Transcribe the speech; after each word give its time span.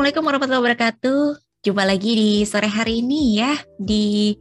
Assalamualaikum 0.00 0.32
warahmatullahi 0.32 0.64
wabarakatuh. 0.64 1.22
Jumpa 1.60 1.84
lagi 1.84 2.12
di 2.16 2.30
sore 2.48 2.72
hari 2.72 3.04
ini 3.04 3.36
ya 3.36 3.52
di 3.76 4.32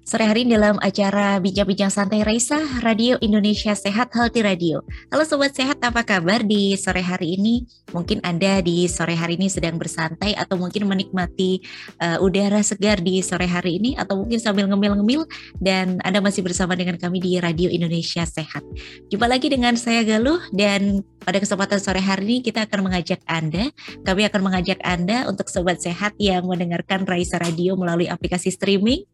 Sore 0.00 0.24
hari 0.24 0.48
dalam 0.48 0.80
acara 0.80 1.36
Bincang-Bincang 1.36 1.92
Santai 1.92 2.24
Raisa, 2.24 2.56
Radio 2.80 3.20
Indonesia 3.20 3.76
Sehat 3.76 4.08
Healthy 4.16 4.40
Radio. 4.40 4.80
Halo 5.12 5.28
Sobat 5.28 5.52
Sehat, 5.52 5.76
apa 5.84 6.00
kabar 6.00 6.40
di 6.40 6.72
sore 6.80 7.04
hari 7.04 7.36
ini? 7.36 7.68
Mungkin 7.92 8.24
Anda 8.24 8.64
di 8.64 8.88
sore 8.88 9.12
hari 9.12 9.36
ini 9.36 9.52
sedang 9.52 9.76
bersantai 9.76 10.32
atau 10.32 10.56
mungkin 10.56 10.88
menikmati 10.88 11.60
uh, 12.00 12.24
udara 12.24 12.64
segar 12.64 13.04
di 13.04 13.20
sore 13.20 13.44
hari 13.44 13.76
ini 13.76 13.94
atau 13.94 14.24
mungkin 14.24 14.40
sambil 14.40 14.64
ngemil-ngemil 14.72 15.28
dan 15.60 16.00
Anda 16.00 16.24
masih 16.24 16.40
bersama 16.40 16.72
dengan 16.72 16.96
kami 16.96 17.20
di 17.20 17.36
Radio 17.36 17.68
Indonesia 17.68 18.24
Sehat. 18.24 18.64
Jumpa 19.12 19.28
lagi 19.28 19.52
dengan 19.52 19.76
saya 19.76 20.00
Galuh 20.08 20.40
dan 20.56 21.04
pada 21.22 21.38
kesempatan 21.38 21.78
sore 21.78 22.02
hari 22.02 22.26
ini 22.26 22.38
kita 22.42 22.66
akan 22.66 22.90
mengajak 22.90 23.22
Anda, 23.30 23.70
kami 24.02 24.26
akan 24.26 24.40
mengajak 24.42 24.82
Anda 24.82 25.30
untuk 25.30 25.46
Sobat 25.46 25.78
Sehat 25.78 26.18
yang 26.18 26.50
mendengarkan 26.50 27.06
Raisa 27.06 27.38
Radio 27.38 27.78
melalui 27.78 28.10
aplikasi 28.10 28.50
streaming, 28.50 29.06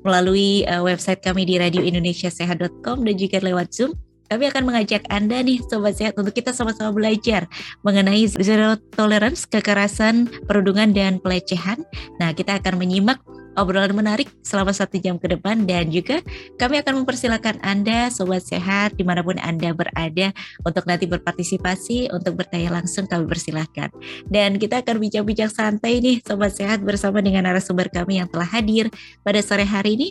melalui 0.00 0.19
melalui 0.20 0.68
uh, 0.68 0.84
website 0.84 1.24
kami 1.24 1.48
di 1.48 1.56
radioindonesiasehat.com 1.56 3.08
dan 3.08 3.14
juga 3.16 3.40
lewat 3.40 3.72
Zoom. 3.72 3.96
Kami 4.28 4.52
akan 4.52 4.68
mengajak 4.68 5.02
Anda 5.08 5.40
nih 5.40 5.64
Sobat 5.64 5.96
Sehat 5.96 6.14
untuk 6.20 6.36
kita 6.36 6.52
sama-sama 6.52 6.92
belajar 6.92 7.48
mengenai 7.82 8.28
zero 8.28 8.76
tolerance, 8.94 9.48
kekerasan, 9.48 10.28
perundungan, 10.44 10.92
dan 10.92 11.18
pelecehan. 11.24 11.82
Nah, 12.20 12.36
kita 12.36 12.60
akan 12.60 12.78
menyimak 12.78 13.18
obrolan 13.58 13.94
menarik 13.94 14.30
selama 14.42 14.70
satu 14.70 15.00
jam 15.00 15.18
ke 15.18 15.30
depan 15.30 15.66
dan 15.66 15.90
juga 15.90 16.22
kami 16.58 16.78
akan 16.82 17.02
mempersilahkan 17.02 17.62
Anda 17.64 18.12
Sobat 18.12 18.46
Sehat 18.46 18.94
di 18.94 19.02
mana 19.02 19.24
pun 19.24 19.38
Anda 19.40 19.74
berada 19.74 20.34
untuk 20.62 20.84
nanti 20.86 21.08
berpartisipasi 21.10 22.14
untuk 22.14 22.38
bertanya 22.38 22.82
langsung 22.82 23.08
kami 23.10 23.26
persilahkan 23.26 23.90
dan 24.30 24.60
kita 24.60 24.82
akan 24.84 25.02
bincang-bincang 25.02 25.50
santai 25.50 25.98
nih 25.98 26.22
Sobat 26.22 26.54
Sehat 26.54 26.82
bersama 26.84 27.18
dengan 27.24 27.48
narasumber 27.48 27.90
kami 27.90 28.22
yang 28.22 28.28
telah 28.30 28.46
hadir 28.46 28.92
pada 29.24 29.40
sore 29.42 29.66
hari 29.66 29.98
ini 29.98 30.08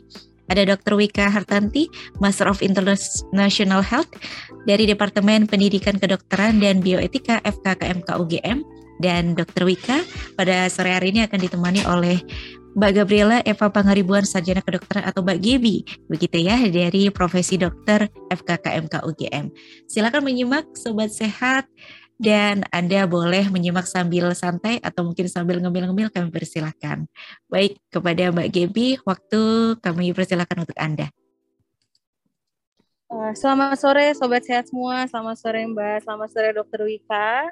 ada 0.49 0.65
Dr. 0.65 0.97
Wika 0.97 1.29
Hartanti, 1.29 1.87
Master 2.17 2.49
of 2.49 2.65
International 2.65 3.85
Health 3.85 4.09
dari 4.65 4.89
Departemen 4.89 5.45
Pendidikan 5.45 6.01
Kedokteran 6.01 6.57
dan 6.57 6.81
Bioetika 6.81 7.39
FKKMK 7.45 8.09
UGM. 8.17 8.65
Dan 8.99 9.31
Dr. 9.31 9.63
Wika 9.63 10.03
pada 10.35 10.67
sore 10.67 10.91
hari 10.91 11.15
ini 11.15 11.23
akan 11.23 11.39
ditemani 11.39 11.87
oleh 11.87 12.19
Mbak 12.77 12.91
Gabriela 13.01 13.41
Eva 13.41 13.73
Pangaribuan 13.73 14.21
Sarjana 14.21 14.61
Kedokteran 14.61 15.09
atau 15.09 15.25
Mbak 15.25 15.39
Gebi, 15.41 15.81
begitu 16.05 16.37
ya 16.37 16.61
dari 16.69 17.09
profesi 17.09 17.57
dokter 17.57 18.13
FKKMK 18.29 19.09
UGM. 19.09 19.49
Silakan 19.89 20.21
menyimak 20.21 20.69
Sobat 20.77 21.09
Sehat 21.09 21.65
dan 22.21 22.67
Anda 22.69 23.09
boleh 23.09 23.49
menyimak 23.49 23.89
sambil 23.89 24.29
santai 24.37 24.77
atau 24.85 25.01
mungkin 25.01 25.25
sambil 25.25 25.57
ngemil-ngemil 25.63 26.13
kami 26.13 26.29
persilahkan. 26.29 27.09
Baik, 27.49 27.81
kepada 27.89 28.29
Mbak 28.29 28.49
Gebi, 28.53 29.01
waktu 29.01 29.41
kami 29.81 30.13
persilahkan 30.13 30.61
untuk 30.61 30.77
Anda. 30.77 31.09
Uh, 33.09 33.33
selamat 33.33 33.81
sore 33.81 34.13
Sobat 34.13 34.45
Sehat 34.45 34.69
semua, 34.69 35.09
selamat 35.09 35.41
sore 35.41 35.65
Mbak, 35.65 36.05
selamat 36.05 36.29
sore 36.29 36.49
Dokter 36.53 36.85
Wika. 36.85 37.49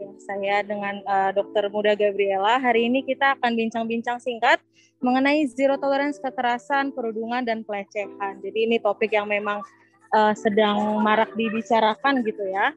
Ya, 0.00 0.10
saya 0.24 0.56
dengan 0.64 1.04
uh, 1.04 1.30
Dokter 1.36 1.68
Muda 1.68 1.92
Gabriela, 1.92 2.56
hari 2.56 2.88
ini 2.88 3.04
kita 3.04 3.36
akan 3.36 3.52
bincang-bincang 3.52 4.16
singkat 4.20 4.60
mengenai 5.00 5.44
zero 5.48 5.76
tolerance 5.76 6.20
kekerasan, 6.20 6.92
perundungan, 6.92 7.44
dan 7.44 7.64
pelecehan. 7.64 8.40
Jadi 8.40 8.68
ini 8.68 8.76
topik 8.80 9.12
yang 9.12 9.28
memang 9.28 9.60
uh, 10.12 10.32
sedang 10.32 11.00
marak 11.00 11.32
dibicarakan 11.36 12.24
gitu 12.24 12.44
ya 12.48 12.72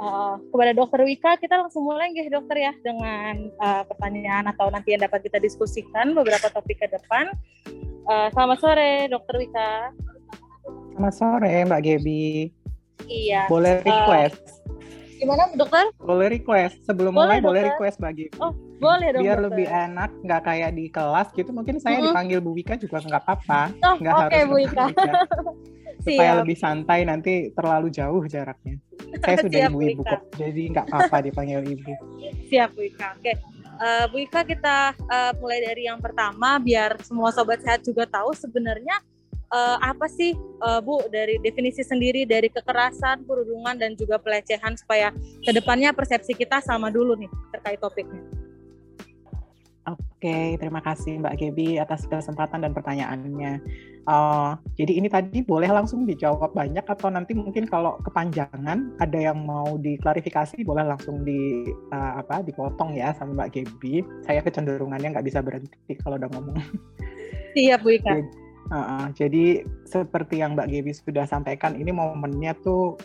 uh, 0.00 0.36
kepada 0.50 0.72
Dokter 0.74 1.00
Wika 1.06 1.38
kita 1.38 1.60
langsung 1.60 1.86
mulai 1.86 2.10
nggih 2.10 2.30
Dokter 2.30 2.56
ya 2.58 2.72
dengan 2.82 3.50
uh, 3.60 3.82
pertanyaan 3.86 4.50
atau 4.50 4.70
nanti 4.70 4.94
yang 4.94 5.02
dapat 5.04 5.26
kita 5.26 5.38
diskusikan 5.38 6.14
beberapa 6.16 6.50
topik 6.50 6.82
ke 6.82 6.88
depan. 6.90 7.30
Uh, 8.04 8.28
selamat 8.34 8.58
sore 8.60 8.92
Dokter 9.08 9.34
Wika. 9.40 9.72
Selamat 10.94 11.14
sore 11.14 11.54
Mbak 11.66 11.80
Gebi. 11.82 12.50
Iya. 13.10 13.50
Boleh 13.50 13.82
request. 13.82 14.64
Uh, 14.64 14.73
gimana 15.24 15.42
Dokter? 15.56 15.84
Boleh 15.98 16.28
request. 16.28 16.76
Sebelum 16.84 17.16
boleh, 17.16 17.24
mulai 17.24 17.38
dokter. 17.40 17.48
boleh 17.48 17.62
request 17.72 17.96
Mbak 17.98 18.12
Gebi. 18.12 18.36
Oh 18.38 18.52
boleh 18.78 19.08
dong. 19.16 19.22
Biar 19.24 19.38
dokter. 19.40 19.46
lebih 19.48 19.66
enak, 19.72 20.10
nggak 20.20 20.42
kayak 20.44 20.70
di 20.76 20.84
kelas 20.92 21.28
gitu. 21.32 21.50
Mungkin 21.50 21.76
saya 21.80 21.96
mm 21.96 22.00
-hmm. 22.00 22.06
dipanggil 22.12 22.38
Bu 22.44 22.50
Wika 22.52 22.74
juga 22.76 23.00
nggak 23.00 23.22
apa-apa. 23.24 23.62
Oh, 23.80 23.96
Oke 23.96 24.10
okay, 24.28 24.42
Bu 24.44 24.54
Wika. 24.60 24.86
supaya 26.04 26.36
Siap. 26.36 26.40
lebih 26.44 26.56
santai 26.60 27.00
nanti 27.08 27.34
terlalu 27.56 27.88
jauh 27.88 28.20
jaraknya. 28.28 28.76
Saya 29.24 29.36
sudah 29.48 29.58
ibu-ibu 29.72 30.04
kok, 30.04 30.22
jadi 30.36 30.62
nggak 30.76 30.86
apa-apa 30.92 31.16
dipanggil 31.24 31.64
ibu. 31.64 31.92
Siap 32.52 32.76
Bu 32.76 32.84
Ika. 32.84 33.16
Oke. 33.16 33.32
Uh, 33.74 34.04
Bu 34.12 34.16
Ika 34.22 34.44
kita 34.44 34.92
uh, 34.94 35.32
mulai 35.40 35.64
dari 35.64 35.88
yang 35.88 35.98
pertama 35.98 36.60
biar 36.60 37.00
semua 37.02 37.32
sobat 37.32 37.64
sehat 37.64 37.82
juga 37.82 38.04
tahu 38.06 38.36
sebenarnya 38.36 39.00
uh, 39.54 39.78
apa 39.78 40.10
sih 40.10 40.34
uh, 40.66 40.82
Bu 40.82 41.06
dari 41.08 41.38
definisi 41.38 41.86
sendiri 41.86 42.26
dari 42.26 42.50
kekerasan, 42.50 43.22
perundungan 43.22 43.78
dan 43.78 43.94
juga 43.94 44.18
pelecehan 44.18 44.74
supaya 44.74 45.14
ke 45.46 45.50
depannya 45.54 45.94
persepsi 45.94 46.34
kita 46.34 46.58
sama 46.58 46.90
dulu 46.90 47.14
nih 47.14 47.30
terkait 47.54 47.78
topiknya. 47.78 48.20
Oke, 49.84 50.56
terima 50.56 50.80
kasih 50.80 51.20
Mbak 51.20 51.36
Gebi 51.36 51.76
atas 51.76 52.08
kesempatan 52.08 52.64
dan 52.64 52.72
pertanyaannya. 52.72 53.60
Uh, 54.08 54.56
jadi 54.80 54.96
ini 54.96 55.08
tadi 55.12 55.44
boleh 55.44 55.68
langsung 55.68 56.08
dijawab 56.08 56.56
banyak 56.56 56.80
atau 56.80 57.12
nanti 57.12 57.36
mungkin 57.36 57.68
kalau 57.68 58.00
kepanjangan 58.00 58.96
ada 59.00 59.18
yang 59.20 59.44
mau 59.44 59.76
diklarifikasi 59.76 60.64
boleh 60.64 60.88
langsung 60.88 61.20
di 61.28 61.68
uh, 61.92 62.20
apa 62.24 62.40
dipotong 62.40 62.96
ya 62.96 63.12
sama 63.12 63.44
Mbak 63.44 63.50
Gebi. 63.52 64.00
Saya 64.24 64.40
kecenderungannya 64.40 65.12
nggak 65.12 65.28
bisa 65.28 65.44
berhenti 65.44 65.92
kalau 66.00 66.16
udah 66.16 66.32
ngomong. 66.32 66.56
Siap 67.52 67.84
Bu 67.84 67.92
Ika. 67.92 68.16
Jadi, 68.16 68.43
uh, 68.70 69.08
jadi 69.12 69.66
seperti 69.84 70.40
yang 70.40 70.54
Mbak 70.56 70.68
Gebi 70.70 70.92
sudah 70.94 71.26
sampaikan, 71.28 71.76
ini 71.76 71.90
momennya 71.90 72.56
tuh 72.62 72.96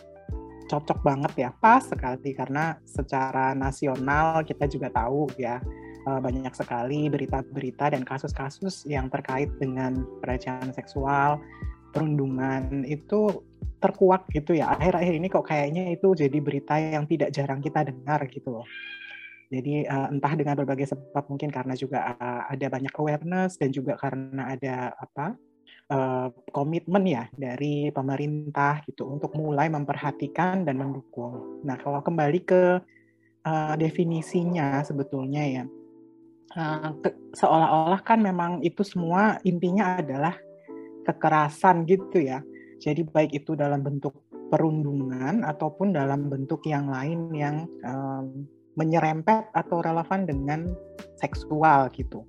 cocok 0.70 1.02
banget 1.02 1.32
ya, 1.36 1.50
pas 1.58 1.82
sekali 1.82 2.30
karena 2.30 2.78
secara 2.86 3.58
nasional 3.58 4.46
kita 4.46 4.70
juga 4.70 4.86
tahu 4.94 5.26
ya 5.34 5.58
uh, 6.06 6.20
banyak 6.22 6.54
sekali 6.54 7.10
berita-berita 7.10 7.90
dan 7.90 8.06
kasus-kasus 8.06 8.86
yang 8.86 9.10
terkait 9.10 9.50
dengan 9.58 10.06
pelecehan 10.22 10.70
seksual, 10.70 11.42
perundungan 11.90 12.86
itu 12.86 13.42
terkuak 13.82 14.28
gitu 14.30 14.54
ya. 14.54 14.76
Akhir-akhir 14.78 15.12
ini 15.16 15.26
kok 15.26 15.48
kayaknya 15.48 15.90
itu 15.90 16.12
jadi 16.14 16.38
berita 16.38 16.76
yang 16.78 17.04
tidak 17.08 17.32
jarang 17.34 17.58
kita 17.58 17.88
dengar 17.88 18.22
gitu 18.30 18.60
loh. 18.60 18.66
Jadi 19.50 19.82
uh, 19.82 20.06
entah 20.14 20.38
dengan 20.38 20.54
berbagai 20.54 20.94
sebab 20.94 21.26
mungkin 21.26 21.50
karena 21.50 21.74
juga 21.74 22.14
uh, 22.14 22.46
ada 22.46 22.70
banyak 22.70 22.94
awareness 22.94 23.58
dan 23.58 23.74
juga 23.74 23.98
karena 23.98 24.54
ada 24.54 24.94
apa 24.94 25.34
uh, 25.90 26.30
komitmen 26.54 27.04
ya 27.04 27.26
dari 27.34 27.90
pemerintah 27.90 28.80
gitu 28.86 29.10
untuk 29.10 29.34
mulai 29.36 29.68
memperhatikan 29.68 30.62
dan 30.64 30.78
mendukung. 30.78 31.60
Nah 31.66 31.76
kalau 31.76 32.00
kembali 32.00 32.40
ke 32.46 32.62
uh, 33.44 33.74
definisinya 33.76 34.80
sebetulnya 34.86 35.42
ya 35.44 35.64
uh, 36.56 36.90
seolah-olah 37.34 38.00
kan 38.02 38.22
memang 38.22 38.62
itu 38.62 38.82
semua 38.82 39.38
intinya 39.46 39.98
adalah 39.98 40.34
kekerasan 41.06 41.86
gitu 41.86 42.22
ya. 42.22 42.42
Jadi 42.80 43.04
baik 43.04 43.44
itu 43.44 43.52
dalam 43.52 43.84
bentuk 43.84 44.24
perundungan 44.50 45.46
ataupun 45.46 45.94
dalam 45.94 46.26
bentuk 46.26 46.64
yang 46.66 46.90
lain 46.90 47.30
yang 47.36 47.68
um, 47.84 48.48
menyerempet 48.74 49.52
atau 49.52 49.84
relevan 49.84 50.24
dengan 50.24 50.60
seksual 51.20 51.92
gitu. 51.92 52.24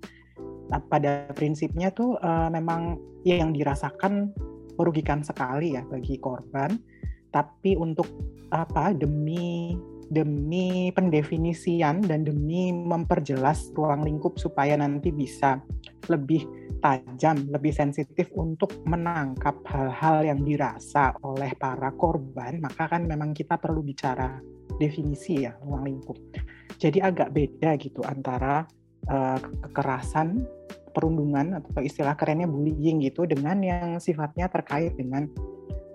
Pada 0.72 1.28
prinsipnya 1.36 1.92
tuh 1.92 2.16
uh, 2.22 2.48
memang 2.48 2.96
yang 3.28 3.52
dirasakan 3.52 4.32
merugikan 4.80 5.22
sekali 5.22 5.76
ya 5.76 5.84
bagi 5.84 6.16
korban, 6.18 6.80
tapi 7.30 7.76
untuk 7.76 8.08
apa 8.52 8.96
demi 8.96 9.76
demi 10.12 10.92
pendefinisian 10.92 12.04
dan 12.04 12.28
demi 12.28 12.76
memperjelas 12.76 13.72
ruang 13.72 14.04
lingkup 14.04 14.36
supaya 14.36 14.76
nanti 14.76 15.08
bisa 15.08 15.64
lebih 16.12 16.44
tajam, 16.84 17.48
lebih 17.48 17.72
sensitif 17.72 18.28
untuk 18.36 18.76
menangkap 18.84 19.64
hal-hal 19.70 20.28
yang 20.28 20.44
dirasa 20.44 21.16
oleh 21.24 21.56
para 21.56 21.96
korban, 21.96 22.60
maka 22.60 22.92
kan 22.92 23.08
memang 23.08 23.32
kita 23.32 23.56
perlu 23.56 23.80
bicara 23.80 24.42
definisi 24.76 25.48
ya 25.48 25.56
ruang 25.64 25.88
lingkup. 25.88 26.18
Jadi 26.76 27.00
agak 27.00 27.32
beda 27.32 27.78
gitu 27.80 28.02
antara 28.04 28.68
uh, 29.08 29.40
kekerasan, 29.70 30.42
perundungan 30.92 31.60
atau 31.60 31.82
istilah 31.82 32.14
kerennya 32.16 32.48
bullying 32.48 33.02
gitu 33.04 33.24
dengan 33.26 33.60
yang 33.64 33.98
sifatnya 33.98 34.52
terkait 34.52 34.94
dengan 34.96 35.28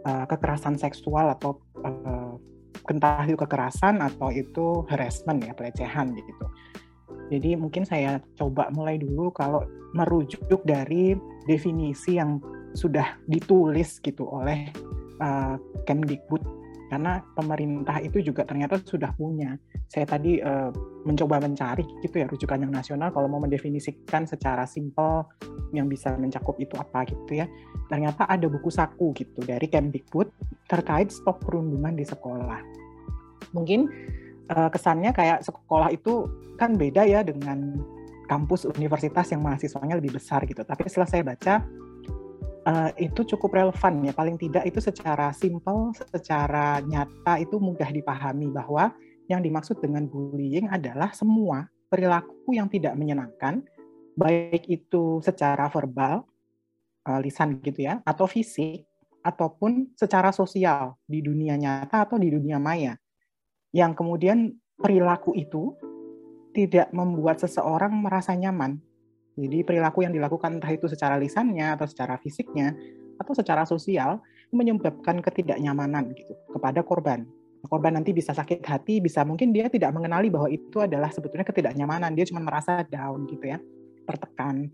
uh, 0.08 0.24
kekerasan 0.28 0.80
seksual 0.80 1.32
atau 1.36 1.60
uh, 1.84 2.34
entah 2.88 3.24
itu 3.26 3.36
kekerasan 3.36 4.00
atau 4.00 4.30
itu 4.30 4.86
harassment 4.88 5.42
ya 5.42 5.52
pelecehan 5.52 6.14
gitu. 6.14 6.46
Jadi 7.26 7.58
mungkin 7.58 7.82
saya 7.82 8.22
coba 8.38 8.70
mulai 8.70 9.02
dulu 9.02 9.34
kalau 9.34 9.66
merujuk 9.98 10.62
dari 10.62 11.18
definisi 11.50 12.18
yang 12.18 12.38
sudah 12.76 13.18
ditulis 13.26 13.98
gitu 14.04 14.28
oleh 14.30 14.70
uh, 15.18 15.58
Kemdikbud 15.88 16.42
karena 16.86 17.18
pemerintah 17.34 17.98
itu 17.98 18.22
juga 18.22 18.46
ternyata 18.46 18.78
sudah 18.78 19.10
punya 19.18 19.58
saya 19.90 20.06
tadi 20.06 20.38
uh, 20.42 20.70
mencoba 21.06 21.42
mencari 21.42 21.86
gitu 22.02 22.22
ya 22.22 22.26
rujukan 22.26 22.58
yang 22.62 22.74
nasional 22.74 23.10
kalau 23.14 23.26
mau 23.30 23.42
mendefinisikan 23.42 24.26
secara 24.26 24.66
simpel 24.66 25.26
yang 25.70 25.86
bisa 25.86 26.14
mencakup 26.18 26.58
itu 26.58 26.74
apa 26.78 27.06
gitu 27.06 27.42
ya. 27.42 27.46
Ternyata 27.86 28.26
ada 28.26 28.46
buku 28.50 28.70
saku 28.70 29.14
gitu 29.14 29.42
dari 29.46 29.66
Kemdikbud 29.70 30.30
terkait 30.66 31.14
stop 31.14 31.42
perundungan 31.42 31.94
di 31.94 32.02
sekolah. 32.02 32.58
Mungkin 33.54 33.86
uh, 34.50 34.70
kesannya 34.70 35.14
kayak 35.14 35.46
sekolah 35.46 35.94
itu 35.94 36.26
kan 36.58 36.74
beda 36.74 37.06
ya 37.06 37.22
dengan 37.22 37.78
kampus 38.26 38.66
universitas 38.66 39.30
yang 39.30 39.42
mahasiswanya 39.42 39.98
lebih 39.98 40.18
besar 40.18 40.42
gitu. 40.46 40.66
Tapi 40.66 40.90
setelah 40.90 41.06
saya 41.06 41.22
baca 41.22 41.62
uh, 42.66 42.90
itu 42.98 43.22
cukup 43.22 43.56
relevan 43.56 44.02
ya. 44.04 44.12
Paling 44.12 44.36
tidak 44.36 44.66
itu 44.66 44.82
secara 44.82 45.30
simpel, 45.32 45.94
secara 46.10 46.82
nyata 46.82 47.38
itu 47.38 47.56
mudah 47.62 47.88
dipahami 47.88 48.50
bahwa 48.50 48.92
yang 49.30 49.42
dimaksud 49.42 49.78
dengan 49.78 50.06
bullying 50.06 50.70
adalah 50.70 51.14
semua 51.14 51.66
perilaku 51.86 52.54
yang 52.54 52.66
tidak 52.66 52.98
menyenangkan, 52.98 53.62
baik 54.18 54.66
itu 54.66 55.22
secara 55.22 55.70
verbal, 55.70 56.26
uh, 57.06 57.18
lisan 57.22 57.62
gitu 57.62 57.86
ya, 57.86 58.02
atau 58.02 58.26
fisik, 58.26 58.86
ataupun 59.26 59.94
secara 59.98 60.30
sosial 60.30 60.94
di 61.06 61.22
dunia 61.22 61.58
nyata 61.58 62.06
atau 62.06 62.18
di 62.18 62.30
dunia 62.30 62.62
maya. 62.62 62.94
Yang 63.74 63.98
kemudian 63.98 64.54
perilaku 64.78 65.34
itu 65.34 65.74
tidak 66.54 66.88
membuat 66.94 67.42
seseorang 67.42 67.92
merasa 67.92 68.32
nyaman. 68.32 68.78
Jadi 69.36 69.62
perilaku 69.68 70.02
yang 70.08 70.16
dilakukan 70.16 70.56
entah 70.56 70.72
itu 70.72 70.88
secara 70.88 71.20
lisannya 71.20 71.76
atau 71.76 71.84
secara 71.84 72.16
fisiknya 72.16 72.72
atau 73.20 73.36
secara 73.36 73.68
sosial 73.68 74.20
menyebabkan 74.48 75.20
ketidaknyamanan 75.20 76.16
gitu 76.16 76.32
kepada 76.56 76.80
korban. 76.80 77.28
Korban 77.66 77.98
nanti 77.98 78.14
bisa 78.14 78.30
sakit 78.30 78.62
hati, 78.62 79.02
bisa 79.02 79.26
mungkin 79.26 79.50
dia 79.50 79.66
tidak 79.66 79.90
mengenali 79.90 80.30
bahwa 80.30 80.46
itu 80.46 80.78
adalah 80.78 81.10
sebetulnya 81.10 81.42
ketidaknyamanan, 81.42 82.14
dia 82.14 82.22
cuma 82.30 82.38
merasa 82.38 82.86
down 82.86 83.26
gitu 83.26 83.42
ya, 83.42 83.58
tertekan 84.06 84.70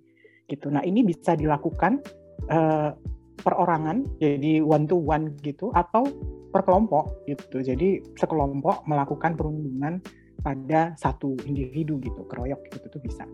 gitu. 0.46 0.68
Nah 0.68 0.84
ini 0.84 1.00
bisa 1.00 1.32
dilakukan 1.32 2.04
uh, 2.52 2.92
perorangan, 3.40 4.04
jadi 4.20 4.60
one 4.60 4.84
to 4.84 5.00
one 5.00 5.32
gitu, 5.40 5.72
atau 5.72 6.04
per 6.52 6.68
kelompok 6.68 7.24
gitu. 7.24 7.64
Jadi 7.64 8.04
sekelompok 8.20 8.84
melakukan 8.84 9.40
perundungan 9.40 10.04
pada 10.44 10.92
satu 11.00 11.32
individu 11.48 11.96
gitu, 11.96 12.28
keroyok 12.28 12.60
gitu 12.76 12.86
tuh 12.92 13.00
bisa. 13.00 13.24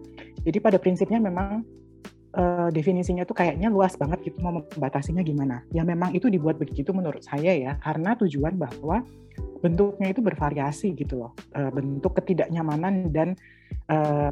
Jadi 0.43 0.59
pada 0.63 0.79
prinsipnya 0.79 1.19
memang 1.19 1.63
uh, 2.35 2.69
definisinya 2.71 3.25
tuh 3.25 3.37
kayaknya 3.39 3.73
luas 3.73 3.95
banget 3.97 4.33
gitu 4.33 4.39
mau 4.43 4.59
membatasinya 4.59 5.23
gimana. 5.25 5.65
Ya 5.73 5.83
memang 5.83 6.13
itu 6.15 6.29
dibuat 6.29 6.61
begitu 6.61 6.91
menurut 6.93 7.25
saya 7.25 7.55
ya 7.55 7.73
karena 7.81 8.15
tujuan 8.19 8.59
bahwa 8.59 9.03
bentuknya 9.63 10.11
itu 10.11 10.21
bervariasi 10.23 10.95
gitu 10.95 11.27
loh. 11.27 11.33
Uh, 11.55 11.71
bentuk 11.73 12.19
ketidaknyamanan 12.19 13.11
dan 13.11 13.35
uh, 13.91 14.31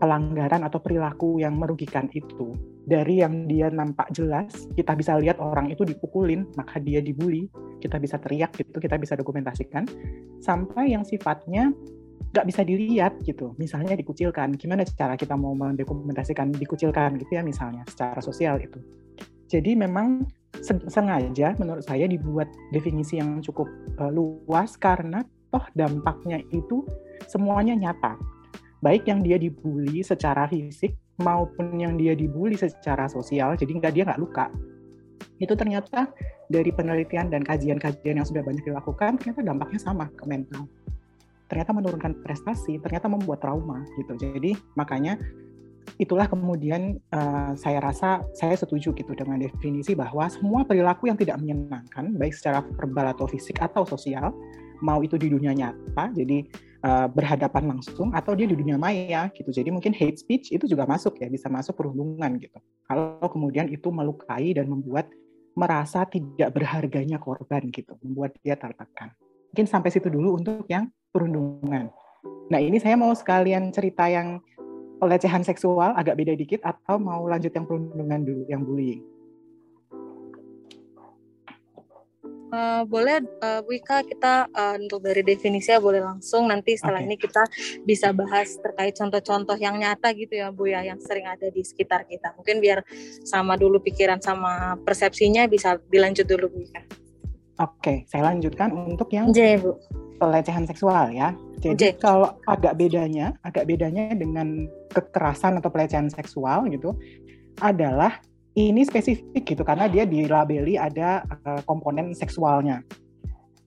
pelanggaran 0.00 0.64
atau 0.64 0.80
perilaku 0.80 1.38
yang 1.40 1.56
merugikan 1.60 2.08
itu. 2.16 2.56
Dari 2.84 3.24
yang 3.24 3.48
dia 3.48 3.72
nampak 3.72 4.12
jelas, 4.12 4.68
kita 4.76 4.92
bisa 4.92 5.16
lihat 5.16 5.40
orang 5.40 5.72
itu 5.72 5.88
dipukulin, 5.88 6.44
maka 6.56 6.76
dia 6.80 7.00
dibully, 7.00 7.48
kita 7.80 7.96
bisa 7.96 8.20
teriak 8.20 8.52
gitu, 8.60 8.76
kita 8.76 9.00
bisa 9.00 9.16
dokumentasikan, 9.16 9.88
sampai 10.44 10.92
yang 10.92 11.04
sifatnya 11.04 11.72
nggak 12.34 12.50
bisa 12.50 12.66
dilihat 12.66 13.22
gitu. 13.22 13.54
Misalnya 13.62 13.94
dikucilkan, 13.94 14.58
gimana 14.58 14.82
cara 14.82 15.14
kita 15.14 15.38
mau 15.38 15.54
mendokumentasikan 15.54 16.50
dikucilkan 16.50 17.14
gitu 17.22 17.38
ya 17.38 17.46
misalnya 17.46 17.86
secara 17.86 18.18
sosial 18.18 18.58
itu. 18.58 18.82
Jadi 19.46 19.78
memang 19.78 20.26
sengaja 20.90 21.54
menurut 21.62 21.86
saya 21.86 22.10
dibuat 22.10 22.50
definisi 22.74 23.22
yang 23.22 23.38
cukup 23.38 23.70
uh, 24.02 24.10
luas 24.10 24.74
karena 24.74 25.22
toh 25.54 25.62
dampaknya 25.78 26.42
itu 26.50 26.82
semuanya 27.30 27.78
nyata. 27.78 28.18
Baik 28.82 29.06
yang 29.06 29.22
dia 29.22 29.38
dibully 29.38 30.02
secara 30.02 30.50
fisik 30.50 30.98
maupun 31.22 31.78
yang 31.78 31.94
dia 31.94 32.18
dibully 32.18 32.58
secara 32.58 33.06
sosial, 33.06 33.54
jadi 33.54 33.78
nggak 33.78 33.92
dia 33.94 34.02
nggak 34.10 34.18
luka. 34.18 34.50
Itu 35.38 35.54
ternyata 35.54 36.10
dari 36.50 36.74
penelitian 36.74 37.30
dan 37.30 37.46
kajian-kajian 37.46 38.18
yang 38.18 38.26
sudah 38.26 38.42
banyak 38.42 38.66
dilakukan, 38.66 39.22
ternyata 39.22 39.40
dampaknya 39.46 39.78
sama 39.78 40.10
ke 40.10 40.26
mental 40.26 40.66
ternyata 41.48 41.76
menurunkan 41.76 42.24
prestasi, 42.24 42.80
ternyata 42.80 43.06
membuat 43.10 43.44
trauma 43.44 43.84
gitu. 44.00 44.16
Jadi 44.16 44.56
makanya 44.74 45.20
itulah 46.00 46.26
kemudian 46.26 46.98
uh, 47.14 47.52
saya 47.54 47.78
rasa 47.78 48.24
saya 48.34 48.56
setuju 48.56 48.96
gitu 48.96 49.12
dengan 49.14 49.38
definisi 49.38 49.94
bahwa 49.94 50.26
semua 50.32 50.64
perilaku 50.66 51.06
yang 51.06 51.18
tidak 51.20 51.38
menyenangkan 51.38 52.16
baik 52.16 52.34
secara 52.34 52.64
verbal 52.80 53.12
atau 53.14 53.28
fisik 53.28 53.60
atau 53.60 53.86
sosial 53.86 54.34
mau 54.82 55.00
itu 55.04 55.14
di 55.14 55.30
dunia 55.30 55.54
nyata 55.54 56.10
jadi 56.16 56.44
uh, 56.82 57.06
berhadapan 57.08 57.76
langsung 57.76 58.10
atau 58.12 58.34
dia 58.34 58.44
di 58.50 58.56
dunia 58.58 58.76
maya 58.76 59.30
gitu. 59.32 59.48
Jadi 59.54 59.70
mungkin 59.70 59.94
hate 59.94 60.18
speech 60.18 60.50
itu 60.50 60.66
juga 60.66 60.84
masuk 60.84 61.16
ya 61.22 61.30
bisa 61.30 61.46
masuk 61.48 61.78
perhubungan 61.78 62.36
gitu. 62.42 62.58
Kalau 62.84 63.24
kemudian 63.30 63.70
itu 63.70 63.88
melukai 63.88 64.52
dan 64.52 64.68
membuat 64.68 65.08
merasa 65.54 66.02
tidak 66.10 66.50
berharganya 66.50 67.22
korban 67.22 67.70
gitu 67.70 67.94
membuat 68.02 68.34
dia 68.42 68.58
tertekan. 68.58 69.14
Mungkin 69.54 69.70
sampai 69.70 69.94
situ 69.94 70.10
dulu 70.10 70.34
untuk 70.34 70.66
yang 70.66 70.90
perundungan. 71.14 71.94
Nah 72.50 72.58
ini 72.58 72.82
saya 72.82 72.98
mau 72.98 73.14
sekalian 73.14 73.70
cerita 73.70 74.10
yang 74.10 74.42
pelecehan 74.98 75.46
seksual 75.46 75.94
agak 75.94 76.18
beda 76.18 76.34
dikit 76.34 76.58
atau 76.66 76.98
mau 76.98 77.22
lanjut 77.30 77.54
yang 77.54 77.66
perundungan 77.70 78.20
dulu, 78.26 78.42
yang 78.50 78.66
bullying? 78.66 79.02
Uh, 82.54 82.86
boleh 82.86 83.18
uh, 83.42 83.66
Wika 83.66 84.06
kita 84.06 84.46
uh, 84.54 84.78
untuk 84.78 85.02
dari 85.02 85.26
definisinya 85.26 85.82
boleh 85.82 85.98
langsung 85.98 86.46
nanti 86.46 86.78
setelah 86.78 87.02
okay. 87.02 87.10
ini 87.10 87.16
kita 87.18 87.42
bisa 87.82 88.14
bahas 88.14 88.54
terkait 88.62 88.94
contoh-contoh 88.94 89.58
yang 89.58 89.74
nyata 89.74 90.14
gitu 90.14 90.38
ya 90.38 90.54
Bu 90.54 90.70
ya 90.70 90.86
yang 90.86 91.02
sering 91.02 91.26
ada 91.26 91.50
di 91.50 91.66
sekitar 91.66 92.06
kita 92.06 92.30
mungkin 92.38 92.62
biar 92.62 92.86
sama 93.26 93.58
dulu 93.58 93.82
pikiran 93.82 94.22
sama 94.22 94.78
persepsinya 94.86 95.50
bisa 95.50 95.82
dilanjut 95.90 96.30
dulu 96.30 96.46
Bu 96.46 96.58
Wika. 96.62 96.78
Oke, 96.78 96.86
okay, 97.58 97.98
saya 98.06 98.30
lanjutkan 98.30 98.70
untuk 98.70 99.10
yang 99.10 99.34
J, 99.34 99.58
Bu 99.58 99.74
pelecehan 100.18 100.64
seksual 100.68 101.10
ya. 101.10 101.34
Jadi 101.60 101.96
kalau 101.96 102.36
agak 102.44 102.76
bedanya, 102.76 103.32
agak 103.40 103.64
bedanya 103.64 104.12
dengan 104.12 104.68
kekerasan 104.92 105.58
atau 105.58 105.72
pelecehan 105.72 106.12
seksual 106.12 106.68
gitu 106.68 106.92
adalah 107.62 108.20
ini 108.54 108.86
spesifik 108.86 109.42
gitu 109.42 109.62
karena 109.66 109.90
dia 109.90 110.06
dilabeli 110.06 110.78
ada 110.78 111.24
uh, 111.46 111.62
komponen 111.66 112.14
seksualnya. 112.14 112.84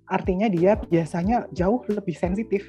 Artinya 0.08 0.48
dia 0.48 0.80
biasanya 0.80 1.51
jauh 1.51 1.84
lebih 1.92 2.16
sensitif. 2.16 2.63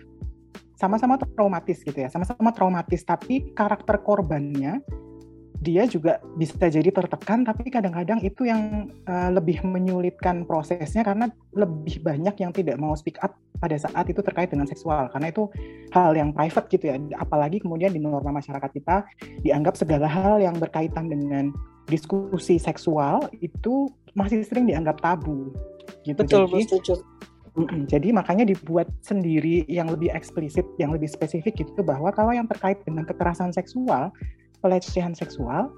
Sama-sama 0.79 1.19
traumatis 1.19 1.83
gitu 1.83 1.99
ya, 1.99 2.07
sama-sama 2.07 2.55
traumatis 2.55 3.03
tapi 3.03 3.51
karakter 3.51 3.99
korbannya 3.99 4.79
dia 5.59 5.91
juga 5.91 6.23
bisa 6.39 6.71
jadi 6.71 6.87
tertekan 6.95 7.43
tapi 7.43 7.67
kadang-kadang 7.67 8.23
itu 8.23 8.47
yang 8.47 8.95
uh, 9.11 9.31
lebih 9.35 9.59
menyulitkan 9.67 10.47
prosesnya 10.47 11.03
karena 11.03 11.27
lebih 11.51 11.99
banyak 12.03 12.35
yang 12.39 12.55
tidak 12.55 12.79
mau 12.79 12.95
speak 12.95 13.19
up 13.27 13.35
pada 13.59 13.75
saat 13.75 14.07
itu 14.07 14.23
terkait 14.23 14.55
dengan 14.55 14.71
seksual. 14.71 15.11
Karena 15.11 15.35
itu 15.35 15.51
hal 15.91 16.15
yang 16.15 16.31
private 16.31 16.71
gitu 16.71 16.95
ya. 16.95 16.97
Apalagi 17.19 17.59
kemudian 17.59 17.91
di 17.91 17.99
norma 17.99 18.31
masyarakat 18.31 18.71
kita 18.71 19.03
dianggap 19.43 19.75
segala 19.75 20.07
hal 20.07 20.39
yang 20.39 20.55
berkaitan 20.57 21.11
dengan 21.11 21.51
diskusi 21.91 22.61
seksual 22.61 23.27
itu 23.43 23.91
masih 24.15 24.47
sering 24.47 24.71
dianggap 24.71 25.03
tabu 25.03 25.51
gitu. 26.07 26.23
Betul 26.23 26.47
jadi, 26.47 26.63
setuju. 26.71 26.95
Jadi 27.91 28.15
makanya 28.15 28.47
dibuat 28.47 28.87
sendiri 29.03 29.67
yang 29.67 29.91
lebih 29.91 30.15
eksplisit, 30.15 30.63
yang 30.79 30.95
lebih 30.95 31.11
spesifik 31.11 31.59
gitu 31.67 31.83
bahwa 31.83 32.15
kalau 32.15 32.31
yang 32.31 32.47
terkait 32.47 32.79
dengan 32.87 33.03
kekerasan 33.03 33.51
seksual 33.51 34.15
pelecehan 34.63 35.15
seksual 35.15 35.71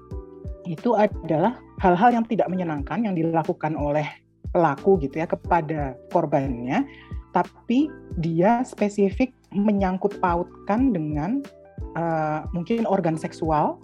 itu 0.69 0.93
adalah 0.93 1.57
hal-hal 1.81 2.21
yang 2.21 2.25
tidak 2.29 2.47
menyenangkan 2.47 3.01
yang 3.01 3.17
dilakukan 3.17 3.73
oleh 3.73 4.05
pelaku 4.51 4.99
gitu 5.01 5.23
ya 5.23 5.27
kepada 5.27 5.95
korbannya, 6.11 6.85
tapi 7.31 7.87
dia 8.19 8.61
spesifik 8.67 9.31
menyangkut 9.51 10.19
pautkan 10.19 10.91
dengan 10.91 11.39
uh, 11.95 12.45
mungkin 12.51 12.83
organ 12.85 13.15
seksual 13.15 13.79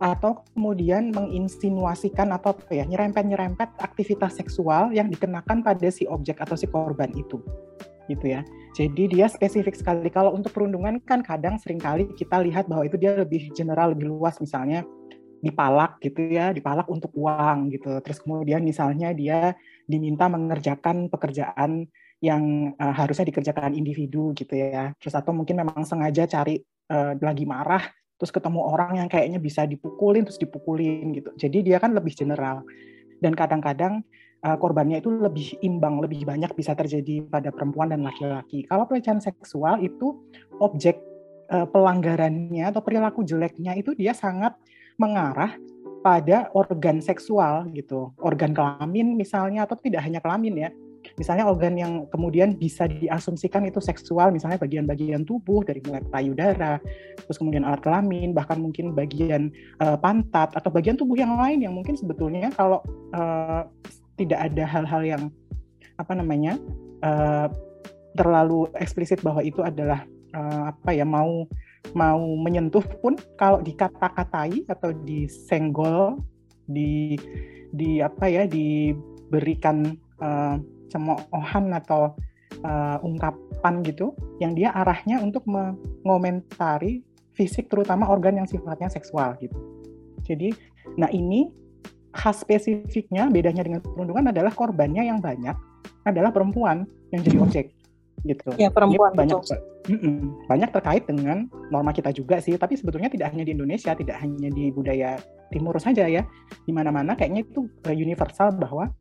atau 0.00 0.44
kemudian 0.52 1.12
menginsinuasikan 1.12 2.32
atau 2.32 2.56
apa 2.56 2.72
ya 2.72 2.84
nyerempet-nyerempet 2.88 3.80
aktivitas 3.80 4.36
seksual 4.36 4.92
yang 4.92 5.08
dikenakan 5.12 5.60
pada 5.64 5.88
si 5.92 6.08
objek 6.08 6.40
atau 6.40 6.56
si 6.56 6.68
korban 6.68 7.12
itu 7.16 7.40
gitu 8.08 8.26
ya. 8.28 8.44
Jadi 8.70 9.10
dia 9.10 9.26
spesifik 9.26 9.74
sekali. 9.74 10.08
Kalau 10.14 10.30
untuk 10.34 10.54
perundungan 10.54 11.02
kan 11.02 11.26
kadang 11.26 11.58
sering 11.58 11.82
kali 11.82 12.06
kita 12.14 12.38
lihat 12.38 12.70
bahwa 12.70 12.86
itu 12.86 12.96
dia 12.96 13.18
lebih 13.18 13.50
general, 13.50 13.92
lebih 13.92 14.06
luas 14.06 14.38
misalnya 14.38 14.86
dipalak 15.40 15.98
gitu 16.04 16.30
ya, 16.30 16.54
dipalak 16.54 16.86
untuk 16.86 17.10
uang 17.16 17.72
gitu. 17.74 17.98
Terus 18.04 18.18
kemudian 18.22 18.62
misalnya 18.62 19.10
dia 19.10 19.56
diminta 19.88 20.30
mengerjakan 20.30 21.10
pekerjaan 21.10 21.88
yang 22.20 22.76
uh, 22.76 22.94
harusnya 22.94 23.26
dikerjakan 23.26 23.74
individu 23.74 24.36
gitu 24.36 24.54
ya. 24.54 24.92
Terus 25.00 25.16
atau 25.16 25.32
mungkin 25.32 25.64
memang 25.64 25.82
sengaja 25.88 26.28
cari 26.28 26.60
uh, 26.92 27.16
lagi 27.18 27.48
marah 27.48 27.82
terus 28.20 28.36
ketemu 28.36 28.60
orang 28.60 29.00
yang 29.00 29.08
kayaknya 29.08 29.40
bisa 29.40 29.64
dipukulin 29.64 30.28
terus 30.28 30.36
dipukulin 30.36 31.16
gitu. 31.16 31.32
Jadi 31.40 31.72
dia 31.72 31.80
kan 31.80 31.96
lebih 31.96 32.12
general. 32.12 32.60
Dan 33.16 33.32
kadang-kadang 33.32 34.04
uh, 34.44 34.56
korbannya 34.56 35.00
itu 35.00 35.10
lebih 35.12 35.60
imbang, 35.64 36.00
lebih 36.00 36.24
banyak 36.24 36.52
bisa 36.56 36.72
terjadi 36.76 37.24
pada 37.28 37.52
perempuan 37.52 37.92
dan 37.92 38.04
laki-laki. 38.04 38.64
Kalau 38.68 38.84
pelecehan 38.88 39.20
seksual 39.20 39.80
itu 39.84 40.20
objek 40.60 41.00
uh, 41.52 41.66
pelanggarannya 41.68 42.68
atau 42.68 42.80
perilaku 42.80 43.24
jeleknya 43.24 43.76
itu 43.76 43.92
dia 43.96 44.16
sangat 44.16 44.56
mengarah 45.00 45.56
pada 46.00 46.48
organ 46.56 47.04
seksual 47.04 47.68
gitu, 47.76 48.12
organ 48.24 48.56
kelamin 48.56 49.20
misalnya 49.20 49.68
atau 49.68 49.76
tidak 49.76 50.00
hanya 50.00 50.16
kelamin 50.24 50.56
ya, 50.56 50.70
misalnya 51.16 51.44
organ 51.48 51.76
yang 51.76 51.92
kemudian 52.08 52.56
bisa 52.56 52.88
diasumsikan 52.88 53.68
itu 53.68 53.80
seksual, 53.84 54.32
misalnya 54.32 54.56
bagian-bagian 54.60 55.24
tubuh 55.28 55.64
dari 55.64 55.80
mulai 55.84 56.00
payudara, 56.08 56.80
terus 57.20 57.36
kemudian 57.36 57.68
alat 57.68 57.84
kelamin, 57.84 58.32
bahkan 58.32 58.60
mungkin 58.60 58.96
bagian 58.96 59.52
uh, 59.84 59.96
pantat 60.00 60.52
atau 60.56 60.72
bagian 60.72 60.96
tubuh 60.96 61.16
yang 61.20 61.36
lain 61.36 61.64
yang 61.64 61.76
mungkin 61.76 61.96
sebetulnya 61.96 62.48
kalau 62.56 62.80
uh, 63.12 63.68
tidak 64.20 64.52
ada 64.52 64.64
hal-hal 64.68 65.02
yang 65.02 65.22
apa 65.96 66.12
namanya 66.12 66.60
uh, 67.00 67.48
terlalu 68.12 68.68
eksplisit 68.76 69.24
bahwa 69.24 69.40
itu 69.40 69.64
adalah 69.64 70.04
uh, 70.36 70.68
apa 70.76 70.92
ya 70.92 71.08
mau 71.08 71.48
mau 71.96 72.20
menyentuh 72.36 72.84
pun 73.00 73.16
kalau 73.40 73.64
dikata-katai 73.64 74.68
atau 74.68 74.92
disenggol 74.92 76.20
di 76.68 77.16
di 77.72 78.04
apa 78.04 78.28
ya 78.28 78.44
diberikan 78.44 79.96
uh, 80.20 80.60
cemoohan 80.92 81.72
atau 81.72 82.12
uh, 82.66 82.98
ungkapan 83.00 83.80
gitu 83.86 84.12
yang 84.42 84.52
dia 84.52 84.74
arahnya 84.74 85.22
untuk 85.22 85.46
mengomentari 85.46 87.06
fisik 87.32 87.70
terutama 87.70 88.10
organ 88.10 88.42
yang 88.42 88.48
sifatnya 88.50 88.90
seksual 88.90 89.38
gitu. 89.40 89.54
Jadi, 90.26 90.52
nah 90.98 91.08
ini 91.08 91.48
khas 92.10 92.42
spesifiknya 92.42 93.30
bedanya 93.30 93.62
dengan 93.62 93.80
perundungan 93.82 94.34
adalah 94.34 94.50
korbannya 94.50 95.06
yang 95.06 95.22
banyak 95.22 95.54
adalah 96.04 96.34
perempuan 96.34 96.84
yang 97.14 97.22
jadi 97.22 97.38
objek 97.40 97.66
gitu. 98.24 98.50
Ya 98.60 98.68
perempuan 98.68 99.16
banyak 99.16 99.40
banyak 100.46 100.70
terkait 100.76 101.08
dengan 101.08 101.48
norma 101.72 101.90
kita 101.90 102.12
juga 102.12 102.38
sih, 102.38 102.54
tapi 102.60 102.76
sebetulnya 102.76 103.08
tidak 103.08 103.32
hanya 103.32 103.48
di 103.48 103.56
Indonesia, 103.56 103.96
tidak 103.96 104.20
hanya 104.20 104.52
di 104.52 104.68
budaya 104.70 105.16
timur 105.48 105.74
saja 105.80 106.04
ya, 106.06 106.22
di 106.68 106.72
mana-mana 106.72 107.16
kayaknya 107.16 107.48
itu 107.48 107.66
eh, 107.88 107.96
universal 107.96 108.54
bahwa 108.60 108.92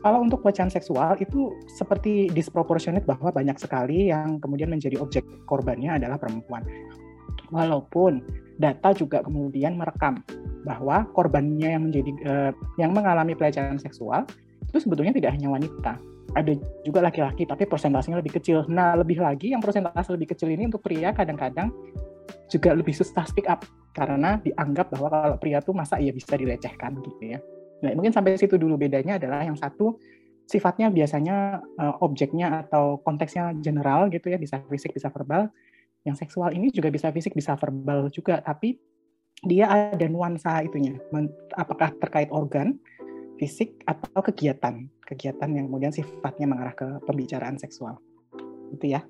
kalau 0.00 0.20
untuk 0.24 0.44
pelecehan 0.44 0.72
seksual 0.72 1.16
itu 1.20 1.52
seperti 1.68 2.28
disproportionate 2.32 3.04
bahwa 3.08 3.32
banyak 3.32 3.56
sekali 3.56 4.12
yang 4.12 4.36
kemudian 4.40 4.68
menjadi 4.68 5.00
objek 5.00 5.24
korbannya 5.48 5.96
adalah 5.96 6.20
perempuan. 6.20 6.64
Walaupun 7.52 8.24
data 8.58 8.94
juga 8.94 9.22
kemudian 9.22 9.74
merekam 9.74 10.22
bahwa 10.64 11.04
korbannya 11.12 11.76
yang 11.76 11.82
menjadi 11.90 12.10
uh, 12.24 12.52
yang 12.80 12.94
mengalami 12.94 13.36
pelecehan 13.36 13.76
seksual 13.76 14.24
itu 14.64 14.78
sebetulnya 14.80 15.12
tidak 15.14 15.36
hanya 15.36 15.52
wanita, 15.52 16.00
ada 16.34 16.52
juga 16.82 17.04
laki-laki 17.04 17.46
tapi 17.46 17.68
persentasenya 17.68 18.18
lebih 18.18 18.40
kecil. 18.40 18.66
Nah, 18.66 18.98
lebih 18.98 19.22
lagi 19.22 19.54
yang 19.54 19.62
persentase 19.62 20.10
lebih 20.10 20.34
kecil 20.34 20.50
ini 20.50 20.66
untuk 20.66 20.82
pria 20.82 21.14
kadang-kadang 21.14 21.70
juga 22.50 22.74
lebih 22.74 22.96
susah 22.96 23.24
speak 23.28 23.46
up 23.46 23.62
karena 23.94 24.40
dianggap 24.42 24.90
bahwa 24.90 25.08
kalau 25.12 25.36
pria 25.38 25.58
tuh 25.62 25.76
masa 25.76 26.00
ia 26.02 26.10
bisa 26.10 26.34
dilecehkan 26.34 26.98
gitu 27.04 27.22
ya. 27.36 27.38
Nah, 27.84 27.92
mungkin 27.94 28.10
sampai 28.10 28.34
situ 28.40 28.56
dulu 28.56 28.80
bedanya 28.80 29.20
adalah 29.20 29.44
yang 29.44 29.54
satu 29.54 30.00
sifatnya 30.44 30.92
biasanya 30.92 31.60
uh, 31.80 31.94
objeknya 32.04 32.66
atau 32.66 33.00
konteksnya 33.00 33.56
general 33.60 34.08
gitu 34.12 34.28
ya, 34.32 34.36
bisa 34.40 34.60
fisik, 34.68 34.92
bisa 34.92 35.08
verbal. 35.08 35.48
Yang 36.04 36.16
seksual 36.28 36.52
ini 36.52 36.68
juga 36.68 36.92
bisa 36.92 37.08
fisik, 37.08 37.32
bisa 37.32 37.56
verbal 37.56 38.12
juga, 38.12 38.44
tapi 38.44 38.76
dia 39.44 39.68
ada 39.68 40.06
nuansa 40.08 40.64
itunya. 40.64 40.96
apakah 41.56 41.92
terkait 42.00 42.28
organ, 42.32 42.76
fisik 43.40 43.80
atau 43.88 44.20
kegiatan, 44.20 44.84
kegiatan 45.04 45.50
yang 45.52 45.68
kemudian 45.68 45.92
sifatnya 45.92 46.46
mengarah 46.48 46.76
ke 46.76 46.88
pembicaraan 47.04 47.56
seksual. 47.56 47.98
Itu 48.72 48.88
ya. 48.88 49.02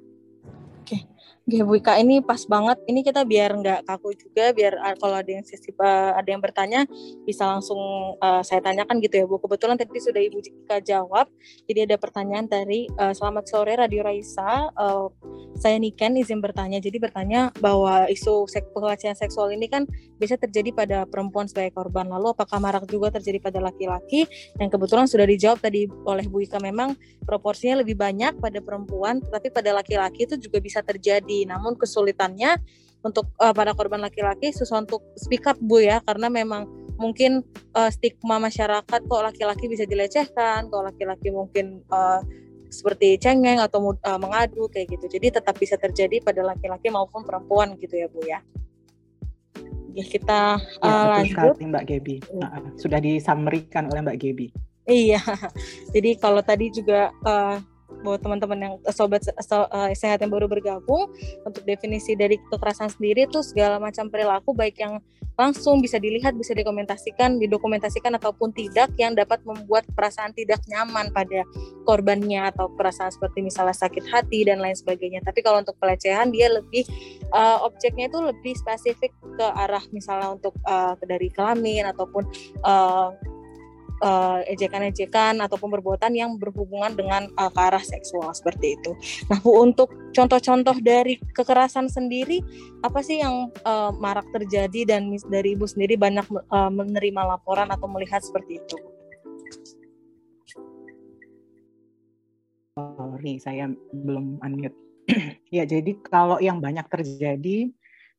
Oke, 0.85 1.01
okay. 1.01 1.65
Bu 1.65 1.81
Ika 1.81 1.97
ini 1.97 2.21
pas 2.21 2.45
banget. 2.45 2.77
Ini 2.85 3.01
kita 3.01 3.25
biar 3.25 3.57
nggak 3.57 3.89
kaku 3.89 4.13
juga, 4.21 4.53
biar 4.53 4.77
kalau 5.01 5.17
ada 5.17 5.29
yang 5.33 5.41
sisi 5.41 5.73
uh, 5.81 6.13
ada 6.13 6.29
yang 6.29 6.45
bertanya 6.45 6.85
bisa 7.25 7.49
langsung 7.49 7.81
uh, 8.21 8.45
saya 8.45 8.61
tanyakan 8.61 9.01
gitu 9.01 9.21
ya 9.21 9.25
Bu. 9.25 9.41
Kebetulan 9.41 9.81
tadi 9.81 9.97
sudah 9.97 10.21
Ibu 10.21 10.45
Ika 10.45 10.85
jawab. 10.85 11.33
Jadi 11.65 11.89
ada 11.89 11.97
pertanyaan 11.97 12.45
dari 12.49 12.85
uh, 13.01 13.17
Selamat 13.17 13.49
sore 13.49 13.81
Radio 13.81 14.05
Raisa. 14.05 14.69
Uh, 14.77 15.09
saya 15.57 15.81
Niken 15.81 16.21
izin 16.21 16.45
bertanya. 16.45 16.81
Jadi 16.85 17.01
bertanya 17.01 17.49
bahwa 17.65 18.05
isu 18.13 18.45
sek 18.45 18.69
pelecehan 18.77 19.17
seksual 19.17 19.53
ini 19.57 19.69
kan 19.73 19.89
bisa 20.21 20.37
terjadi 20.37 20.69
pada 20.73 20.99
perempuan 21.09 21.49
sebagai 21.49 21.73
korban. 21.77 22.09
Lalu 22.13 22.33
apakah 22.33 22.61
marak 22.61 22.85
juga 22.93 23.13
terjadi 23.21 23.41
pada 23.41 23.61
laki-laki? 23.61 24.29
Yang 24.61 24.81
kebetulan 24.81 25.09
sudah 25.09 25.25
dijawab 25.25 25.65
tadi 25.65 25.89
oleh 26.05 26.29
Bu 26.29 26.45
Ika 26.45 26.61
memang 26.61 26.93
proporsinya 27.25 27.81
lebih 27.85 28.01
banyak 28.01 28.41
pada 28.41 28.65
perempuan, 28.65 29.21
tapi 29.29 29.49
pada 29.53 29.73
laki-laki 29.77 30.25
itu 30.25 30.37
juga 30.41 30.61
bisa 30.61 30.74
bisa 30.75 30.83
terjadi. 30.83 31.47
Namun 31.47 31.79
kesulitannya 31.79 32.59
untuk 33.07 33.31
uh, 33.39 33.55
para 33.55 33.71
korban 33.79 34.03
laki-laki 34.03 34.51
susah 34.51 34.83
untuk 34.83 35.07
speak 35.15 35.47
up 35.47 35.55
Bu 35.63 35.79
ya 35.79 36.03
karena 36.03 36.27
memang 36.27 36.67
mungkin 36.99 37.47
uh, 37.79 37.87
stigma 37.95 38.43
masyarakat 38.43 39.01
kok 39.07 39.23
laki-laki 39.23 39.71
bisa 39.71 39.87
dilecehkan, 39.87 40.67
kok 40.67 40.83
laki-laki 40.83 41.31
mungkin 41.31 41.79
uh, 41.95 42.19
seperti 42.75 43.23
cengeng 43.23 43.63
atau 43.63 43.95
uh, 43.95 44.19
mengadu 44.19 44.67
kayak 44.67 44.99
gitu. 44.99 45.07
Jadi 45.07 45.39
tetap 45.39 45.55
bisa 45.63 45.79
terjadi 45.79 46.19
pada 46.19 46.43
laki-laki 46.43 46.91
maupun 46.91 47.23
perempuan 47.23 47.79
gitu 47.79 47.95
ya 47.95 48.11
Bu 48.11 48.27
ya. 48.27 48.43
Ya 49.95 50.03
kita 50.11 50.59
uh, 50.83 50.91
ya, 50.91 51.07
lanjut. 51.23 51.55
Sekali, 51.55 51.71
Mbak 51.71 51.85
Gebi. 51.87 52.17
Uh, 52.35 52.67
sudah 52.75 52.99
disamerikan 52.99 53.87
oleh 53.95 54.03
Mbak 54.03 54.19
Gebi. 54.19 54.51
Iya. 54.91 55.23
Jadi 55.95 56.19
kalau 56.19 56.43
tadi 56.43 56.67
juga 56.75 57.15
uh, 57.23 57.63
buat 58.03 58.21
teman-teman 58.21 58.59
yang 58.59 58.75
eh, 58.83 58.95
sobat 58.95 59.23
so, 59.23 59.69
uh, 59.69 59.91
sehat 59.95 60.25
yang 60.25 60.33
baru 60.33 60.51
bergabung 60.51 61.13
untuk 61.47 61.63
definisi 61.63 62.19
dari 62.19 62.41
kekerasan 62.51 62.91
sendiri 62.91 63.29
itu 63.31 63.41
segala 63.45 63.79
macam 63.79 64.11
perilaku 64.11 64.57
baik 64.57 64.81
yang 64.81 64.99
langsung 65.35 65.83
bisa 65.83 65.99
dilihat 65.99 66.39
bisa 66.39 66.55
dikomentasikan 66.55 67.43
didokumentasikan 67.43 68.15
ataupun 68.23 68.55
tidak 68.55 68.95
yang 68.95 69.19
dapat 69.19 69.43
membuat 69.43 69.83
perasaan 69.91 70.31
tidak 70.31 70.63
nyaman 70.71 71.11
pada 71.11 71.43
korbannya 71.83 72.55
atau 72.55 72.71
perasaan 72.71 73.11
seperti 73.11 73.43
misalnya 73.43 73.75
sakit 73.75 74.07
hati 74.07 74.47
dan 74.47 74.63
lain 74.63 74.79
sebagainya. 74.79 75.27
Tapi 75.27 75.43
kalau 75.43 75.59
untuk 75.59 75.75
pelecehan 75.83 76.31
dia 76.31 76.55
lebih 76.55 76.87
uh, 77.35 77.67
objeknya 77.67 78.07
itu 78.07 78.19
lebih 78.23 78.55
spesifik 78.55 79.11
ke 79.35 79.47
arah 79.59 79.83
misalnya 79.91 80.39
untuk 80.39 80.55
uh, 80.71 80.95
dari 81.03 81.27
kelamin 81.35 81.91
ataupun 81.91 82.23
uh, 82.63 83.11
uh, 84.05 84.45
ejekan-ejekan 84.45 85.41
ataupun 85.41 85.73
perbuatan 85.73 86.13
yang 86.13 86.37
berhubungan 86.37 86.93
dengan 86.93 87.33
uh, 87.41 87.49
ke 87.49 87.61
arah 87.61 87.81
seksual 87.81 88.31
seperti 88.37 88.77
itu. 88.77 88.93
Nah, 89.33 89.41
Bu 89.41 89.65
untuk 89.65 89.89
contoh-contoh 90.13 90.77
dari 90.85 91.17
kekerasan 91.33 91.89
sendiri 91.89 92.45
apa 92.85 93.01
sih 93.01 93.25
yang 93.25 93.49
uh, 93.65 93.91
marak 93.97 94.29
terjadi 94.37 94.85
dan 94.85 95.17
dari 95.33 95.57
Ibu 95.57 95.65
sendiri 95.65 95.97
banyak 95.97 96.29
uh, 96.53 96.71
menerima 96.71 97.23
laporan 97.25 97.73
atau 97.73 97.89
melihat 97.89 98.21
seperti 98.21 98.61
itu? 98.61 98.77
Sorry, 102.75 103.39
saya 103.39 103.71
belum 103.95 104.43
unmute. 104.43 104.77
ya, 105.57 105.63
jadi 105.63 105.95
kalau 106.03 106.43
yang 106.43 106.59
banyak 106.59 106.85
terjadi, 106.91 107.71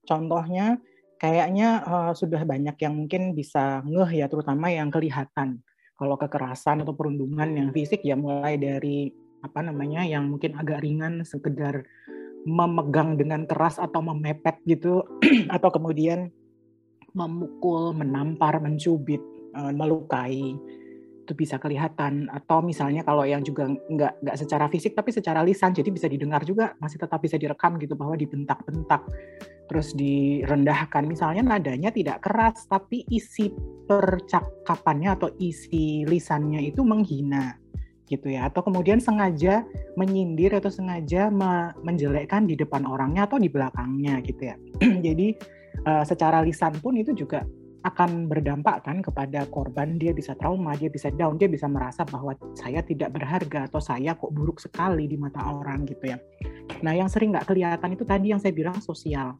contohnya 0.07 0.79
kayaknya 1.19 1.83
uh, 1.83 2.13
sudah 2.15 2.39
banyak 2.47 2.77
yang 2.79 2.93
mungkin 2.95 3.35
bisa 3.35 3.83
ngeh 3.83 4.23
ya, 4.23 4.31
terutama 4.31 4.71
yang 4.71 4.87
kelihatan 4.87 5.59
kalau 5.95 6.15
kekerasan 6.19 6.83
atau 6.83 6.91
perundungan 6.91 7.55
yang 7.55 7.69
fisik 7.71 8.03
ya 8.03 8.19
mulai 8.19 8.59
dari 8.59 9.11
apa 9.39 9.61
namanya 9.61 10.03
yang 10.03 10.27
mungkin 10.27 10.57
agak 10.59 10.83
ringan 10.83 11.23
sekedar 11.23 11.85
memegang 12.45 13.17
dengan 13.17 13.49
keras 13.49 13.81
atau 13.81 14.01
memepet 14.05 14.61
gitu 14.69 15.01
atau 15.55 15.69
kemudian 15.73 16.29
memukul, 17.15 17.95
menampar, 17.95 18.59
mencubit, 18.59 19.23
eh, 19.55 19.73
melukai 19.73 20.53
itu 21.25 21.33
bisa 21.33 21.57
kelihatan. 21.57 22.29
Atau 22.29 22.61
misalnya 22.61 23.01
kalau 23.01 23.25
yang 23.25 23.41
juga 23.41 23.65
nggak 23.65 24.21
nggak 24.21 24.37
secara 24.37 24.69
fisik 24.69 24.93
tapi 24.93 25.09
secara 25.09 25.41
lisan 25.41 25.73
jadi 25.73 25.89
bisa 25.89 26.05
didengar 26.05 26.45
juga 26.45 26.77
masih 26.77 27.01
tetap 27.01 27.17
bisa 27.19 27.41
direkam 27.41 27.81
gitu 27.81 27.97
bahwa 27.97 28.13
dibentak-bentak 28.13 29.01
terus 29.65 29.97
direndahkan. 29.97 31.09
Misalnya 31.09 31.41
nadanya 31.41 31.89
tidak 31.89 32.21
keras 32.21 32.69
tapi 32.69 33.01
isi 33.09 33.49
percakapannya 33.89 35.09
atau 35.17 35.33
isi 35.41 36.05
lisannya 36.05 36.61
itu 36.61 36.85
menghina 36.85 37.57
gitu 38.05 38.29
ya. 38.29 38.53
Atau 38.53 38.61
kemudian 38.61 39.01
sengaja 39.01 39.65
menyindir 39.97 40.53
atau 40.53 40.69
sengaja 40.69 41.33
me 41.33 41.73
menjelekkan 41.81 42.45
di 42.45 42.53
depan 42.53 42.85
orangnya 42.85 43.25
atau 43.25 43.41
di 43.41 43.49
belakangnya 43.49 44.21
gitu 44.21 44.53
ya. 44.53 44.55
Jadi 45.05 45.33
uh, 45.89 46.05
secara 46.05 46.45
lisan 46.45 46.77
pun 46.77 46.93
itu 46.95 47.11
juga 47.17 47.41
akan 47.85 48.25
berdampak 48.25 48.81
kan 48.81 49.05
kepada 49.05 49.45
korban 49.53 50.01
dia 50.01 50.09
bisa 50.09 50.33
trauma 50.33 50.73
dia 50.73 50.89
bisa 50.89 51.13
down 51.13 51.37
dia 51.37 51.45
bisa 51.45 51.69
merasa 51.69 52.01
bahwa 52.09 52.33
saya 52.57 52.81
tidak 52.81 53.13
berharga 53.13 53.69
atau 53.69 53.77
saya 53.77 54.17
kok 54.17 54.33
buruk 54.33 54.57
sekali 54.57 55.05
di 55.05 55.15
mata 55.15 55.45
orang 55.45 55.85
gitu 55.85 56.09
ya 56.09 56.17
nah 56.81 56.97
yang 56.97 57.05
sering 57.05 57.29
nggak 57.29 57.45
kelihatan 57.45 57.93
itu 57.93 58.03
tadi 58.03 58.33
yang 58.33 58.41
saya 58.41 58.51
bilang 58.51 58.81
sosial 58.81 59.37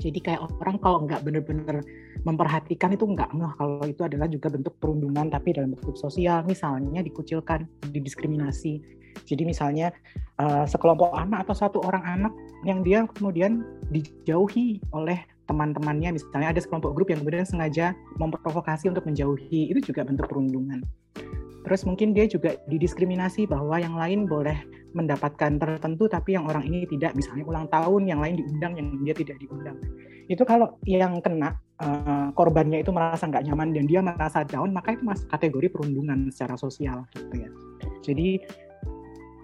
Jadi 0.00 0.20
kayak 0.20 0.40
orang 0.60 0.76
kalau 0.80 1.04
nggak 1.04 1.24
bener-bener 1.24 1.84
memperhatikan 2.24 2.92
itu 2.92 3.04
nggak 3.04 3.32
ngeh 3.32 3.52
kalau 3.56 3.84
itu 3.84 4.00
adalah 4.04 4.28
juga 4.28 4.52
bentuk 4.52 4.76
perundungan 4.80 5.28
tapi 5.28 5.56
dalam 5.56 5.76
bentuk 5.76 5.96
sosial. 5.96 6.44
Misalnya 6.44 7.04
dikucilkan, 7.04 7.68
didiskriminasi. 7.92 8.80
Jadi 9.28 9.42
misalnya 9.44 9.92
uh, 10.40 10.64
sekelompok 10.64 11.12
anak 11.16 11.48
atau 11.48 11.56
satu 11.56 11.78
orang 11.84 12.04
anak 12.04 12.32
yang 12.64 12.80
dia 12.84 13.04
kemudian 13.12 13.64
dijauhi 13.92 14.80
oleh 14.92 15.20
teman-temannya 15.50 16.14
misalnya 16.14 16.54
ada 16.54 16.60
sekelompok 16.62 16.94
grup 16.94 17.10
yang 17.10 17.26
kemudian 17.26 17.42
sengaja 17.42 17.98
memprovokasi 18.22 18.86
untuk 18.86 19.02
menjauhi 19.02 19.74
itu 19.74 19.90
juga 19.90 20.06
bentuk 20.06 20.30
perundungan. 20.30 20.86
Terus 21.60 21.84
mungkin 21.84 22.16
dia 22.16 22.24
juga 22.24 22.56
didiskriminasi 22.72 23.44
bahwa 23.44 23.76
yang 23.76 23.92
lain 23.92 24.24
boleh 24.24 24.56
mendapatkan 24.96 25.60
tertentu 25.60 26.08
tapi 26.08 26.34
yang 26.34 26.48
orang 26.48 26.64
ini 26.64 26.88
tidak. 26.88 27.12
Misalnya 27.12 27.44
ulang 27.44 27.66
tahun 27.68 28.08
yang 28.08 28.20
lain 28.24 28.40
diundang 28.40 28.72
yang 28.80 28.88
dia 29.04 29.12
tidak 29.12 29.36
diundang. 29.44 29.76
Itu 30.30 30.46
kalau 30.48 30.80
yang 30.88 31.20
kena 31.20 31.58
uh, 31.82 32.32
korbannya 32.32 32.80
itu 32.80 32.94
merasa 32.94 33.28
nggak 33.28 33.44
nyaman 33.50 33.76
dan 33.76 33.84
dia 33.84 34.00
merasa 34.00 34.46
down 34.46 34.72
maka 34.72 34.96
itu 34.96 35.04
masuk 35.04 35.28
kategori 35.28 35.68
perundungan 35.68 36.32
secara 36.32 36.56
sosial 36.56 37.04
gitu 37.12 37.34
ya. 37.44 37.50
Jadi 38.00 38.40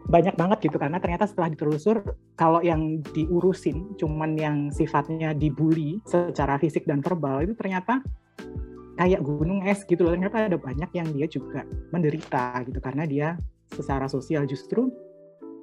banyak 0.07 0.39
banget 0.39 0.71
gitu 0.71 0.79
karena 0.79 1.03
ternyata 1.03 1.27
setelah 1.27 1.51
ditelusur 1.51 1.99
kalau 2.39 2.63
yang 2.63 3.03
diurusin 3.11 3.99
cuman 3.99 4.39
yang 4.39 4.57
sifatnya 4.71 5.35
dibully 5.35 5.99
secara 6.07 6.63
fisik 6.63 6.87
dan 6.87 7.03
verbal 7.03 7.43
itu 7.43 7.59
ternyata 7.59 8.01
kayak 8.97 9.21
gunung 9.23 9.63
es 9.69 9.85
gitu 9.85 10.03
loh. 10.03 10.17
Ternyata 10.17 10.49
ada 10.49 10.59
banyak 10.59 10.91
yang 10.97 11.09
dia 11.13 11.27
juga 11.29 11.63
menderita 11.93 12.65
gitu 12.65 12.81
karena 12.81 13.05
dia 13.05 13.29
secara 13.71 14.09
sosial 14.09 14.49
justru 14.49 14.89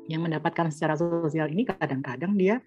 yang 0.08 0.24
mendapatkan 0.24 0.70
secara 0.70 1.00
sosial 1.00 1.50
ini 1.50 1.66
kadang-kadang 1.66 2.38
dia 2.38 2.60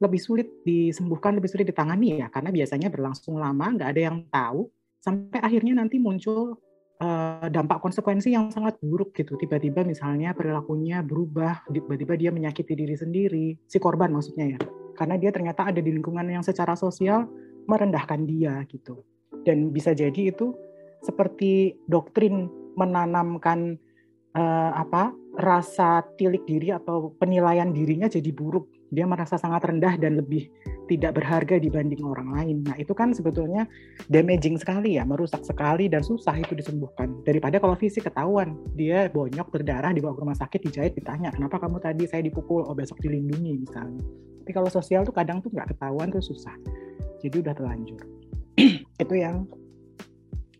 lebih 0.00 0.20
sulit 0.20 0.48
disembuhkan 0.64 1.36
lebih 1.36 1.48
sulit 1.48 1.66
ditangani 1.72 2.20
ya. 2.20 2.28
Karena 2.28 2.52
biasanya 2.52 2.88
berlangsung 2.92 3.40
lama 3.40 3.66
nggak 3.74 3.90
ada 3.96 4.02
yang 4.12 4.18
tahu 4.28 4.68
sampai 5.00 5.40
akhirnya 5.40 5.80
nanti 5.80 5.96
muncul 5.96 6.60
uh, 7.00 7.48
dampak 7.48 7.80
konsekuensi 7.80 8.32
yang 8.36 8.52
sangat 8.52 8.76
buruk 8.84 9.16
gitu. 9.16 9.34
Tiba-tiba 9.40 9.82
misalnya 9.82 10.36
perilakunya 10.36 11.00
berubah, 11.00 11.64
tiba-tiba 11.66 12.14
dia 12.14 12.30
menyakiti 12.30 12.76
diri 12.76 12.94
sendiri, 12.94 13.46
si 13.66 13.76
korban 13.80 14.12
maksudnya 14.12 14.56
ya. 14.56 14.60
Karena 14.94 15.16
dia 15.16 15.32
ternyata 15.32 15.66
ada 15.72 15.80
di 15.80 15.90
lingkungan 15.90 16.28
yang 16.28 16.44
secara 16.44 16.76
sosial 16.76 17.24
merendahkan 17.64 18.28
dia 18.28 18.60
gitu. 18.68 19.00
Dan 19.42 19.72
bisa 19.72 19.96
jadi 19.96 20.30
itu 20.30 20.52
seperti 21.00 21.80
doktrin 21.88 22.52
menanamkan 22.76 23.80
uh, 24.36 24.70
apa 24.76 25.16
rasa 25.40 26.04
tilik 26.20 26.44
diri 26.44 26.68
atau 26.74 27.16
penilaian 27.16 27.72
dirinya 27.72 28.06
jadi 28.10 28.28
buruk. 28.28 28.68
Dia 28.90 29.06
merasa 29.06 29.38
sangat 29.38 29.64
rendah 29.70 29.96
dan 29.96 30.18
lebih 30.18 30.50
tidak 30.90 31.22
berharga 31.22 31.62
dibanding 31.62 32.02
orang 32.02 32.34
lain. 32.34 32.56
Nah, 32.66 32.74
itu 32.74 32.90
kan 32.90 33.14
sebetulnya 33.14 33.70
damaging 34.10 34.58
sekali 34.58 34.98
ya, 34.98 35.06
merusak 35.06 35.46
sekali 35.46 35.86
dan 35.86 36.02
susah 36.02 36.34
itu 36.34 36.58
disembuhkan. 36.58 37.22
Daripada 37.22 37.62
kalau 37.62 37.78
fisik 37.78 38.10
ketahuan, 38.10 38.58
dia 38.74 39.06
bonyok 39.06 39.54
berdarah 39.54 39.94
dibawa 39.94 40.18
ke 40.18 40.20
rumah 40.26 40.38
sakit 40.38 40.60
dijahit 40.66 40.92
ditanya, 40.98 41.30
"Kenapa 41.30 41.62
kamu 41.62 41.78
tadi 41.78 42.10
saya 42.10 42.26
dipukul?" 42.26 42.66
Oh, 42.66 42.74
besok 42.74 42.98
dilindungi 42.98 43.62
misalnya. 43.62 44.02
Tapi 44.42 44.50
kalau 44.50 44.66
sosial 44.66 45.06
tuh 45.06 45.14
kadang 45.14 45.38
tuh 45.38 45.54
nggak 45.54 45.78
ketahuan 45.78 46.10
tuh 46.10 46.18
susah. 46.18 46.58
Jadi 47.22 47.36
udah 47.38 47.54
terlanjur. 47.54 48.02
itu 49.06 49.14
yang 49.14 49.46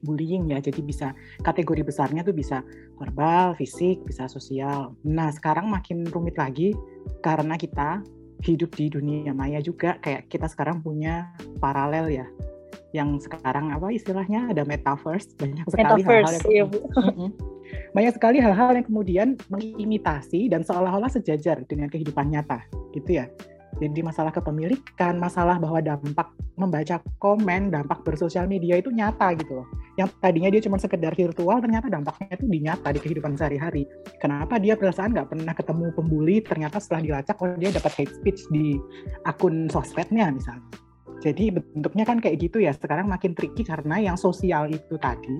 bullying 0.05 0.53
ya. 0.53 0.63
Jadi 0.63 0.81
bisa 0.81 1.13
kategori 1.43 1.83
besarnya 1.85 2.25
tuh 2.25 2.33
bisa 2.33 2.63
verbal, 2.97 3.57
fisik, 3.57 4.05
bisa 4.07 4.29
sosial. 4.29 4.97
Nah, 5.05 5.33
sekarang 5.33 5.69
makin 5.69 6.07
rumit 6.09 6.37
lagi 6.37 6.73
karena 7.25 7.57
kita 7.57 8.05
hidup 8.41 8.73
di 8.77 8.89
dunia 8.89 9.33
maya 9.37 9.61
juga 9.61 10.01
kayak 10.01 10.29
kita 10.33 10.49
sekarang 10.49 10.81
punya 10.81 11.29
paralel 11.61 12.09
ya. 12.11 12.27
Yang 12.91 13.31
sekarang 13.31 13.71
apa 13.71 13.93
istilahnya? 13.95 14.51
Ada 14.51 14.67
metaverse 14.67 15.39
banyak 15.39 15.67
sekali 15.71 16.03
hal-hal 16.03 16.33
yang 16.35 16.47
iya, 16.51 16.65
Bu. 16.67 16.79
banyak 17.97 18.13
sekali 18.19 18.39
hal-hal 18.43 18.75
yang 18.75 18.87
kemudian 18.87 19.29
mengimitasi 19.47 20.51
dan 20.51 20.67
seolah-olah 20.67 21.11
sejajar 21.11 21.63
dengan 21.71 21.87
kehidupan 21.87 22.31
nyata 22.35 22.67
gitu 22.91 23.23
ya 23.23 23.31
jadi 23.79 24.03
masalah 24.03 24.35
kepemilikan, 24.35 25.15
masalah 25.17 25.57
bahwa 25.63 25.79
dampak 25.79 26.35
membaca 26.59 26.99
komen, 27.23 27.71
dampak 27.71 28.03
bersosial 28.03 28.51
media 28.51 28.83
itu 28.83 28.91
nyata 28.91 29.31
gitu 29.39 29.63
loh. 29.63 29.67
Yang 29.95 30.11
tadinya 30.19 30.51
dia 30.51 30.61
cuma 30.67 30.77
sekedar 30.77 31.15
virtual, 31.15 31.63
ternyata 31.63 31.87
dampaknya 31.87 32.35
itu 32.35 32.47
dinyata 32.51 32.89
di 32.91 33.01
kehidupan 33.01 33.39
sehari-hari. 33.39 33.87
Kenapa 34.19 34.59
dia 34.59 34.75
perasaan 34.75 35.15
nggak 35.15 35.29
pernah 35.31 35.55
ketemu 35.55 35.85
pembuli, 35.95 36.37
ternyata 36.43 36.83
setelah 36.83 37.01
dilacak, 37.07 37.37
oh 37.39 37.55
dia 37.57 37.71
dapat 37.71 37.93
hate 37.95 38.15
speech 38.19 38.41
di 38.51 38.75
akun 39.25 39.71
sosmednya 39.71 40.35
misalnya. 40.35 40.67
Jadi 41.21 41.53
bentuknya 41.53 42.05
kan 42.09 42.19
kayak 42.19 42.37
gitu 42.43 42.59
ya. 42.65 42.73
Sekarang 42.75 43.07
makin 43.07 43.37
tricky 43.37 43.63
karena 43.63 44.01
yang 44.01 44.17
sosial 44.17 44.67
itu 44.73 44.97
tadi 44.99 45.37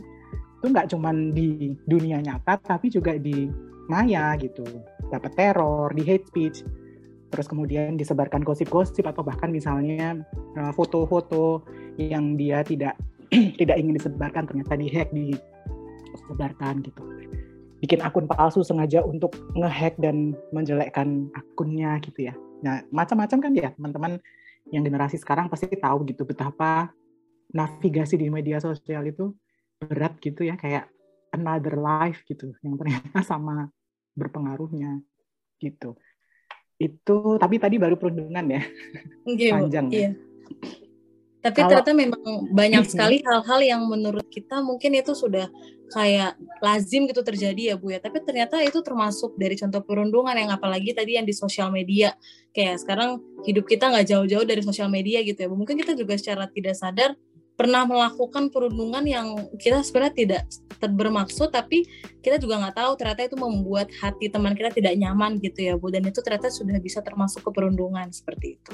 itu 0.61 0.67
nggak 0.69 0.93
cuma 0.93 1.09
di 1.13 1.73
dunia 1.89 2.21
nyata, 2.21 2.61
tapi 2.61 2.93
juga 2.93 3.17
di 3.17 3.49
maya 3.89 4.37
gitu. 4.37 4.65
Dapat 5.09 5.33
teror, 5.33 5.89
di 5.97 6.05
hate 6.05 6.29
speech 6.29 6.61
terus 7.31 7.47
kemudian 7.47 7.95
disebarkan 7.95 8.43
gosip-gosip 8.43 9.07
atau 9.07 9.23
bahkan 9.23 9.49
misalnya 9.49 10.21
eh, 10.59 10.73
foto-foto 10.75 11.65
yang 11.97 12.35
dia 12.35 12.61
tidak 12.67 12.99
tidak 13.61 13.77
ingin 13.79 13.95
disebarkan 13.97 14.47
ternyata 14.51 14.75
dihack 14.75 15.09
disebarkan 15.15 16.83
gitu. 16.83 17.03
Bikin 17.81 18.05
akun 18.05 18.29
palsu 18.29 18.61
sengaja 18.61 19.01
untuk 19.01 19.33
ngehack 19.57 19.97
dan 19.97 20.37
menjelekkan 20.53 21.33
akunnya 21.33 21.97
gitu 22.05 22.29
ya. 22.29 22.35
Nah 22.61 22.85
macam-macam 22.93 23.39
kan 23.41 23.53
ya 23.57 23.73
teman-teman 23.73 24.21
yang 24.69 24.85
generasi 24.85 25.17
sekarang 25.17 25.49
pasti 25.49 25.73
tahu 25.73 26.05
gitu 26.05 26.29
betapa 26.29 26.93
navigasi 27.51 28.21
di 28.21 28.29
media 28.29 28.63
sosial 28.63 29.09
itu 29.09 29.35
berat 29.81 30.21
gitu 30.21 30.45
ya 30.45 30.55
kayak 30.61 30.93
another 31.35 31.79
life 31.79 32.23
gitu 32.29 32.55
yang 32.63 32.77
ternyata 32.77 33.25
sama 33.31 33.71
berpengaruhnya 34.15 35.01
gitu 35.63 35.97
itu 36.81 37.19
tapi 37.37 37.61
tadi 37.61 37.77
baru 37.77 38.01
perundungan 38.01 38.45
ya. 38.49 38.63
Okay, 39.29 39.53
panjang 39.53 39.87
ya. 39.93 39.99
iya. 40.01 40.11
tapi 41.41 41.61
Kalau, 41.61 41.71
ternyata 41.73 41.93
memang 41.93 42.23
banyak 42.53 42.85
sekali 42.89 43.21
hal-hal 43.25 43.61
yang 43.61 43.83
menurut 43.85 44.25
kita 44.29 44.61
mungkin 44.65 44.97
itu 44.97 45.13
sudah 45.13 45.49
kayak 45.91 46.39
lazim 46.61 47.05
gitu 47.05 47.21
terjadi 47.21 47.73
ya 47.73 47.75
bu 47.77 47.93
ya. 47.93 48.01
Tapi 48.01 48.25
ternyata 48.25 48.61
itu 48.65 48.81
termasuk 48.81 49.37
dari 49.37 49.57
contoh 49.61 49.85
perundungan 49.85 50.33
yang 50.33 50.49
apalagi 50.53 50.97
tadi 50.97 51.21
yang 51.21 51.29
di 51.29 51.37
sosial 51.37 51.69
media. 51.69 52.17
Kayak 52.57 52.81
sekarang 52.81 53.21
hidup 53.45 53.69
kita 53.69 53.89
nggak 53.93 54.07
jauh-jauh 54.09 54.47
dari 54.49 54.63
sosial 54.65 54.89
media 54.89 55.21
gitu 55.21 55.37
ya 55.37 55.49
bu. 55.53 55.57
Mungkin 55.61 55.77
kita 55.81 55.93
juga 55.93 56.17
secara 56.17 56.49
tidak 56.49 56.77
sadar 56.77 57.13
pernah 57.61 57.85
melakukan 57.85 58.49
perundungan 58.49 59.05
yang 59.05 59.37
kita 59.61 59.85
sebenarnya 59.85 60.17
tidak 60.17 60.43
bermaksud 60.81 61.53
tapi 61.53 61.85
kita 62.25 62.41
juga 62.41 62.57
nggak 62.57 62.73
tahu 62.81 62.93
ternyata 62.97 63.29
itu 63.29 63.37
membuat 63.37 63.93
hati 64.01 64.33
teman 64.33 64.57
kita 64.57 64.73
tidak 64.73 64.97
nyaman 64.97 65.37
gitu 65.45 65.69
ya 65.69 65.77
Bu 65.77 65.93
dan 65.93 66.09
itu 66.09 66.25
ternyata 66.25 66.49
sudah 66.49 66.81
bisa 66.81 67.05
termasuk 67.05 67.45
ke 67.45 67.51
perundungan 67.53 68.09
seperti 68.09 68.57
itu. 68.57 68.73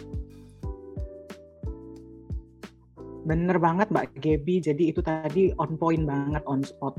Bener 3.27 3.59
banget 3.59 3.91
Mbak 3.91 4.23
Gebi, 4.23 4.63
jadi 4.63 4.95
itu 4.95 5.03
tadi 5.03 5.51
on 5.59 5.75
point 5.75 6.07
banget, 6.07 6.47
on 6.47 6.63
spot. 6.63 6.95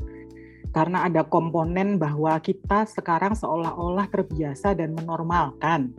Karena 0.75 1.07
ada 1.07 1.23
komponen 1.23 1.95
bahwa 1.95 2.35
kita 2.43 2.83
sekarang 2.83 3.31
seolah-olah 3.31 4.11
terbiasa 4.11 4.75
dan 4.75 4.91
menormalkan 4.91 5.95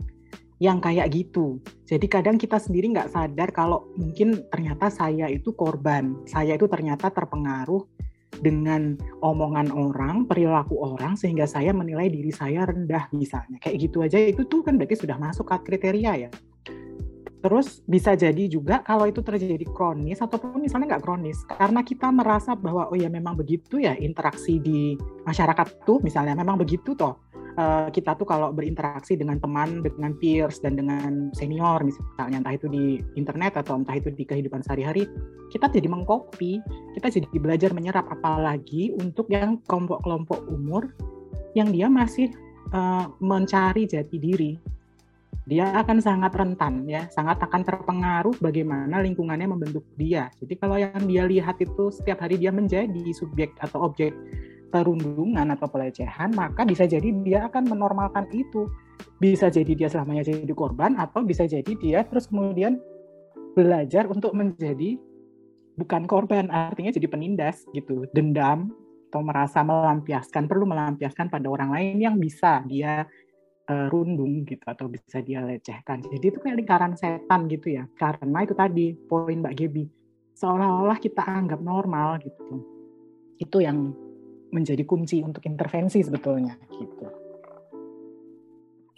yang 0.59 0.83
kayak 0.83 1.07
gitu. 1.15 1.63
Jadi 1.87 2.05
kadang 2.11 2.35
kita 2.35 2.59
sendiri 2.59 2.91
nggak 2.91 3.11
sadar 3.15 3.49
kalau 3.55 3.87
mungkin 3.95 4.43
ternyata 4.51 4.91
saya 4.91 5.31
itu 5.31 5.55
korban, 5.55 6.19
saya 6.27 6.59
itu 6.59 6.67
ternyata 6.67 7.07
terpengaruh 7.09 7.87
dengan 8.43 8.95
omongan 9.23 9.71
orang, 9.71 10.27
perilaku 10.27 10.79
orang, 10.79 11.15
sehingga 11.15 11.47
saya 11.47 11.71
menilai 11.71 12.11
diri 12.11 12.29
saya 12.29 12.67
rendah 12.67 13.09
misalnya. 13.15 13.57
Kayak 13.57 13.89
gitu 13.89 13.97
aja 14.03 14.19
itu 14.19 14.45
tuh 14.45 14.61
kan 14.61 14.75
berarti 14.75 14.99
sudah 14.99 15.17
masuk 15.17 15.47
ke 15.47 15.73
kriteria 15.73 16.27
ya. 16.27 16.31
Terus 17.39 17.79
bisa 17.87 18.19
jadi 18.19 18.51
juga 18.51 18.83
kalau 18.83 19.07
itu 19.07 19.23
terjadi 19.23 19.63
kronis 19.71 20.19
ataupun 20.19 20.59
misalnya 20.59 20.95
nggak 20.95 21.03
kronis, 21.07 21.39
karena 21.47 21.79
kita 21.87 22.11
merasa 22.11 22.51
bahwa 22.51 22.91
oh 22.91 22.99
ya 22.99 23.07
memang 23.07 23.39
begitu 23.39 23.79
ya 23.79 23.95
interaksi 23.95 24.59
di 24.59 24.99
masyarakat 25.23 25.87
tuh 25.87 26.03
misalnya 26.03 26.35
memang 26.35 26.59
begitu 26.59 26.91
toh 26.99 27.15
uh, 27.59 27.87
kita 27.91 28.15
tuh 28.15 28.23
kalau 28.23 28.55
berinteraksi 28.55 29.19
dengan 29.19 29.37
teman, 29.37 29.83
dengan 29.83 30.15
peers 30.15 30.63
dan 30.63 30.79
dengan 30.79 31.29
senior 31.35 31.83
misalnya 31.83 32.39
entah 32.39 32.55
itu 32.55 32.71
di 32.71 33.03
internet 33.19 33.59
atau 33.59 33.75
entah 33.75 33.99
itu 33.99 34.09
di 34.15 34.23
kehidupan 34.23 34.63
sehari-hari, 34.63 35.05
kita 35.51 35.67
jadi 35.67 35.91
mengcopy, 35.91 36.63
kita 36.95 37.07
jadi 37.11 37.27
belajar 37.35 37.75
menyerap 37.75 38.07
apalagi 38.07 38.95
untuk 38.95 39.27
yang 39.27 39.59
kelompok-kelompok 39.67 40.47
umur 40.47 40.87
yang 41.57 41.69
dia 41.75 41.91
masih 41.91 42.31
uh, 42.71 43.11
mencari 43.19 43.83
jati 43.85 44.17
diri. 44.17 44.53
Dia 45.49 45.81
akan 45.81 45.97
sangat 45.97 46.37
rentan 46.37 46.85
ya, 46.85 47.09
sangat 47.09 47.41
akan 47.41 47.65
terpengaruh 47.65 48.37
bagaimana 48.37 49.01
lingkungannya 49.01 49.49
membentuk 49.49 49.81
dia. 49.97 50.29
Jadi 50.37 50.53
kalau 50.61 50.77
yang 50.77 51.09
dia 51.09 51.25
lihat 51.25 51.57
itu 51.57 51.89
setiap 51.89 52.21
hari 52.21 52.37
dia 52.37 52.53
menjadi 52.53 53.01
subjek 53.17 53.57
atau 53.57 53.81
objek 53.89 54.13
perundungan 54.69 55.49
atau 55.53 55.67
pelecehan, 55.67 56.33
maka 56.37 56.63
bisa 56.63 56.85
jadi 56.85 57.09
dia 57.25 57.49
akan 57.49 57.69
menormalkan 57.69 58.29
itu. 58.31 58.69
Bisa 59.17 59.47
jadi 59.49 59.71
dia 59.75 59.87
selamanya 59.91 60.27
jadi 60.27 60.53
korban 60.53 60.95
atau 60.99 61.23
bisa 61.23 61.47
jadi 61.47 61.71
dia 61.79 62.03
terus 62.07 62.27
kemudian 62.27 62.79
belajar 63.57 64.05
untuk 64.07 64.31
menjadi 64.37 64.99
bukan 65.79 66.03
korban, 66.05 66.51
artinya 66.51 66.91
jadi 66.91 67.07
penindas 67.07 67.63
gitu, 67.71 68.03
dendam 68.11 68.71
atau 69.09 69.25
merasa 69.25 69.65
melampiaskan, 69.65 70.45
perlu 70.45 70.69
melampiaskan 70.69 71.33
pada 71.33 71.49
orang 71.49 71.73
lain 71.73 71.97
yang 71.97 72.15
bisa 72.21 72.61
dia 72.69 73.09
uh, 73.69 73.85
rundung 73.89 74.45
gitu 74.45 74.61
atau 74.67 74.85
bisa 74.85 75.23
dia 75.23 75.41
lecehkan. 75.41 76.03
Jadi 76.03 76.25
itu 76.29 76.37
kayak 76.37 76.57
lingkaran 76.61 76.93
setan 76.93 77.49
gitu 77.49 77.79
ya. 77.79 77.89
Karena 77.97 78.45
itu 78.45 78.53
tadi 78.53 78.93
poin 78.93 79.39
Mbak 79.39 79.55
Gebi, 79.55 79.85
seolah-olah 80.37 80.97
kita 81.01 81.25
anggap 81.25 81.57
normal 81.63 82.21
gitu. 82.21 82.61
Itu 83.39 83.63
yang 83.63 84.08
menjadi 84.49 84.83
kunci 84.85 85.21
untuk 85.21 85.45
intervensi 85.45 86.01
sebetulnya 86.01 86.57
gitu. 86.73 87.05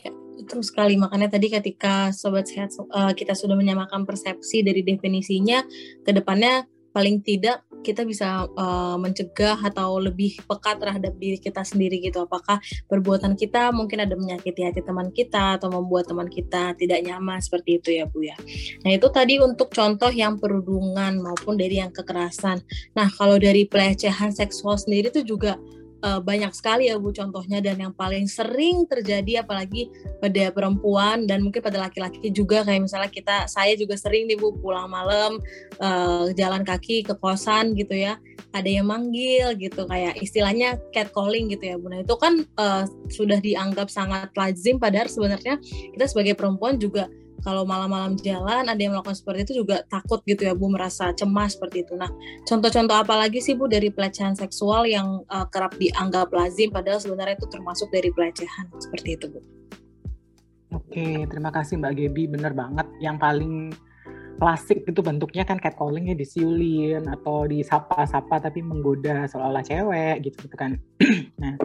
Ya, 0.01 0.11
betul 0.11 0.61
sekali. 0.65 0.95
Makanya 0.97 1.29
tadi 1.29 1.47
ketika 1.51 2.09
sobat 2.15 2.47
sehat 2.49 2.73
uh, 2.79 3.11
kita 3.13 3.35
sudah 3.37 3.55
menyamakan 3.55 4.07
persepsi 4.07 4.63
dari 4.65 4.81
definisinya, 4.81 5.63
ke 6.01 6.11
depannya 6.11 6.65
paling 6.91 7.23
tidak 7.23 7.63
kita 7.81 8.05
bisa 8.05 8.45
uh, 8.45 8.95
mencegah 8.95 9.57
atau 9.57 9.97
lebih 9.97 10.37
peka 10.45 10.77
terhadap 10.77 11.17
diri 11.17 11.41
kita 11.41 11.65
sendiri 11.65 11.97
gitu. 11.99 12.23
Apakah 12.23 12.61
perbuatan 12.85 13.33
kita 13.33 13.73
mungkin 13.73 14.05
ada 14.05 14.13
menyakiti 14.13 14.61
hati 14.61 14.85
teman 14.85 15.09
kita 15.09 15.57
atau 15.57 15.73
membuat 15.73 16.07
teman 16.07 16.29
kita 16.29 16.77
tidak 16.77 17.01
nyaman 17.01 17.41
seperti 17.41 17.81
itu 17.81 17.89
ya 17.97 18.05
Bu 18.05 18.21
ya. 18.21 18.37
Nah 18.85 18.93
itu 18.93 19.07
tadi 19.09 19.41
untuk 19.41 19.73
contoh 19.73 20.13
yang 20.13 20.37
perundungan 20.37 21.19
maupun 21.19 21.57
dari 21.57 21.81
yang 21.81 21.89
kekerasan. 21.89 22.61
Nah 22.93 23.09
kalau 23.09 23.41
dari 23.41 23.65
pelecehan 23.65 24.31
seksual 24.31 24.77
sendiri 24.77 25.09
itu 25.09 25.25
juga 25.25 25.57
uh, 26.03 26.19
banyak 26.19 26.51
sekali 26.53 26.89
ya 26.89 26.97
Bu 26.97 27.13
contohnya. 27.13 27.61
Dan 27.61 27.79
yang 27.79 27.93
paling 27.93 28.25
sering 28.27 28.85
terjadi 28.89 29.45
apalagi 29.45 29.89
pada 30.19 30.49
perempuan 30.51 31.25
dan 31.29 31.45
mungkin 31.45 31.61
pada 31.61 31.81
laki-laki 31.81 32.33
juga. 32.33 32.65
Kayak 32.65 32.89
misalnya 32.89 33.11
kita 33.13 33.37
saya 33.47 33.73
juga 33.77 33.95
sering 33.95 34.27
nih 34.27 34.37
Bu 34.37 34.57
pulang 34.59 34.89
malam 34.89 35.39
uh, 35.79 36.29
jalan 36.35 36.65
kaki 36.65 37.05
ke 37.05 37.13
kosan 37.17 37.77
gitu 37.77 37.95
ya. 37.95 38.17
Ada 38.51 38.67
yang 38.67 38.91
manggil 38.91 39.55
gitu 39.55 39.87
kayak 39.87 40.19
istilahnya 40.19 40.75
catcalling 40.91 41.53
gitu 41.53 41.71
ya 41.71 41.75
Bu. 41.79 41.87
Nah 41.87 42.03
itu 42.03 42.15
kan 42.19 42.43
uh, 42.59 42.83
sudah 43.07 43.39
dianggap 43.39 43.87
sangat 43.87 44.33
lazim. 44.35 44.81
Padahal 44.81 45.07
sebenarnya 45.07 45.61
kita 45.95 46.05
sebagai 46.09 46.35
perempuan 46.35 46.81
juga 46.81 47.07
kalau 47.41 47.65
malam-malam 47.65 48.17
jalan 48.21 48.69
ada 48.69 48.77
yang 48.77 48.93
melakukan 48.93 49.17
seperti 49.17 49.39
itu 49.49 49.53
juga 49.65 49.81
takut 49.89 50.21
gitu 50.23 50.45
ya 50.45 50.53
Bu 50.53 50.69
merasa 50.69 51.13
cemas 51.13 51.57
seperti 51.57 51.85
itu. 51.85 51.93
Nah, 51.97 52.09
contoh-contoh 52.45 52.97
apa 52.97 53.13
lagi 53.17 53.41
sih 53.41 53.57
Bu 53.57 53.65
dari 53.67 53.89
pelecehan 53.89 54.37
seksual 54.37 54.85
yang 54.89 55.25
uh, 55.29 55.45
kerap 55.49 55.75
dianggap 55.77 56.29
lazim 56.33 56.69
padahal 56.69 57.01
sebenarnya 57.01 57.35
itu 57.37 57.47
termasuk 57.49 57.89
dari 57.89 58.09
pelecehan 58.13 58.69
seperti 58.77 59.09
itu 59.17 59.25
Bu? 59.29 59.39
Oke, 60.71 61.27
terima 61.27 61.51
kasih 61.51 61.83
Mbak 61.83 61.93
Gebi, 61.99 62.23
bener 62.31 62.55
banget. 62.55 62.87
Yang 63.03 63.17
paling 63.19 63.53
klasik 64.41 64.81
itu 64.89 65.05
bentuknya 65.05 65.45
kan 65.45 65.61
catcallingnya 65.61 66.17
disiulin 66.17 67.05
atau 67.05 67.45
disapa-sapa 67.45 68.41
tapi 68.41 68.65
menggoda 68.65 69.29
seolah-olah 69.29 69.61
cewek 69.61 70.25
gitu 70.25 70.49
gitu 70.49 70.55
kan. 70.57 70.81
Nah 71.41 71.57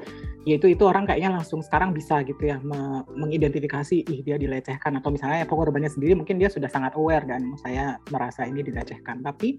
ya 0.44 0.60
itu 0.60 0.84
orang 0.84 1.08
kayaknya 1.08 1.40
langsung 1.40 1.64
sekarang 1.64 1.96
bisa 1.96 2.20
gitu 2.28 2.38
ya 2.44 2.60
me 2.60 3.00
mengidentifikasi 3.16 4.04
ih 4.04 4.20
dia 4.20 4.36
dilecehkan 4.36 4.92
atau 5.00 5.08
misalnya 5.08 5.48
korbannya 5.48 5.88
sendiri 5.88 6.12
mungkin 6.12 6.36
dia 6.36 6.52
sudah 6.52 6.68
sangat 6.68 6.92
aware 7.00 7.24
dan 7.24 7.56
saya 7.64 7.96
merasa 8.12 8.44
ini 8.44 8.60
dilecehkan. 8.60 9.24
Tapi 9.24 9.56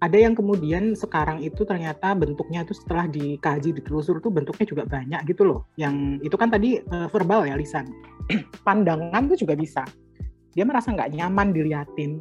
ada 0.00 0.16
yang 0.16 0.32
kemudian 0.32 0.92
sekarang 0.92 1.40
itu 1.40 1.64
ternyata 1.64 2.12
bentuknya 2.16 2.64
itu 2.64 2.72
setelah 2.72 3.08
dikaji 3.08 3.76
ditelusur 3.80 4.20
tuh 4.20 4.32
bentuknya 4.32 4.64
juga 4.64 4.84
banyak 4.88 5.20
gitu 5.28 5.44
loh. 5.44 5.60
Yang 5.76 6.24
itu 6.24 6.36
kan 6.40 6.48
tadi 6.48 6.80
uh, 6.80 7.08
verbal 7.12 7.48
ya 7.48 7.56
lisan. 7.56 7.88
Pandangan 8.66 9.28
tuh 9.28 9.36
juga 9.40 9.56
bisa 9.56 9.84
dia 10.56 10.64
merasa 10.64 10.88
nggak 10.88 11.12
nyaman 11.12 11.52
diliatin 11.52 12.16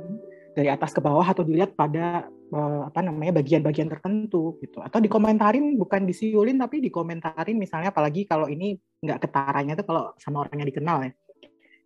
dari 0.52 0.67
atas 0.67 0.91
ke 0.91 1.00
bawah 1.00 1.24
atau 1.24 1.48
dilihat 1.48 1.71
pada 1.80 2.28
uh, 2.52 2.91
apa 2.91 3.00
namanya 3.00 3.39
bagian-bagian 3.39 3.88
tertentu 3.88 4.60
gitu. 4.60 4.84
Atau 4.84 5.00
dikomentarin 5.00 5.80
bukan 5.80 6.04
disiulin 6.04 6.60
tapi 6.60 6.84
dikomentarin 6.84 7.56
misalnya 7.56 7.95
apalagi 7.95 8.28
kalau 8.28 8.52
ini 8.52 8.76
nggak 9.00 9.24
ketaranya 9.24 9.80
tuh 9.80 9.88
kalau 9.88 10.04
sama 10.19 10.43
orang 10.43 10.63
yang 10.63 10.69
dikenal 10.69 10.98
ya. 11.08 11.12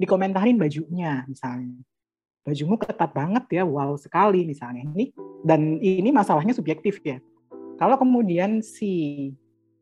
Dikomentarin 0.02 0.58
bajunya 0.58 1.22
misalnya. 1.30 1.78
Bajumu 2.42 2.82
ketat 2.82 3.14
banget 3.14 3.46
ya 3.62 3.64
wow 3.66 3.94
sekali 3.94 4.42
misalnya. 4.50 4.90
Ini 4.90 5.14
dan 5.46 5.78
ini 5.78 6.10
masalahnya 6.10 6.58
subjektif 6.58 6.98
ya. 7.06 7.22
Kalau 7.78 7.96
kemudian 7.96 8.66
si 8.66 9.30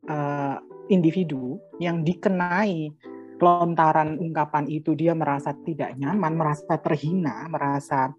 uh, 0.04 0.56
individu 0.92 1.56
yang 1.80 2.04
dikenai 2.04 2.92
lontaran 3.38 4.18
ungkapan 4.18 4.66
itu 4.66 4.92
dia 4.98 5.14
merasa 5.14 5.54
tidak 5.64 5.94
nyaman, 5.96 6.34
merasa 6.34 6.76
terhina, 6.78 7.46
merasa 7.46 8.12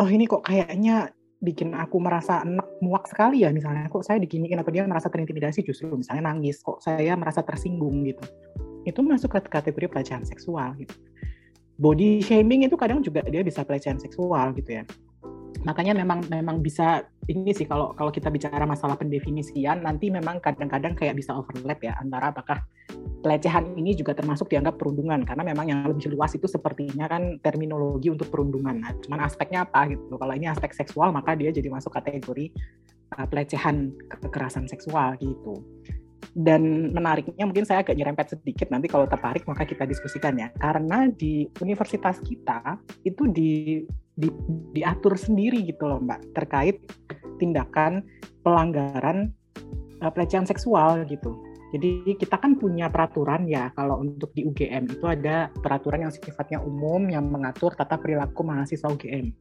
oh 0.00 0.08
ini 0.10 0.26
kok 0.26 0.42
kayaknya 0.42 1.12
bikin 1.44 1.76
aku 1.76 2.00
merasa 2.00 2.40
enak 2.40 2.80
muak 2.80 3.04
sekali 3.04 3.44
ya 3.44 3.52
misalnya 3.52 3.86
kok 3.92 4.00
saya 4.00 4.16
diginiin 4.16 4.64
atau 4.64 4.72
dia 4.72 4.88
merasa 4.88 5.12
terintimidasi 5.12 5.60
justru 5.60 5.92
misalnya 5.92 6.32
nangis 6.32 6.64
kok 6.64 6.80
saya 6.80 7.14
merasa 7.14 7.44
tersinggung 7.44 8.02
gitu. 8.08 8.24
Itu 8.88 9.04
masuk 9.04 9.36
ke 9.36 9.48
kategori 9.48 9.92
pelecehan 9.92 10.24
seksual 10.24 10.76
gitu. 10.80 10.96
Body 11.76 12.22
shaming 12.22 12.64
itu 12.64 12.78
kadang 12.78 13.02
juga 13.02 13.20
dia 13.26 13.42
bisa 13.42 13.66
pelecehan 13.66 13.98
seksual 13.98 14.54
gitu 14.54 14.78
ya 14.78 14.84
makanya 15.64 15.96
memang 15.96 16.28
memang 16.28 16.60
bisa 16.60 17.08
ini 17.24 17.56
sih 17.56 17.64
kalau 17.64 17.96
kalau 17.96 18.12
kita 18.12 18.28
bicara 18.28 18.68
masalah 18.68 19.00
pendefinisian 19.00 19.80
nanti 19.80 20.12
memang 20.12 20.38
kadang-kadang 20.44 20.92
kayak 20.92 21.16
bisa 21.16 21.32
overlap 21.32 21.80
ya 21.80 21.96
antara 21.96 22.30
apakah 22.30 22.60
pelecehan 23.24 23.72
ini 23.80 23.96
juga 23.96 24.12
termasuk 24.12 24.52
dianggap 24.52 24.76
perundungan 24.76 25.24
karena 25.24 25.40
memang 25.40 25.66
yang 25.72 25.80
lebih 25.88 26.12
luas 26.12 26.36
itu 26.36 26.44
sepertinya 26.44 27.08
kan 27.08 27.40
terminologi 27.40 28.12
untuk 28.12 28.28
perundungan. 28.28 28.84
Nah, 28.84 28.92
cuman 29.00 29.24
aspeknya 29.24 29.64
apa 29.64 29.88
gitu. 29.88 30.20
Kalau 30.20 30.34
ini 30.36 30.46
aspek 30.52 30.76
seksual 30.76 31.08
maka 31.08 31.32
dia 31.32 31.48
jadi 31.48 31.72
masuk 31.72 31.96
kategori 31.96 32.52
uh, 33.16 33.24
pelecehan 33.24 33.96
kekerasan 34.12 34.68
seksual 34.68 35.16
gitu. 35.16 35.64
Dan 36.36 36.92
menariknya 36.92 37.48
mungkin 37.48 37.64
saya 37.64 37.80
agak 37.80 37.96
nyerempet 37.96 38.36
sedikit 38.36 38.68
nanti 38.68 38.92
kalau 38.92 39.08
tertarik 39.08 39.48
maka 39.48 39.64
kita 39.64 39.88
diskusikan 39.88 40.36
ya. 40.36 40.52
Karena 40.60 41.08
di 41.08 41.48
universitas 41.64 42.20
kita 42.20 42.76
itu 43.08 43.24
di 43.32 43.80
di, 44.14 44.30
diatur 44.74 45.18
sendiri 45.18 45.66
gitu 45.66 45.90
loh 45.90 45.98
Mbak 46.02 46.20
terkait 46.34 46.78
tindakan 47.42 48.06
pelanggaran 48.46 49.34
uh, 50.02 50.10
pelecehan 50.10 50.46
seksual 50.46 51.02
gitu. 51.10 51.34
Jadi 51.74 52.14
kita 52.22 52.38
kan 52.38 52.54
punya 52.54 52.86
peraturan 52.86 53.50
ya 53.50 53.74
kalau 53.74 53.98
untuk 53.98 54.30
di 54.30 54.46
UGM 54.46 54.94
itu 54.94 55.02
ada 55.10 55.50
peraturan 55.58 56.06
yang 56.06 56.12
sifatnya 56.14 56.62
umum 56.62 57.10
yang 57.10 57.26
mengatur 57.26 57.74
tata 57.74 57.98
perilaku 57.98 58.46
mahasiswa 58.46 58.86
UGM. 58.94 59.34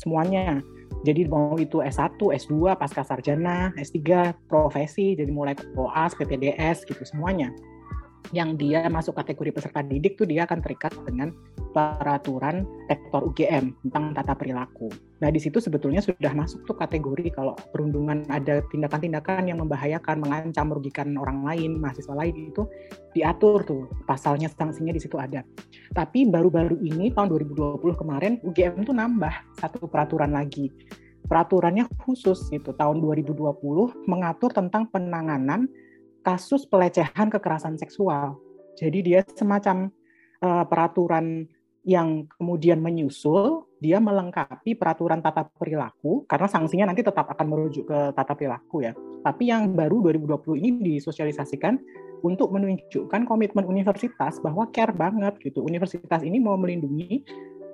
Semuanya. 0.00 0.64
Jadi 1.04 1.28
mau 1.28 1.58
itu 1.60 1.84
S1, 1.84 2.16
S2, 2.16 2.78
pasca 2.80 3.04
sarjana, 3.04 3.74
S3, 3.76 4.32
profesi, 4.48 5.12
jadi 5.18 5.28
mulai 5.28 5.52
OAS, 5.76 6.16
PPDS 6.16 6.88
gitu 6.88 7.04
semuanya 7.04 7.52
yang 8.34 8.58
dia 8.58 8.82
masuk 8.90 9.14
kategori 9.14 9.54
peserta 9.54 9.82
didik 9.84 10.18
tuh 10.18 10.26
dia 10.26 10.48
akan 10.48 10.58
terikat 10.62 10.94
dengan 11.06 11.30
peraturan 11.76 12.64
rektor 12.88 13.20
UGM 13.28 13.76
tentang 13.84 14.16
tata 14.16 14.32
perilaku. 14.32 14.88
Nah 15.20 15.28
di 15.28 15.36
situ 15.36 15.60
sebetulnya 15.60 16.00
sudah 16.00 16.32
masuk 16.32 16.64
tuh 16.64 16.72
kategori 16.72 17.36
kalau 17.36 17.52
perundungan 17.70 18.24
ada 18.32 18.64
tindakan-tindakan 18.72 19.44
yang 19.44 19.60
membahayakan, 19.60 20.24
mengancam, 20.24 20.72
merugikan 20.72 21.12
orang 21.20 21.44
lain, 21.44 21.76
mahasiswa 21.76 22.16
lain 22.16 22.48
itu 22.48 22.64
diatur 23.12 23.60
tuh 23.68 23.82
pasalnya, 24.08 24.48
sanksinya 24.48 24.96
di 24.96 25.00
situ 25.04 25.20
ada. 25.20 25.44
Tapi 25.92 26.24
baru-baru 26.28 26.80
ini 26.80 27.12
tahun 27.12 27.28
2020 27.28 27.80
kemarin 28.00 28.40
UGM 28.40 28.88
tuh 28.88 28.96
nambah 28.96 29.60
satu 29.60 29.84
peraturan 29.84 30.32
lagi. 30.32 30.72
Peraturannya 31.26 31.90
khusus 32.06 32.54
itu 32.54 32.70
tahun 32.72 33.02
2020 33.02 34.06
mengatur 34.06 34.54
tentang 34.54 34.86
penanganan 34.88 35.66
kasus 36.26 36.66
pelecehan 36.66 37.30
kekerasan 37.30 37.78
seksual. 37.78 38.34
Jadi 38.74 38.98
dia 39.06 39.22
semacam 39.22 39.94
uh, 40.42 40.66
peraturan 40.66 41.46
yang 41.86 42.26
kemudian 42.34 42.82
menyusul, 42.82 43.70
dia 43.78 44.02
melengkapi 44.02 44.74
peraturan 44.74 45.22
tata 45.22 45.46
perilaku, 45.46 46.26
karena 46.26 46.50
sanksinya 46.50 46.90
nanti 46.90 47.06
tetap 47.06 47.30
akan 47.30 47.46
merujuk 47.46 47.86
ke 47.86 47.98
tata 48.10 48.34
perilaku 48.34 48.82
ya. 48.82 48.92
Tapi 49.22 49.54
yang 49.54 49.70
baru 49.70 50.02
2020 50.10 50.66
ini 50.66 50.98
disosialisasikan 50.98 51.78
untuk 52.26 52.50
menunjukkan 52.50 53.22
komitmen 53.22 53.62
universitas 53.70 54.42
bahwa 54.42 54.66
care 54.74 54.90
banget 54.90 55.38
gitu. 55.38 55.62
Universitas 55.62 56.26
ini 56.26 56.42
mau 56.42 56.58
melindungi 56.58 57.22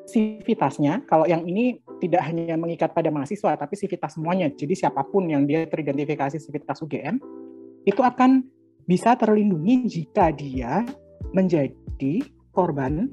sivitasnya. 0.04 1.08
Kalau 1.08 1.24
yang 1.24 1.48
ini 1.48 1.80
tidak 2.04 2.20
hanya 2.28 2.60
mengikat 2.60 2.92
pada 2.92 3.08
mahasiswa, 3.08 3.56
tapi 3.56 3.80
sivitas 3.80 4.12
semuanya. 4.12 4.52
Jadi 4.52 4.76
siapa 4.76 5.00
pun 5.08 5.24
yang 5.24 5.48
dia 5.48 5.64
teridentifikasi 5.64 6.36
sivitas 6.36 6.84
UGM, 6.84 7.16
itu 7.88 8.00
akan 8.02 8.46
bisa 8.86 9.14
terlindungi 9.14 9.86
jika 9.86 10.34
dia 10.34 10.82
menjadi 11.32 12.22
korban 12.52 13.08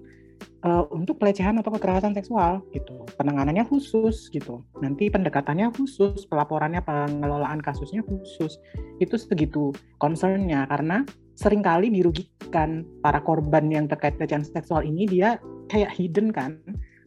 uh, 0.65 0.83
untuk 0.91 1.19
pelecehan 1.21 1.57
atau 1.59 1.71
kekerasan 1.75 2.15
seksual 2.15 2.63
gitu. 2.75 3.05
Penanganannya 3.15 3.63
khusus 3.67 4.27
gitu. 4.33 4.65
Nanti 4.83 5.07
pendekatannya 5.07 5.71
khusus, 5.75 6.27
pelaporannya 6.27 6.83
pengelolaan 6.83 7.63
kasusnya 7.63 8.03
khusus. 8.03 8.59
Itu 8.99 9.15
segitu 9.15 9.71
concernnya 10.01 10.67
karena 10.67 11.05
sering 11.39 11.63
kali 11.63 11.87
dirugikan 11.87 12.83
para 12.99 13.23
korban 13.23 13.71
yang 13.71 13.87
terkait 13.87 14.19
pelecehan 14.19 14.43
seksual 14.43 14.83
ini 14.83 15.07
dia 15.07 15.39
kayak 15.71 15.95
hidden 15.95 16.35
kan, 16.35 16.59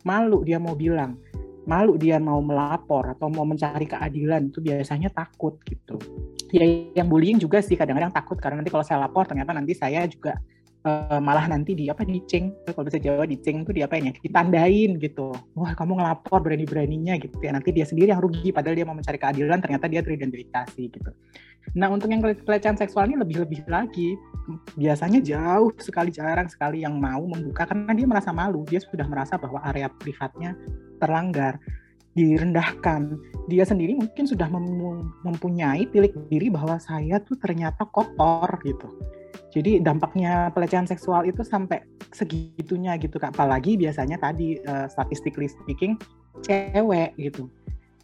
malu 0.09 0.41
dia 0.47 0.57
mau 0.57 0.73
bilang 0.73 1.21
malu 1.65 1.95
dia 1.95 2.19
mau 2.19 2.43
melapor 2.43 3.15
atau 3.15 3.31
mau 3.31 3.47
mencari 3.47 3.87
keadilan 3.87 4.51
itu 4.51 4.59
biasanya 4.59 5.11
takut 5.15 5.59
gitu. 5.63 5.99
Ya 6.53 6.67
yang 6.99 7.09
bullying 7.09 7.39
juga 7.39 7.63
sih 7.63 7.79
kadang-kadang 7.79 8.13
takut 8.13 8.37
karena 8.37 8.61
nanti 8.61 8.71
kalau 8.71 8.85
saya 8.85 9.07
lapor 9.07 9.25
ternyata 9.25 9.55
nanti 9.55 9.73
saya 9.73 10.05
juga 10.11 10.37
uh, 10.87 11.21
malah 11.23 11.47
nanti 11.47 11.75
di 11.75 11.87
apa 11.89 12.03
dicing 12.03 12.53
kalau 12.71 12.87
bisa 12.87 12.99
Jawa 12.99 13.25
dicing 13.27 13.63
itu 13.63 13.73
di 13.75 13.83
apa 13.83 13.99
ya 13.99 14.13
ditandain 14.23 14.99
gitu. 14.99 15.31
Wah 15.55 15.73
kamu 15.75 15.99
ngelapor 15.99 16.39
berani 16.43 16.67
beraninya 16.67 17.15
gitu 17.19 17.37
ya. 17.43 17.55
Nanti 17.55 17.71
dia 17.75 17.87
sendiri 17.87 18.11
yang 18.11 18.23
rugi 18.23 18.51
padahal 18.51 18.77
dia 18.79 18.87
mau 18.87 18.97
mencari 18.97 19.19
keadilan 19.19 19.59
ternyata 19.63 19.87
dia 19.87 20.03
teridentifikasi 20.03 20.83
gitu. 20.91 21.11
Nah 21.79 21.89
untuk 21.89 22.11
yang 22.11 22.21
pelecehan 22.23 22.75
seksual 22.75 23.07
ini 23.11 23.17
lebih 23.19 23.47
lebih 23.47 23.63
lagi. 23.71 24.19
Biasanya 24.75 25.23
jauh 25.23 25.71
sekali 25.79 26.11
jarang 26.11 26.51
sekali 26.51 26.83
yang 26.83 26.99
mau 26.99 27.23
membuka 27.23 27.63
karena 27.63 27.95
dia 27.95 28.07
merasa 28.11 28.35
malu. 28.35 28.67
Dia 28.67 28.83
sudah 28.83 29.07
merasa 29.07 29.39
bahwa 29.39 29.63
area 29.63 29.87
privatnya 29.87 30.59
terlanggar 30.99 31.63
direndahkan. 32.13 33.17
Dia 33.49 33.65
sendiri 33.65 33.97
mungkin 33.97 34.29
sudah 34.29 34.51
mempunyai 35.25 35.89
tilik 35.89 36.13
diri 36.29 36.53
bahwa 36.53 36.77
saya 36.77 37.23
tuh 37.23 37.39
ternyata 37.39 37.87
kotor 37.89 38.51
gitu. 38.67 38.91
Jadi 39.53 39.85
dampaknya 39.85 40.49
pelecehan 40.57 40.89
seksual 40.89 41.29
itu 41.29 41.45
sampai 41.45 41.85
segitunya 42.09 42.97
gitu 42.97 43.21
kak. 43.21 43.37
Apalagi 43.37 43.77
biasanya 43.77 44.17
tadi 44.17 44.57
uh, 44.65 44.89
statistically 44.89 45.47
speaking 45.47 46.01
cewek 46.41 47.13
gitu. 47.21 47.53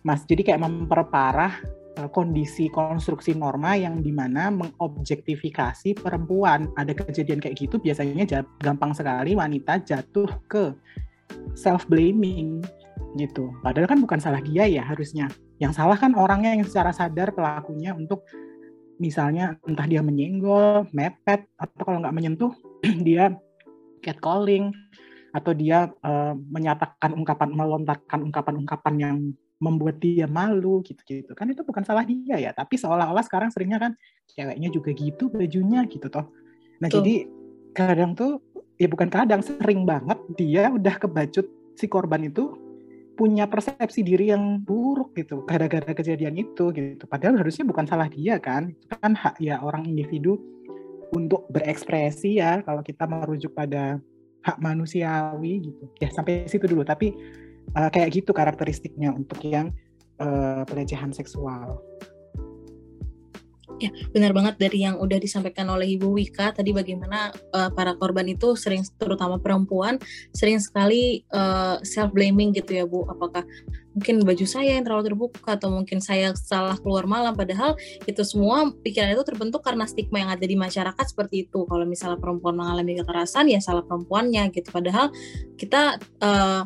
Mas, 0.05 0.29
jadi 0.29 0.45
kayak 0.45 0.63
memperparah 0.63 1.57
uh, 1.97 2.09
kondisi 2.13 2.69
konstruksi 2.69 3.33
norma 3.33 3.75
yang 3.75 4.05
di 4.05 4.13
mana 4.13 4.53
mengobjektifikasi 4.53 5.97
perempuan. 5.97 6.69
Ada 6.77 6.93
kejadian 6.93 7.41
kayak 7.41 7.57
gitu 7.57 7.81
biasanya 7.81 8.45
gampang 8.61 8.93
sekali 8.93 9.33
wanita 9.33 9.81
jatuh 9.89 10.29
ke 10.53 10.77
self 11.57 11.89
blaming 11.89 12.61
gitu. 13.17 13.49
Padahal 13.65 13.89
kan 13.89 13.99
bukan 14.05 14.21
salah 14.21 14.45
dia 14.45 14.69
ya 14.69 14.85
harusnya. 14.85 15.33
Yang 15.59 15.81
salah 15.81 15.97
kan 15.97 16.13
orangnya 16.13 16.55
yang 16.55 16.69
secara 16.69 16.93
sadar 16.93 17.33
pelakunya 17.33 17.97
untuk 17.97 18.29
misalnya 18.99 19.57
entah 19.65 19.87
dia 19.87 20.03
menyenggol, 20.03 20.87
mepet, 20.91 21.47
atau 21.55 21.83
kalau 21.87 21.99
nggak 22.03 22.15
menyentuh 22.15 22.53
dia 23.07 23.35
catcalling, 24.03 24.75
atau 25.33 25.53
dia 25.53 25.93
uh, 26.03 26.35
menyatakan 26.35 27.15
ungkapan 27.15 27.53
melontarkan 27.53 28.21
ungkapan-ungkapan 28.29 28.95
yang 28.99 29.17
membuat 29.59 29.99
dia 29.99 30.31
malu 30.31 30.81
gitu-gitu 30.87 31.35
kan 31.35 31.51
itu 31.51 31.67
bukan 31.67 31.83
salah 31.83 32.07
dia 32.07 32.39
ya 32.39 32.51
tapi 32.55 32.79
seolah-olah 32.79 33.27
sekarang 33.27 33.51
seringnya 33.51 33.83
kan 33.83 33.93
ceweknya 34.31 34.71
juga 34.71 34.95
gitu 34.95 35.27
bajunya 35.35 35.83
gitu 35.91 36.07
toh 36.07 36.31
nah 36.79 36.87
tuh. 36.87 37.03
jadi 37.03 37.27
kadang 37.75 38.15
tuh 38.15 38.39
ya 38.79 38.87
bukan 38.87 39.11
kadang 39.11 39.43
sering 39.43 39.83
banget 39.83 40.19
dia 40.39 40.71
udah 40.71 40.95
kebacut 40.95 41.47
si 41.75 41.91
korban 41.91 42.31
itu 42.31 42.55
punya 43.19 43.51
persepsi 43.51 44.07
diri 44.07 44.31
yang 44.31 44.63
buruk 44.63 45.11
gitu 45.19 45.43
gara-gara 45.43 45.91
kejadian 45.91 46.39
itu 46.39 46.71
gitu. 46.71 47.03
Padahal 47.11 47.43
harusnya 47.43 47.67
bukan 47.67 47.83
salah 47.91 48.07
dia 48.07 48.39
kan 48.39 48.71
itu 48.71 48.95
kan 48.95 49.19
hak 49.19 49.43
ya 49.43 49.59
orang 49.59 49.83
individu 49.91 50.39
untuk 51.11 51.51
berekspresi 51.51 52.39
ya 52.39 52.63
kalau 52.63 52.79
kita 52.87 53.11
merujuk 53.11 53.59
pada 53.59 53.99
hak 54.47 54.63
manusiawi 54.63 55.67
gitu. 55.67 55.85
Ya 55.99 56.15
sampai 56.15 56.47
situ 56.47 56.71
dulu. 56.71 56.87
Tapi 56.87 57.11
uh, 57.75 57.91
kayak 57.91 58.23
gitu 58.23 58.31
karakteristiknya 58.31 59.11
untuk 59.11 59.43
yang 59.43 59.75
uh, 60.23 60.63
pelecehan 60.63 61.11
seksual 61.11 61.83
Ya, 63.79 63.95
benar 64.11 64.35
banget 64.35 64.59
dari 64.59 64.83
yang 64.83 64.99
udah 64.99 65.23
disampaikan 65.23 65.71
oleh 65.71 65.95
Ibu 65.95 66.11
Wika 66.19 66.51
tadi 66.51 66.75
bagaimana 66.75 67.31
uh, 67.55 67.71
para 67.71 67.95
korban 67.95 68.27
itu 68.27 68.59
sering 68.59 68.83
terutama 68.99 69.39
perempuan 69.39 70.03
sering 70.35 70.59
sekali 70.59 71.23
uh, 71.31 71.79
eh, 71.79 71.87
self 71.87 72.11
blaming 72.11 72.51
gitu 72.51 72.75
ya 72.75 72.85
Bu. 72.91 73.07
Apakah 73.07 73.47
mungkin 73.95 74.23
baju 74.23 74.47
saya 74.47 74.79
yang 74.79 74.87
terlalu 74.87 75.11
terbuka 75.11 75.59
atau 75.59 75.75
mungkin 75.75 75.99
saya 75.99 76.35
salah 76.35 76.79
keluar 76.79 77.07
malam 77.07 77.35
padahal 77.35 77.75
itu 78.07 78.23
semua 78.23 78.71
pikiran 78.83 79.11
itu 79.11 79.23
terbentuk 79.27 79.63
karena 79.63 79.87
stigma 79.87 80.23
yang 80.23 80.31
ada 80.31 80.43
di 80.43 80.55
masyarakat 80.59 81.05
seperti 81.07 81.47
itu. 81.47 81.67
Kalau 81.67 81.87
misalnya 81.87 82.19
perempuan 82.19 82.59
mengalami 82.59 82.99
kekerasan 82.99 83.47
ya 83.47 83.63
salah 83.63 83.87
perempuannya 83.87 84.51
gitu. 84.55 84.75
Padahal 84.75 85.15
kita 85.55 86.03
uh, 86.23 86.63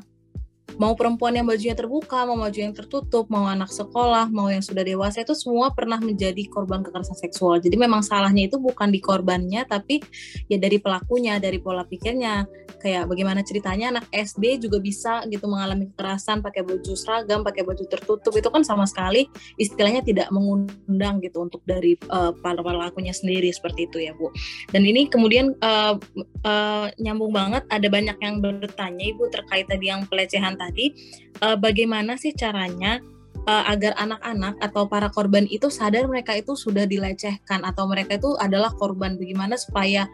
mau 0.76 0.92
perempuan 0.96 1.36
yang 1.36 1.46
bajunya 1.48 1.76
terbuka, 1.76 2.24
mau 2.24 2.38
baju 2.38 2.58
yang 2.58 2.74
tertutup, 2.76 3.28
mau 3.32 3.48
anak 3.48 3.72
sekolah, 3.72 4.28
mau 4.28 4.48
yang 4.48 4.64
sudah 4.64 4.84
dewasa 4.84 5.24
itu 5.24 5.34
semua 5.36 5.72
pernah 5.72 5.98
menjadi 5.98 6.44
korban 6.48 6.84
kekerasan 6.84 7.16
seksual. 7.18 7.58
Jadi 7.60 7.76
memang 7.76 8.04
salahnya 8.04 8.48
itu 8.48 8.56
bukan 8.60 8.88
di 8.92 9.00
korbannya, 9.00 9.64
tapi 9.68 10.00
ya 10.48 10.56
dari 10.56 10.78
pelakunya, 10.78 11.36
dari 11.42 11.58
pola 11.58 11.84
pikirnya. 11.84 12.44
Kayak 12.82 13.06
bagaimana 13.06 13.46
ceritanya 13.46 13.94
anak 13.94 14.06
SD 14.10 14.66
juga 14.66 14.82
bisa 14.82 15.22
gitu 15.30 15.46
mengalami 15.46 15.86
kekerasan 15.94 16.42
pakai 16.42 16.66
baju 16.66 16.92
seragam, 16.98 17.46
pakai 17.46 17.62
baju 17.62 17.84
tertutup 17.86 18.34
itu 18.34 18.48
kan 18.50 18.66
sama 18.66 18.90
sekali 18.90 19.30
istilahnya 19.54 20.02
tidak 20.02 20.28
mengundang 20.34 21.22
gitu 21.22 21.46
untuk 21.46 21.62
dari 21.62 21.94
uh, 22.10 22.34
pelakunya 22.42 23.14
sendiri 23.14 23.54
seperti 23.54 23.86
itu 23.86 24.02
ya 24.02 24.12
Bu. 24.18 24.34
Dan 24.74 24.82
ini 24.82 25.06
kemudian 25.06 25.54
uh, 25.62 25.94
uh, 26.42 26.86
nyambung 26.98 27.30
banget 27.30 27.62
ada 27.70 27.86
banyak 27.86 28.18
yang 28.18 28.42
bertanya 28.42 29.04
Ibu 29.14 29.30
terkait 29.30 29.66
tadi 29.70 29.86
yang 29.88 30.02
pelecehan 30.10 30.58
tadi, 30.62 30.94
uh, 31.42 31.58
bagaimana 31.58 32.14
sih 32.14 32.30
caranya 32.30 33.02
uh, 33.46 33.64
agar 33.66 33.98
anak-anak 33.98 34.54
atau 34.62 34.86
para 34.86 35.10
korban 35.10 35.46
itu 35.50 35.66
sadar 35.68 36.06
mereka 36.06 36.38
itu 36.38 36.54
sudah 36.54 36.86
dilecehkan 36.86 37.66
atau 37.66 37.90
mereka 37.90 38.18
itu 38.18 38.38
adalah 38.38 38.70
korban. 38.78 39.18
Bagaimana 39.18 39.58
supaya 39.58 40.06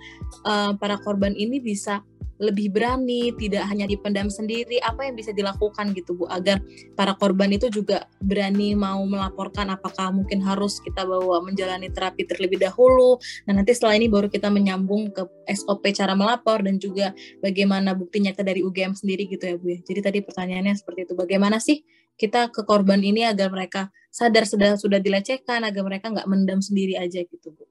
uh, 0.48 0.72
para 0.76 0.96
korban 1.04 1.36
ini 1.36 1.60
bisa 1.60 2.00
lebih 2.38 2.70
berani, 2.70 3.34
tidak 3.34 3.66
hanya 3.66 3.84
dipendam 3.84 4.30
sendiri, 4.30 4.78
apa 4.80 5.06
yang 5.06 5.18
bisa 5.18 5.34
dilakukan 5.34 5.90
gitu 5.94 6.14
Bu 6.14 6.30
agar 6.30 6.62
para 6.94 7.18
korban 7.18 7.50
itu 7.50 7.66
juga 7.68 8.06
berani 8.22 8.78
mau 8.78 9.02
melaporkan 9.02 9.68
apakah 9.74 10.14
mungkin 10.14 10.38
harus 10.42 10.78
kita 10.82 11.02
bawa 11.02 11.42
menjalani 11.42 11.90
terapi 11.90 12.24
terlebih 12.24 12.62
dahulu. 12.62 13.18
Nah, 13.50 13.58
nanti 13.58 13.74
setelah 13.74 13.98
ini 13.98 14.06
baru 14.06 14.30
kita 14.30 14.48
menyambung 14.48 15.10
ke 15.10 15.26
SOP 15.50 15.90
cara 15.92 16.14
melapor 16.14 16.62
dan 16.62 16.78
juga 16.78 17.10
bagaimana 17.42 17.92
bukti 17.98 18.22
nyata 18.22 18.46
dari 18.46 18.62
UGM 18.62 18.94
sendiri 18.94 19.26
gitu 19.26 19.44
ya 19.44 19.56
Bu 19.58 19.74
ya. 19.74 19.78
Jadi 19.82 20.00
tadi 20.00 20.18
pertanyaannya 20.22 20.74
seperti 20.78 21.10
itu. 21.10 21.14
Bagaimana 21.18 21.58
sih 21.58 21.82
kita 22.18 22.50
ke 22.50 22.66
korban 22.66 22.98
ini 22.98 23.22
agar 23.26 23.50
mereka 23.50 23.94
sadar 24.10 24.46
sudah 24.46 24.74
sudah 24.74 24.98
dilecehkan 24.98 25.62
agar 25.62 25.82
mereka 25.86 26.10
nggak 26.10 26.26
mendam 26.26 26.58
sendiri 26.58 26.98
aja 26.98 27.22
gitu 27.22 27.54
Bu. 27.54 27.64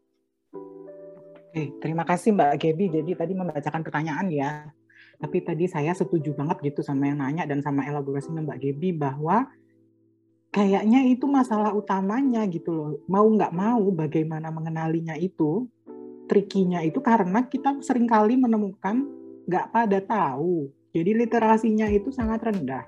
Oke, 1.58 1.74
terima 1.82 2.06
kasih 2.06 2.38
Mbak 2.38 2.54
Gebi. 2.62 2.86
Jadi 2.94 3.18
tadi 3.18 3.34
membacakan 3.34 3.82
pertanyaan 3.82 4.30
ya. 4.30 4.70
Tapi 5.18 5.42
tadi 5.42 5.66
saya 5.66 5.90
setuju 5.98 6.38
banget 6.38 6.62
gitu 6.70 6.86
sama 6.86 7.10
yang 7.10 7.18
nanya 7.18 7.50
dan 7.50 7.66
sama 7.66 7.82
elaborasinya 7.82 8.46
Mbak 8.46 8.62
Gebi 8.62 8.94
bahwa 8.94 9.50
kayaknya 10.54 11.10
itu 11.10 11.26
masalah 11.26 11.74
utamanya 11.74 12.46
gitu 12.46 12.78
loh. 12.78 12.90
Mau 13.10 13.26
nggak 13.26 13.58
mau 13.58 13.90
bagaimana 13.90 14.54
mengenalinya 14.54 15.18
itu, 15.18 15.66
trikinya 16.30 16.86
itu 16.86 17.02
karena 17.02 17.50
kita 17.50 17.82
sering 17.82 18.06
kali 18.06 18.38
menemukan 18.38 19.10
nggak 19.50 19.74
pada 19.74 19.98
tahu. 19.98 20.70
Jadi 20.94 21.26
literasinya 21.26 21.90
itu 21.90 22.14
sangat 22.14 22.46
rendah 22.46 22.86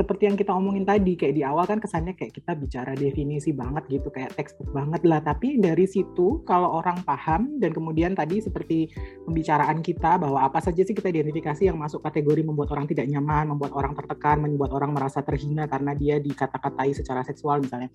seperti 0.00 0.32
yang 0.32 0.36
kita 0.40 0.56
omongin 0.56 0.88
tadi 0.88 1.12
kayak 1.12 1.36
di 1.36 1.44
awal 1.44 1.68
kan 1.68 1.76
kesannya 1.76 2.16
kayak 2.16 2.32
kita 2.32 2.56
bicara 2.56 2.96
definisi 2.96 3.52
banget 3.52 3.84
gitu 3.92 4.08
kayak 4.08 4.32
textbook 4.32 4.72
banget 4.72 5.04
lah. 5.04 5.20
Tapi 5.20 5.60
dari 5.60 5.84
situ 5.84 6.40
kalau 6.48 6.80
orang 6.80 7.04
paham 7.04 7.60
dan 7.60 7.76
kemudian 7.76 8.16
tadi 8.16 8.40
seperti 8.40 8.88
pembicaraan 9.28 9.84
kita 9.84 10.16
bahwa 10.16 10.48
apa 10.48 10.64
saja 10.64 10.80
sih 10.80 10.96
kita 10.96 11.12
identifikasi 11.12 11.68
yang 11.68 11.76
masuk 11.76 12.00
kategori 12.00 12.40
membuat 12.40 12.72
orang 12.72 12.88
tidak 12.88 13.12
nyaman, 13.12 13.52
membuat 13.52 13.76
orang 13.76 13.92
tertekan, 13.92 14.40
membuat 14.40 14.72
orang 14.72 14.96
merasa 14.96 15.20
terhina 15.20 15.68
karena 15.68 15.92
dia 15.92 16.16
dikata-katai 16.16 16.96
secara 16.96 17.20
seksual 17.20 17.60
misalnya 17.60 17.92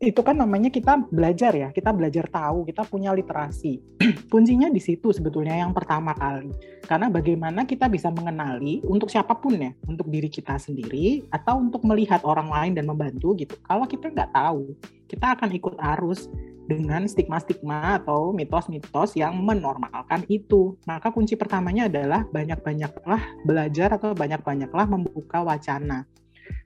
itu 0.00 0.24
kan 0.24 0.32
namanya 0.32 0.72
kita 0.72 0.96
belajar 1.12 1.52
ya, 1.52 1.68
kita 1.76 1.92
belajar 1.92 2.24
tahu, 2.32 2.64
kita 2.64 2.88
punya 2.88 3.12
literasi. 3.12 3.84
Kuncinya 4.32 4.72
di 4.72 4.80
situ 4.80 5.12
sebetulnya 5.12 5.60
yang 5.60 5.76
pertama 5.76 6.16
kali. 6.16 6.48
Karena 6.88 7.12
bagaimana 7.12 7.68
kita 7.68 7.84
bisa 7.92 8.08
mengenali 8.08 8.80
untuk 8.88 9.12
siapa 9.12 9.36
pun 9.36 9.60
ya, 9.60 9.76
untuk 9.84 10.08
diri 10.08 10.32
kita 10.32 10.56
sendiri 10.56 11.28
atau 11.28 11.60
untuk 11.60 11.84
melihat 11.84 12.24
orang 12.24 12.48
lain 12.48 12.72
dan 12.80 12.88
membantu 12.88 13.36
gitu. 13.36 13.60
Kalau 13.60 13.84
kita 13.84 14.08
nggak 14.08 14.32
tahu, 14.32 14.72
kita 15.04 15.36
akan 15.36 15.48
ikut 15.52 15.76
arus 15.76 16.32
dengan 16.64 17.04
stigma-stigma 17.04 18.00
atau 18.00 18.32
mitos-mitos 18.32 19.20
yang 19.20 19.36
menormalkan 19.36 20.24
itu. 20.32 20.80
Maka 20.88 21.12
kunci 21.12 21.36
pertamanya 21.36 21.92
adalah 21.92 22.24
banyak-banyaklah 22.24 23.44
belajar 23.44 24.00
atau 24.00 24.16
banyak-banyaklah 24.16 24.86
membuka 24.88 25.44
wacana. 25.44 26.08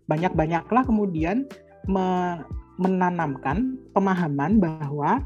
Banyak-banyaklah 0.06 0.86
kemudian 0.86 1.50
me 1.90 2.38
menanamkan 2.80 3.78
pemahaman 3.94 4.58
bahwa 4.58 5.24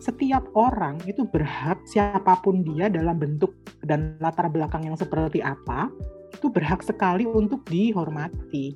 setiap 0.00 0.48
orang 0.56 0.96
itu 1.04 1.28
berhak 1.28 1.76
siapa 1.84 2.40
pun 2.40 2.64
dia 2.64 2.88
dalam 2.88 3.20
bentuk 3.20 3.52
dan 3.84 4.16
latar 4.18 4.48
belakang 4.48 4.88
yang 4.88 4.96
seperti 4.96 5.44
apa 5.44 5.92
itu 6.32 6.48
berhak 6.48 6.80
sekali 6.80 7.28
untuk 7.28 7.62
dihormati 7.68 8.72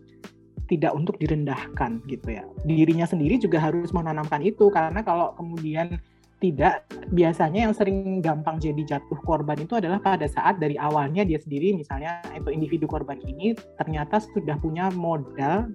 tidak 0.69 0.93
untuk 0.97 1.17
direndahkan 1.21 2.01
gitu 2.09 2.41
ya. 2.41 2.45
Dirinya 2.65 3.05
sendiri 3.05 3.37
juga 3.37 3.61
harus 3.61 3.93
menanamkan 3.93 4.41
itu 4.41 4.73
karena 4.73 5.05
kalau 5.05 5.37
kemudian 5.37 6.01
tidak 6.41 6.85
biasanya 7.09 7.69
yang 7.69 7.75
sering 7.77 8.21
gampang 8.21 8.61
jadi 8.61 8.97
jatuh 8.97 9.17
korban 9.25 9.57
itu 9.57 9.81
adalah 9.81 9.97
pada 9.97 10.29
saat 10.29 10.61
dari 10.61 10.77
awalnya 10.77 11.25
dia 11.25 11.41
sendiri 11.41 11.73
misalnya 11.73 12.21
itu 12.37 12.53
individu 12.53 12.85
korban 12.85 13.17
ini 13.25 13.57
ternyata 13.81 14.21
sudah 14.21 14.61
punya 14.61 14.93
modal 14.93 15.73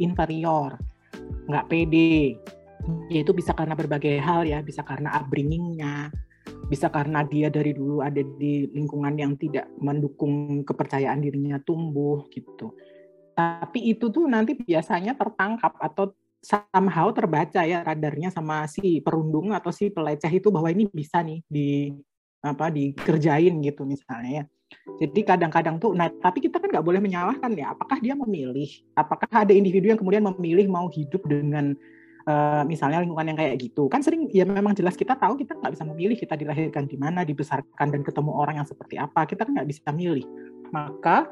inferior 0.00 0.80
nggak 1.48 1.66
pede 1.66 2.38
yaitu 3.12 3.36
bisa 3.36 3.52
karena 3.52 3.76
berbagai 3.76 4.16
hal 4.20 4.48
ya 4.48 4.64
bisa 4.64 4.80
karena 4.80 5.12
upbringingnya 5.20 6.08
bisa 6.70 6.88
karena 6.88 7.26
dia 7.26 7.50
dari 7.50 7.74
dulu 7.74 8.00
ada 8.00 8.22
di 8.22 8.70
lingkungan 8.70 9.14
yang 9.18 9.34
tidak 9.36 9.68
mendukung 9.82 10.62
kepercayaan 10.62 11.20
dirinya 11.20 11.58
tumbuh 11.60 12.24
gitu 12.32 12.72
tapi 13.34 13.90
itu 13.92 14.08
tuh 14.12 14.28
nanti 14.28 14.56
biasanya 14.56 15.16
tertangkap 15.16 15.76
atau 15.80 16.12
somehow 16.40 17.12
terbaca 17.12 17.60
ya 17.68 17.84
radarnya 17.84 18.32
sama 18.32 18.64
si 18.64 19.04
perundung 19.04 19.52
atau 19.52 19.68
si 19.68 19.92
peleceh 19.92 20.32
itu 20.40 20.48
bahwa 20.48 20.72
ini 20.72 20.88
bisa 20.88 21.20
nih 21.20 21.44
di 21.44 21.92
apa 22.40 22.72
dikerjain 22.72 23.60
gitu 23.60 23.84
misalnya 23.84 24.44
ya. 24.44 24.44
Jadi 25.00 25.20
kadang-kadang 25.24 25.80
tuh, 25.80 25.96
nah 25.96 26.08
tapi 26.08 26.44
kita 26.44 26.60
kan 26.60 26.68
nggak 26.68 26.84
boleh 26.84 27.00
menyalahkan 27.00 27.50
ya. 27.56 27.72
Apakah 27.72 27.98
dia 27.98 28.12
memilih? 28.12 28.68
Apakah 28.92 29.28
ada 29.46 29.52
individu 29.54 29.88
yang 29.88 29.98
kemudian 30.00 30.24
memilih 30.24 30.66
mau 30.68 30.86
hidup 30.92 31.24
dengan 31.24 31.72
uh, 32.28 32.62
misalnya 32.68 33.00
lingkungan 33.00 33.32
yang 33.32 33.38
kayak 33.38 33.56
gitu? 33.60 33.88
Kan 33.88 34.04
sering 34.04 34.28
ya 34.30 34.44
memang 34.44 34.76
jelas 34.76 34.94
kita 34.94 35.16
tahu 35.16 35.40
kita 35.40 35.56
nggak 35.56 35.72
bisa 35.72 35.84
memilih 35.88 36.16
kita 36.20 36.34
dilahirkan 36.36 36.84
di 36.84 36.96
mana, 37.00 37.24
dibesarkan 37.24 37.88
dan 37.90 38.00
ketemu 38.04 38.30
orang 38.34 38.60
yang 38.60 38.68
seperti 38.68 39.00
apa. 39.00 39.24
Kita 39.24 39.48
kan 39.48 39.56
nggak 39.56 39.68
bisa 39.70 39.88
milih. 39.90 40.26
Maka 40.70 41.26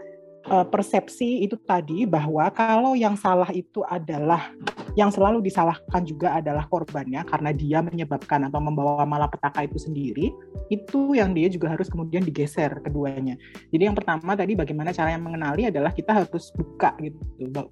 uh, 0.48 0.66
persepsi 0.66 1.44
itu 1.44 1.54
tadi 1.60 2.08
bahwa 2.08 2.48
kalau 2.50 2.96
yang 2.96 3.14
salah 3.14 3.48
itu 3.52 3.84
adalah 3.84 4.50
yang 4.96 5.14
selalu 5.14 5.38
disalahkan 5.44 6.02
juga 6.02 6.42
adalah 6.42 6.66
korbannya 6.66 7.22
karena 7.22 7.54
dia 7.54 7.78
menyebabkan 7.78 8.50
atau 8.50 8.58
membawa 8.58 9.06
malapetaka 9.06 9.62
itu 9.62 9.78
sendiri, 9.78 10.34
itu 10.74 11.14
yang 11.14 11.30
dia 11.30 11.46
juga 11.46 11.70
harus 11.70 11.86
kemudian 11.86 12.26
digeser 12.26 12.82
keduanya. 12.82 13.38
Jadi 13.70 13.82
yang 13.86 13.94
pertama 13.94 14.34
tadi 14.34 14.58
bagaimana 14.58 14.90
cara 14.90 15.14
yang 15.14 15.22
mengenali 15.22 15.70
adalah 15.70 15.94
kita 15.94 16.24
harus 16.24 16.50
buka 16.50 16.98
gitu. 16.98 17.20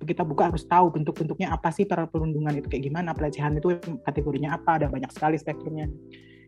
Kita 0.06 0.22
buka 0.22 0.54
harus 0.54 0.62
tahu 0.70 0.94
bentuk-bentuknya 0.94 1.50
apa 1.50 1.74
sih 1.74 1.82
perundungan 1.88 2.54
itu 2.54 2.70
kayak 2.70 2.84
gimana, 2.86 3.10
pelecehan 3.10 3.58
itu 3.58 3.74
kategorinya 4.06 4.54
apa, 4.54 4.78
ada 4.78 4.86
banyak 4.86 5.10
sekali 5.10 5.34
spektrumnya. 5.34 5.90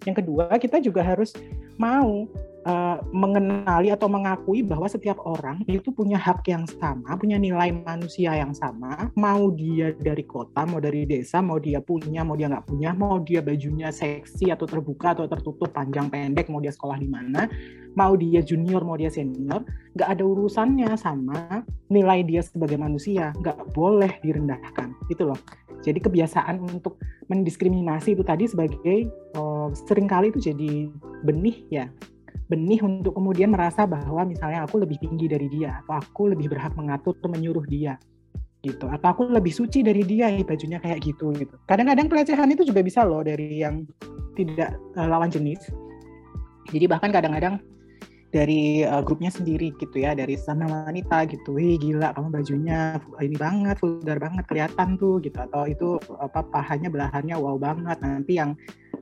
Yang 0.07 0.23
kedua, 0.23 0.47
kita 0.63 0.79
juga 0.79 1.03
harus 1.03 1.35
mau 1.75 2.31
uh, 2.69 3.01
mengenali 3.11 3.89
atau 3.89 4.07
mengakui 4.07 4.61
bahwa 4.61 4.85
setiap 4.87 5.17
orang 5.25 5.65
itu 5.65 5.89
punya 5.89 6.21
hak 6.21 6.45
yang 6.47 6.69
sama, 6.69 7.17
punya 7.17 7.41
nilai 7.41 7.73
manusia 7.73 8.37
yang 8.37 8.53
sama, 8.53 9.09
mau 9.17 9.49
dia 9.51 9.97
dari 9.97 10.23
kota, 10.29 10.69
mau 10.69 10.79
dari 10.79 11.09
desa, 11.09 11.41
mau 11.41 11.57
dia 11.57 11.81
punya, 11.81 12.23
mau 12.23 12.37
dia 12.37 12.53
nggak 12.53 12.69
punya, 12.69 12.93
mau 12.93 13.17
dia 13.25 13.41
bajunya 13.41 13.89
seksi 13.89 14.53
atau 14.53 14.69
terbuka 14.69 15.17
atau 15.17 15.25
tertutup, 15.27 15.73
panjang 15.73 16.13
pendek, 16.13 16.53
mau 16.53 16.61
dia 16.61 16.71
sekolah 16.71 17.01
di 17.01 17.09
mana, 17.09 17.49
mau 17.97 18.15
dia 18.15 18.45
junior, 18.45 18.85
mau 18.85 19.01
dia 19.01 19.09
senior, 19.09 19.65
nggak 19.97 20.09
ada 20.19 20.23
urusannya 20.23 20.93
sama 21.01 21.65
nilai 21.89 22.21
dia 22.29 22.45
sebagai 22.45 22.77
manusia, 22.77 23.33
nggak 23.41 23.73
boleh 23.73 24.21
direndahkan, 24.21 24.93
itu 25.09 25.25
loh. 25.25 25.41
Jadi 25.79 26.03
kebiasaan 26.03 26.59
untuk 26.59 26.99
mendiskriminasi 27.31 28.19
itu 28.19 28.27
tadi 28.27 28.51
sebagai 28.51 29.07
uh, 29.39 29.71
sering 29.87 30.11
kali 30.11 30.35
itu 30.35 30.43
jadi 30.43 30.91
benih 31.23 31.63
ya 31.71 31.87
benih 32.47 32.81
untuk 32.87 33.19
kemudian 33.19 33.51
merasa 33.51 33.85
bahwa 33.85 34.23
misalnya 34.23 34.65
aku 34.65 34.79
lebih 34.81 35.03
tinggi 35.03 35.27
dari 35.27 35.51
dia 35.51 35.83
atau 35.83 35.99
aku 35.99 36.31
lebih 36.31 36.53
berhak 36.53 36.73
mengatur 36.79 37.19
atau 37.19 37.29
menyuruh 37.29 37.67
dia 37.67 37.99
gitu. 38.63 38.87
Atau 38.91 39.09
aku 39.11 39.23
lebih 39.31 39.51
suci 39.55 39.83
dari 39.83 40.03
dia 40.07 40.31
ya 40.31 40.43
bajunya 40.43 40.79
kayak 40.79 41.03
gitu 41.03 41.35
gitu. 41.35 41.55
Kadang-kadang 41.67 42.07
pelecehan 42.11 42.51
itu 42.51 42.67
juga 42.67 42.81
bisa 42.83 43.03
loh 43.07 43.23
dari 43.23 43.63
yang 43.63 43.87
tidak 44.35 44.79
uh, 44.99 45.07
lawan 45.07 45.31
jenis. 45.31 45.59
Jadi 46.69 46.85
bahkan 46.87 47.11
kadang-kadang 47.11 47.59
dari 48.29 48.85
uh, 48.85 49.01
grupnya 49.01 49.33
sendiri 49.33 49.73
gitu 49.81 50.05
ya 50.05 50.13
dari 50.13 50.37
sana 50.37 50.69
wanita 50.69 51.25
gitu. 51.33 51.57
Wih 51.57 51.81
gila 51.81 52.13
kamu 52.13 52.29
bajunya 52.29 53.01
ini 53.25 53.37
banget 53.41 53.81
vulgar 53.81 54.21
banget 54.21 54.45
kelihatan 54.45 55.01
tuh 55.01 55.17
gitu. 55.25 55.37
Atau 55.41 55.65
itu 55.65 55.89
apa 56.21 56.45
pahanya 56.45 56.93
belahannya 56.93 57.37
wow 57.41 57.57
banget. 57.57 57.97
Nanti 58.05 58.37
yang 58.37 58.53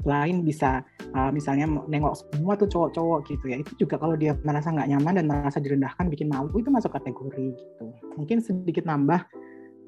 lain 0.06 0.46
bisa 0.46 0.86
uh, 1.18 1.34
misalnya 1.34 1.66
nengok 1.66 2.14
semua 2.14 2.54
tuh 2.54 2.70
cowok-cowok 2.70 3.26
gitu 3.26 3.44
ya. 3.50 3.56
Itu 3.58 3.72
juga 3.82 3.98
kalau 3.98 4.14
dia 4.14 4.38
merasa 4.46 4.70
nggak 4.70 4.88
nyaman 4.94 5.14
dan 5.18 5.26
merasa 5.26 5.58
direndahkan 5.58 6.06
bikin 6.06 6.30
malu 6.30 6.54
itu 6.54 6.70
masuk 6.70 6.94
kategori 6.94 7.58
gitu. 7.58 7.86
Mungkin 8.14 8.38
sedikit 8.38 8.86
nambah 8.86 9.26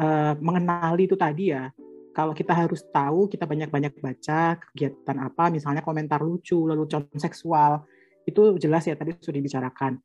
uh, 0.03 0.35
mengenali 0.43 1.07
itu 1.07 1.15
tadi 1.15 1.55
ya. 1.55 1.71
Kalau 2.11 2.35
kita 2.35 2.51
harus 2.51 2.83
tahu 2.91 3.31
kita 3.31 3.47
banyak-banyak 3.47 4.03
baca 4.03 4.59
kegiatan 4.59 5.17
apa 5.23 5.55
misalnya 5.55 5.87
komentar 5.87 6.19
lucu 6.19 6.67
lalu 6.67 6.91
contoh 6.91 7.15
seksual 7.15 7.87
itu 8.29 8.61
jelas 8.61 8.85
ya 8.85 8.93
tadi 8.93 9.17
sudah 9.17 9.41
dibicarakan. 9.41 9.97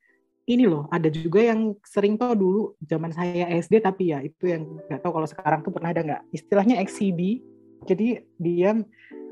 Ini 0.43 0.67
loh 0.67 0.88
ada 0.91 1.07
juga 1.07 1.39
yang 1.39 1.75
sering 1.83 2.19
tau 2.19 2.36
dulu 2.36 2.75
zaman 2.83 3.12
saya 3.12 3.47
SD 3.59 3.79
tapi 3.79 4.12
ya 4.12 4.19
itu 4.23 4.51
yang 4.51 4.67
nggak 4.88 4.99
tahu 5.03 5.12
kalau 5.15 5.27
sekarang 5.27 5.59
tuh 5.63 5.71
pernah 5.75 5.91
ada 5.91 6.01
nggak. 6.03 6.21
Istilahnya 6.31 6.79
XCB 6.83 7.19
jadi 7.83 8.23
dia 8.39 8.71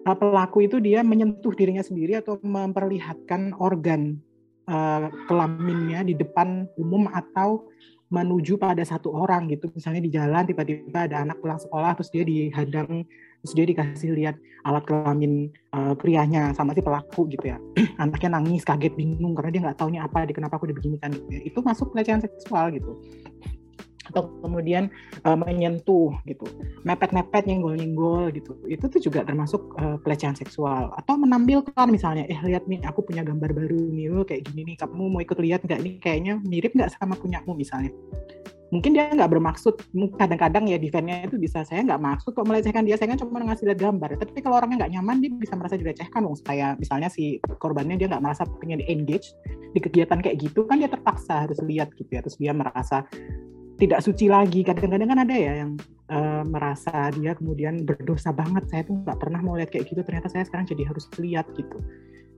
uh, 0.07 0.17
pelaku 0.17 0.67
itu 0.67 0.79
dia 0.83 1.03
menyentuh 1.03 1.55
dirinya 1.55 1.83
sendiri 1.83 2.19
atau 2.19 2.39
memperlihatkan 2.43 3.55
organ 3.59 4.19
uh, 4.67 5.07
kelaminnya 5.27 6.03
di 6.03 6.13
depan 6.15 6.67
umum 6.75 7.07
atau 7.11 7.71
menuju 8.11 8.59
pada 8.59 8.83
satu 8.83 9.15
orang 9.15 9.47
gitu. 9.47 9.71
Misalnya 9.71 10.03
di 10.03 10.11
jalan 10.11 10.43
tiba-tiba 10.43 11.07
ada 11.07 11.23
anak 11.23 11.39
pulang 11.39 11.59
sekolah 11.59 11.95
terus 11.95 12.11
dia 12.11 12.27
dihadang 12.27 13.07
terus 13.41 13.53
dia 13.57 13.65
dikasih 13.65 14.13
lihat 14.13 14.35
alat 14.61 14.85
kelamin 14.85 15.49
uh, 15.73 15.97
prianya 15.97 16.53
sama 16.53 16.77
si 16.77 16.81
pelaku 16.85 17.25
gitu 17.33 17.49
ya 17.49 17.57
anaknya 18.01 18.37
nangis 18.37 18.61
kaget 18.61 18.93
bingung 18.93 19.33
karena 19.33 19.49
dia 19.49 19.61
nggak 19.65 19.77
taunya 19.81 20.05
apa 20.05 20.29
di 20.29 20.33
kenapa 20.37 20.61
aku 20.61 20.69
dibeginikan 20.69 21.09
gitu 21.09 21.29
ya. 21.33 21.41
itu 21.41 21.59
masuk 21.65 21.89
pelecehan 21.89 22.21
seksual 22.21 22.69
gitu 22.69 23.01
atau 24.11 24.27
kemudian 24.43 24.91
uh, 25.23 25.39
menyentuh 25.39 26.13
gitu. 26.27 26.45
Mepet-mepet 26.83 27.47
nyenggol-nyenggol 27.47 28.29
gitu. 28.35 28.53
Itu 28.67 28.91
tuh 28.91 28.99
juga 28.99 29.23
termasuk 29.23 29.73
uh, 29.79 29.97
pelecehan 30.03 30.35
seksual. 30.35 30.91
Atau 30.99 31.17
menampilkan 31.17 31.87
misalnya 31.87 32.27
eh 32.27 32.39
lihat 32.43 32.67
nih 32.67 32.83
aku 32.83 33.01
punya 33.07 33.23
gambar 33.23 33.55
baru 33.55 33.81
nih 33.91 34.05
oh, 34.11 34.23
kayak 34.27 34.51
gini 34.51 34.73
nih. 34.73 34.75
Kamu 34.83 35.07
mau 35.07 35.21
ikut 35.23 35.39
lihat 35.39 35.63
nggak 35.63 35.79
nih? 35.79 35.93
Kayaknya 36.03 36.33
mirip 36.43 36.75
nggak 36.75 36.91
sama 36.93 37.15
punyamu 37.15 37.55
misalnya. 37.55 37.95
Mungkin 38.71 38.95
dia 38.95 39.11
nggak 39.11 39.35
bermaksud 39.35 39.83
kadang-kadang 40.15 40.63
ya 40.71 40.79
defense-nya 40.79 41.27
itu 41.27 41.35
bisa 41.35 41.67
saya 41.67 41.83
nggak 41.83 41.99
maksud 41.99 42.31
kok 42.31 42.47
melecehkan 42.47 42.87
dia 42.87 42.95
saya 42.95 43.11
kan 43.11 43.19
cuma 43.19 43.43
ngasih 43.43 43.67
lihat 43.67 43.83
gambar. 43.83 44.15
Tapi 44.15 44.39
kalau 44.39 44.63
orangnya 44.63 44.87
nggak 44.87 44.93
nyaman 44.95 45.15
dia 45.19 45.31
bisa 45.35 45.59
merasa 45.59 45.75
dilecehkan 45.75 46.23
dong 46.23 46.39
supaya 46.39 46.79
misalnya 46.79 47.11
si 47.11 47.43
korbannya 47.59 47.99
dia 47.99 48.07
nggak 48.07 48.23
merasa 48.23 48.47
pengen 48.63 48.79
di 48.79 48.87
engage 48.87 49.35
di 49.75 49.79
kegiatan 49.83 50.23
kayak 50.23 50.39
gitu 50.39 50.63
kan 50.63 50.79
dia 50.79 50.87
terpaksa 50.87 51.43
harus 51.43 51.59
lihat 51.67 51.91
gitu 51.99 52.07
ya. 52.15 52.23
Terus 52.23 52.39
dia 52.39 52.55
merasa 52.55 53.03
tidak 53.81 54.05
suci 54.05 54.29
lagi. 54.29 54.61
Kadang-kadang 54.61 55.09
kan 55.09 55.19
ada 55.25 55.33
ya 55.33 55.53
yang 55.65 55.73
uh, 56.13 56.45
merasa 56.45 57.09
dia 57.17 57.33
kemudian 57.33 57.81
berdosa 57.81 58.29
banget. 58.29 58.69
Saya 58.69 58.85
tuh 58.85 59.01
nggak 59.01 59.17
pernah 59.17 59.41
mau 59.41 59.57
lihat 59.57 59.73
kayak 59.73 59.89
gitu. 59.89 60.05
Ternyata 60.05 60.29
saya 60.29 60.45
sekarang 60.45 60.69
jadi 60.69 60.85
harus 60.85 61.09
lihat 61.17 61.49
gitu. 61.57 61.81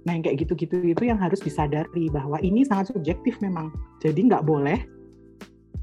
Nah 0.07 0.15
yang 0.15 0.23
kayak 0.23 0.47
gitu-gitu 0.47 0.79
itu 0.79 1.03
yang 1.03 1.19
harus 1.19 1.43
disadari 1.43 2.07
bahwa 2.07 2.39
ini 2.39 2.63
sangat 2.63 2.95
subjektif 2.95 3.43
memang. 3.43 3.75
Jadi 3.99 4.31
nggak 4.31 4.47
boleh 4.47 4.79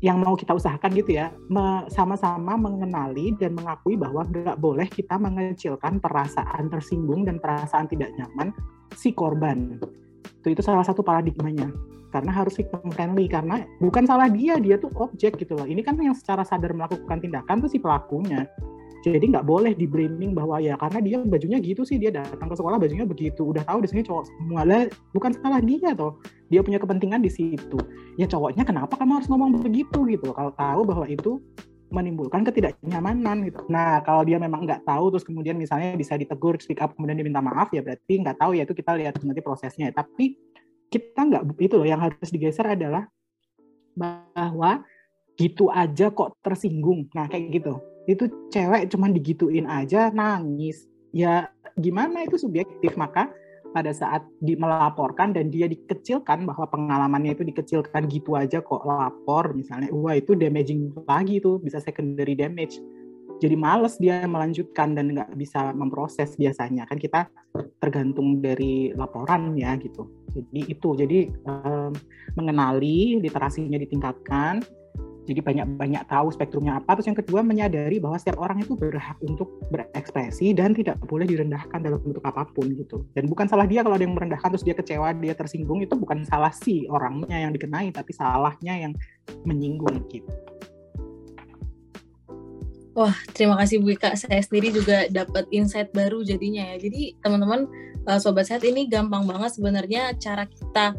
yang 0.01 0.17
mau 0.17 0.33
kita 0.33 0.57
usahakan 0.57 0.97
gitu 0.97 1.13
ya 1.13 1.29
sama-sama 1.93 2.57
mengenali 2.57 3.37
dan 3.37 3.53
mengakui 3.53 4.01
bahwa 4.01 4.25
nggak 4.25 4.57
boleh 4.57 4.89
kita 4.89 5.21
mengecilkan 5.21 6.01
perasaan 6.01 6.73
tersinggung 6.73 7.29
dan 7.29 7.37
perasaan 7.37 7.85
tidak 7.85 8.09
nyaman 8.17 8.49
si 8.97 9.13
korban. 9.13 9.77
Itu 10.41 10.57
itu 10.57 10.65
salah 10.65 10.89
satu 10.89 11.05
paradigmanya 11.05 11.69
karena 12.11 12.31
harus 12.35 12.55
victim 12.59 12.91
friendly 12.93 13.31
karena 13.31 13.65
bukan 13.79 14.05
salah 14.05 14.27
dia 14.27 14.59
dia 14.59 14.77
tuh 14.77 14.91
objek 14.99 15.39
gitu 15.39 15.55
loh. 15.57 15.67
Ini 15.67 15.81
kan 15.83 15.97
yang 15.99 16.15
secara 16.15 16.43
sadar 16.43 16.75
melakukan 16.75 17.23
tindakan 17.23 17.63
tuh 17.63 17.71
si 17.71 17.79
pelakunya. 17.79 18.47
Jadi 19.01 19.33
nggak 19.33 19.49
boleh 19.49 19.73
di 19.73 19.89
blaming 19.89 20.37
bahwa 20.37 20.61
ya 20.61 20.77
karena 20.77 21.01
dia 21.01 21.17
bajunya 21.25 21.57
gitu 21.57 21.89
sih 21.89 21.97
dia 21.97 22.13
datang 22.13 22.53
ke 22.53 22.57
sekolah 22.59 22.77
bajunya 22.77 23.09
begitu. 23.09 23.49
Udah 23.49 23.65
tahu 23.65 23.81
di 23.81 23.89
sini 23.89 24.05
cowok 24.05 24.25
semua 24.29 24.63
lah 24.69 24.85
bukan 25.17 25.33
salah 25.41 25.65
dia 25.65 25.97
toh. 25.97 26.21
Dia 26.53 26.61
punya 26.61 26.77
kepentingan 26.77 27.25
di 27.25 27.33
situ. 27.33 27.79
Ya 28.21 28.29
cowoknya 28.29 28.69
kenapa 28.69 29.01
kamu 29.01 29.23
harus 29.23 29.29
ngomong 29.33 29.57
begitu 29.65 30.05
gitu 30.05 30.37
kalau 30.37 30.53
tahu 30.53 30.85
bahwa 30.85 31.09
itu 31.09 31.41
menimbulkan 31.91 32.47
ketidaknyamanan 32.47 33.49
gitu. 33.49 33.65
Nah 33.73 34.05
kalau 34.05 34.23
dia 34.23 34.37
memang 34.37 34.69
nggak 34.69 34.87
tahu 34.87 35.17
terus 35.17 35.25
kemudian 35.27 35.59
misalnya 35.59 35.97
bisa 35.99 36.15
ditegur, 36.21 36.61
speak 36.63 36.79
up, 36.85 36.95
kemudian 36.95 37.19
diminta 37.19 37.43
maaf 37.43 37.73
ya 37.75 37.81
berarti 37.81 38.21
nggak 38.21 38.37
tahu 38.39 38.53
ya 38.55 38.63
itu 38.69 38.75
kita 38.77 39.01
lihat 39.01 39.17
nanti 39.25 39.41
prosesnya. 39.43 39.91
Tapi 39.91 40.50
kita 40.91 41.21
nggak 41.23 41.43
itu 41.63 41.75
loh 41.79 41.87
yang 41.87 42.03
harus 42.03 42.29
digeser 42.29 42.67
adalah 42.67 43.07
bahwa 43.95 44.83
gitu 45.39 45.71
aja 45.71 46.11
kok 46.11 46.37
tersinggung. 46.45 47.09
Nah 47.15 47.31
kayak 47.31 47.63
gitu. 47.63 47.79
Itu 48.05 48.29
cewek 48.51 48.91
cuma 48.93 49.09
digituin 49.09 49.71
aja 49.71 50.11
nangis. 50.11 50.85
Ya 51.15 51.49
gimana 51.79 52.27
itu 52.27 52.37
subjektif. 52.37 52.99
Maka 52.99 53.31
pada 53.71 53.95
saat 53.95 54.27
di 54.43 54.59
melaporkan 54.59 55.31
dan 55.31 55.49
dia 55.49 55.71
dikecilkan 55.71 56.43
bahwa 56.43 56.67
pengalamannya 56.67 57.39
itu 57.39 57.47
dikecilkan 57.47 58.11
gitu 58.11 58.35
aja 58.35 58.59
kok 58.59 58.83
lapor 58.83 59.55
misalnya 59.55 59.95
wah 59.95 60.19
itu 60.19 60.35
damaging 60.35 60.91
lagi 61.07 61.39
tuh 61.39 61.63
bisa 61.63 61.79
secondary 61.79 62.35
damage 62.35 62.83
jadi 63.41 63.57
males 63.57 63.97
dia 63.97 64.23
melanjutkan 64.29 64.93
dan 64.93 65.17
nggak 65.17 65.33
bisa 65.35 65.73
memproses 65.73 66.37
biasanya 66.37 66.85
kan 66.85 67.01
kita 67.01 67.27
tergantung 67.81 68.39
dari 68.45 68.93
laporan 68.95 69.57
ya 69.57 69.75
gitu 69.81 70.07
jadi 70.31 70.61
itu 70.71 70.89
jadi 70.95 71.19
um, 71.49 71.93
mengenali 72.39 73.19
literasinya 73.19 73.81
ditingkatkan 73.81 74.63
jadi 75.31 75.47
banyak-banyak 75.47 76.11
tahu 76.11 76.35
spektrumnya 76.35 76.83
apa. 76.83 76.99
Terus 76.99 77.15
yang 77.15 77.19
kedua 77.23 77.41
menyadari 77.47 78.03
bahwa 78.03 78.19
setiap 78.19 78.43
orang 78.43 78.67
itu 78.67 78.75
berhak 78.75 79.15
untuk 79.23 79.63
berekspresi 79.71 80.51
dan 80.57 80.75
tidak 80.75 80.99
boleh 81.07 81.23
direndahkan 81.23 81.87
dalam 81.87 82.03
bentuk 82.03 82.25
apa 82.27 82.51
pun 82.51 82.67
gitu. 82.75 83.07
Dan 83.15 83.31
bukan 83.31 83.47
salah 83.47 83.69
dia 83.69 83.87
kalau 83.87 83.95
ada 83.95 84.03
yang 84.03 84.19
merendahkan 84.19 84.51
terus 84.51 84.67
dia 84.67 84.75
kecewa, 84.75 85.15
dia 85.23 85.39
tersinggung 85.39 85.87
itu 85.87 85.95
bukan 85.95 86.27
salah 86.27 86.51
si 86.51 86.89
orangnya 86.91 87.47
yang 87.47 87.55
dikenai, 87.55 87.95
tapi 87.95 88.11
salahnya 88.11 88.91
yang 88.91 88.93
menyinggung 89.47 90.03
gitu. 90.11 90.27
Wah, 92.91 93.15
terima 93.39 93.55
kasih 93.55 93.79
Bu 93.79 93.95
Ika. 93.95 94.19
Saya 94.19 94.43
sendiri 94.43 94.75
juga 94.75 95.07
dapat 95.15 95.47
insight 95.55 95.95
baru 95.95 96.27
jadinya 96.27 96.75
ya. 96.75 96.91
Jadi 96.91 97.15
teman-teman 97.23 97.71
uh, 98.11 98.19
sobat 98.19 98.51
sehat 98.51 98.67
ini 98.67 98.91
gampang 98.91 99.31
banget 99.31 99.55
sebenarnya 99.55 100.11
cara 100.19 100.43
kita 100.51 100.99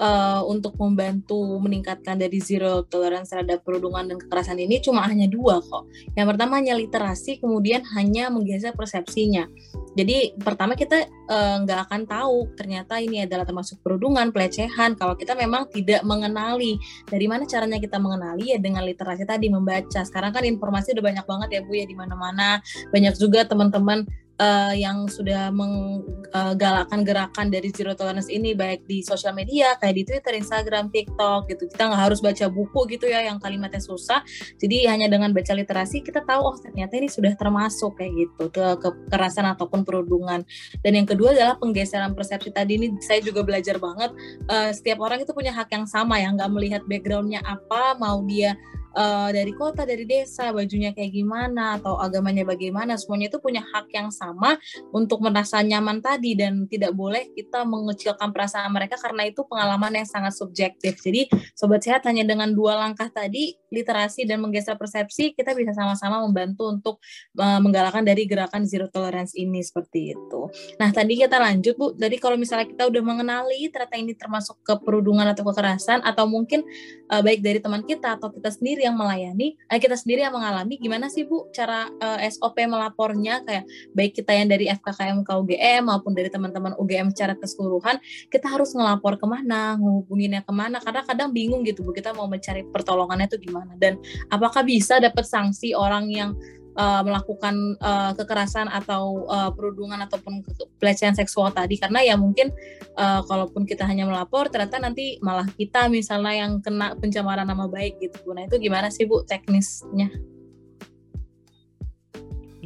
uh, 0.00 0.42
untuk 0.46 0.76
membantu 0.76 1.58
meningkatkan 1.60 2.16
dari 2.20 2.38
zero 2.40 2.84
tolerance 2.86 3.32
terhadap 3.32 3.64
perundungan 3.64 4.06
dan 4.08 4.16
kekerasan 4.20 4.60
ini 4.60 4.80
cuma 4.80 5.04
hanya 5.04 5.28
dua 5.28 5.60
kok. 5.60 5.88
Yang 6.14 6.26
pertama 6.36 6.60
hanya 6.60 6.74
literasi, 6.76 7.40
kemudian 7.40 7.82
hanya 7.96 8.28
menggeser 8.32 8.76
persepsinya. 8.76 9.48
Jadi 9.96 10.36
pertama 10.36 10.76
kita 10.76 11.08
eh, 11.08 11.56
nggak 11.64 11.78
uh, 11.80 11.84
akan 11.88 12.00
tahu 12.04 12.52
ternyata 12.52 13.00
ini 13.00 13.24
adalah 13.24 13.48
termasuk 13.48 13.80
perundungan, 13.80 14.28
pelecehan 14.28 14.92
kalau 14.92 15.16
kita 15.16 15.32
memang 15.32 15.72
tidak 15.72 16.04
mengenali. 16.04 16.76
Dari 17.08 17.24
mana 17.24 17.48
caranya 17.48 17.80
kita 17.80 17.96
mengenali 17.96 18.52
ya 18.52 18.60
dengan 18.60 18.84
literasi 18.84 19.24
tadi 19.24 19.48
membaca. 19.48 20.04
Sekarang 20.04 20.36
kan 20.36 20.44
informasi 20.44 20.92
udah 20.92 21.04
banyak 21.04 21.24
banget 21.24 21.48
ya 21.48 21.60
Bu 21.64 21.72
ya 21.72 21.88
di 21.88 21.96
mana-mana. 21.96 22.60
Banyak 22.92 23.16
juga 23.16 23.48
teman-teman 23.48 24.04
uh, 24.40 24.74
yang 24.76 25.08
sudah 25.08 25.48
menggalakkan 25.52 27.00
gerakan 27.04 27.46
dari 27.48 27.72
zero 27.72 27.96
tolerance 27.96 28.28
ini 28.28 28.52
baik 28.52 28.84
di 28.84 29.00
sosial 29.00 29.32
media 29.32 29.76
kayak 29.80 29.94
di 29.96 30.02
Twitter, 30.04 30.32
Instagram, 30.36 30.92
TikTok 30.92 31.48
gitu. 31.50 31.68
Kita 31.68 31.88
nggak 31.88 32.02
harus 32.10 32.20
baca 32.20 32.46
buku 32.48 32.80
gitu 32.96 33.06
ya 33.08 33.24
yang 33.24 33.40
kalimatnya 33.40 33.80
susah. 33.80 34.20
Jadi 34.60 34.88
hanya 34.88 35.08
dengan 35.08 35.32
baca 35.32 35.52
literasi 35.52 36.04
kita 36.04 36.24
tahu 36.24 36.40
oh 36.52 36.56
ternyata 36.60 36.96
ini 36.96 37.08
sudah 37.08 37.32
termasuk 37.34 37.96
kayak 37.96 38.12
gitu 38.16 38.44
ke 38.52 38.66
kekerasan 38.80 39.48
ataupun 39.56 39.82
perundungan. 39.82 40.44
Dan 40.80 40.92
yang 40.96 41.08
kedua 41.08 41.32
adalah 41.32 41.56
penggeseran 41.60 42.12
persepsi 42.12 42.52
tadi 42.52 42.78
ini 42.78 42.86
saya 43.02 43.20
juga 43.24 43.42
belajar 43.42 43.80
banget. 43.80 44.12
Uh, 44.48 44.70
setiap 44.72 45.00
orang 45.02 45.24
itu 45.24 45.32
punya 45.32 45.52
hak 45.52 45.72
yang 45.72 45.86
sama 45.88 46.20
ya, 46.20 46.32
nggak 46.32 46.50
melihat 46.52 46.82
backgroundnya 46.84 47.40
apa, 47.42 47.96
mau 47.96 48.20
dia 48.26 48.56
uh, 48.96 49.28
dari 49.30 49.52
kota, 49.52 49.84
dari 49.84 50.08
desa, 50.08 50.50
bajunya 50.50 50.96
kayak 50.96 51.12
gimana 51.12 51.76
atau 51.76 52.00
agamanya 52.00 52.48
bagaimana, 52.48 52.96
semuanya 52.96 53.28
itu 53.28 53.38
punya 53.38 53.60
hak 53.60 53.92
yang 53.92 54.08
sama 54.08 54.56
untuk 54.90 55.20
merasa 55.20 55.60
nyaman 55.60 56.00
tadi 56.00 56.32
dan 56.32 56.64
tidak 56.66 56.96
boleh 56.96 57.28
kita 57.36 57.62
mengecilkan 57.68 58.32
perasaan 58.32 58.72
mereka 58.72 58.96
karena 58.96 59.28
itu 59.28 59.44
pengalaman 59.44 60.00
yang 60.00 60.08
sangat 60.08 60.32
subjektif. 60.32 60.96
Jadi 61.04 61.28
sobat 61.52 61.84
sehat 61.84 62.08
hanya 62.08 62.24
dengan 62.24 62.50
dua 62.56 62.80
langkah 62.80 63.12
tadi, 63.12 63.54
literasi 63.68 64.24
dan 64.24 64.40
menggeser 64.40 64.80
persepsi, 64.80 65.36
kita 65.36 65.52
bisa 65.52 65.76
sama-sama 65.76 66.24
membantu 66.24 66.72
untuk 66.72 66.96
uh, 67.36 67.60
menggalakkan 67.60 68.02
dari 68.02 68.24
gerakan 68.24 68.64
zero 68.64 68.88
tolerance 68.88 69.36
ini 69.36 69.60
seperti 69.60 70.16
itu. 70.16 70.40
Nah, 70.80 70.88
tadi 70.90 71.20
kita 71.20 71.36
lanjut 71.36 71.74
Bu, 71.76 71.92
jadi 71.92 72.16
kalau 72.16 72.40
misalnya 72.40 72.64
kita 72.72 72.88
udah 72.88 73.02
mengenali 73.04 73.68
ternyata 73.68 74.00
ini 74.00 74.16
termasuk 74.16 74.56
keperundungan 74.64 75.28
atau 75.36 75.44
kekerasan 75.44 76.00
atau 76.00 76.24
mungkin 76.24 76.64
uh, 77.12 77.20
baik 77.20 77.44
dari 77.44 77.58
teman 77.60 77.84
kita 77.84 78.16
atau 78.16 78.32
kita 78.32 78.48
sendiri 78.48 78.85
yang 78.86 78.96
melayani, 78.96 79.58
eh, 79.68 79.78
kita 79.82 79.98
sendiri 79.98 80.22
yang 80.22 80.34
mengalami, 80.34 80.78
gimana 80.78 81.10
sih 81.10 81.26
Bu 81.26 81.50
cara 81.50 81.90
eh, 81.90 82.30
SOP 82.30 82.62
melapornya? 82.64 83.42
Kayak 83.42 83.64
baik 83.92 84.12
kita 84.16 84.32
yang 84.32 84.48
dari 84.48 84.70
FKKM 84.70 85.26
ke 85.26 85.32
UGM 85.34 85.82
maupun 85.90 86.14
dari 86.14 86.30
teman-teman 86.30 86.78
UGM 86.78 87.10
secara 87.10 87.34
keseluruhan, 87.34 87.98
kita 88.30 88.46
harus 88.46 88.72
ngelapor 88.72 89.18
ke 89.18 89.26
mana, 89.26 89.74
ngehubunginnya 89.76 90.46
ke 90.46 90.52
mana, 90.54 90.78
karena 90.78 91.02
kadang 91.02 91.30
bingung 91.34 91.66
gitu 91.66 91.82
Bu, 91.82 91.90
kita 91.90 92.14
mau 92.14 92.30
mencari 92.30 92.62
pertolongannya 92.70 93.26
itu 93.26 93.38
gimana, 93.50 93.74
dan 93.76 93.98
apakah 94.30 94.62
bisa 94.62 95.02
dapat 95.02 95.26
sanksi 95.26 95.74
orang 95.74 96.08
yang 96.08 96.30
uh, 96.76 97.02
melakukan 97.02 97.80
uh, 97.80 98.12
kekerasan 98.14 98.68
atau 98.68 99.26
uh, 99.26 99.50
perundungan 99.50 99.98
ataupun 100.04 100.44
pelecehan 100.78 101.16
seksual 101.16 101.50
tadi. 101.50 101.80
Karena 101.80 102.04
ya 102.04 102.14
mungkin 102.14 102.52
uh, 102.94 103.24
kalaupun 103.24 103.64
kita 103.64 103.88
hanya 103.88 104.06
melapor 104.06 104.52
ternyata 104.52 104.78
nanti 104.78 105.16
malah 105.24 105.48
kita 105.56 105.88
misalnya 105.88 106.46
yang 106.46 106.60
kena 106.60 106.94
pencemaran 107.00 107.48
nama 107.48 107.66
baik 107.66 107.98
gitu. 107.98 108.30
Nah 108.36 108.46
itu 108.46 108.60
gimana 108.60 108.92
sih 108.92 109.08
bu 109.08 109.24
teknisnya? 109.24 110.12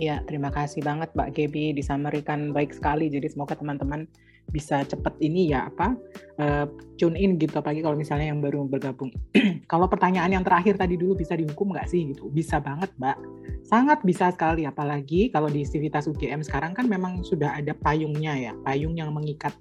Ya, 0.01 0.25
terima 0.25 0.49
kasih 0.49 0.81
banget 0.81 1.13
Mbak 1.13 1.31
Gebi 1.37 1.77
disamerikan 1.77 2.57
baik 2.57 2.73
sekali. 2.73 3.13
Jadi 3.13 3.29
semoga 3.29 3.53
teman-teman 3.53 4.09
bisa 4.51 4.83
cepat 4.83 5.15
ini 5.23 5.55
ya 5.55 5.71
apa 5.71 5.95
uh, 6.43 6.67
tune 6.99 7.17
in 7.17 7.39
gitu 7.39 7.57
apalagi 7.57 7.81
kalau 7.81 7.97
misalnya 7.97 8.29
yang 8.29 8.43
baru 8.43 8.67
bergabung. 8.67 9.15
kalau 9.73 9.87
pertanyaan 9.87 10.35
yang 10.35 10.45
terakhir 10.45 10.77
tadi 10.77 10.99
dulu 10.99 11.17
bisa 11.17 11.39
dihukum 11.39 11.73
nggak 11.73 11.89
sih 11.89 12.11
gitu? 12.13 12.29
Bisa 12.29 12.59
banget 12.59 12.91
mbak, 12.99 13.17
sangat 13.65 14.03
bisa 14.03 14.35
sekali 14.35 14.67
apalagi 14.67 15.31
kalau 15.31 15.47
di 15.47 15.63
Civitas 15.63 16.11
UGM 16.11 16.43
sekarang 16.43 16.75
kan 16.75 16.91
memang 16.91 17.23
sudah 17.23 17.57
ada 17.57 17.73
payungnya 17.73 18.35
ya, 18.37 18.53
payung 18.67 18.99
yang 18.99 19.15
mengikat. 19.15 19.55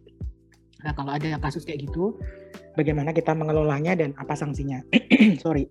Nah 0.83 0.91
kalau 0.97 1.13
ada 1.13 1.37
kasus 1.39 1.63
kayak 1.63 1.87
gitu, 1.87 2.17
bagaimana 2.73 3.13
kita 3.13 3.31
mengelolanya 3.37 3.95
dan 3.95 4.11
apa 4.17 4.33
sanksinya? 4.35 4.81
Sorry, 5.43 5.69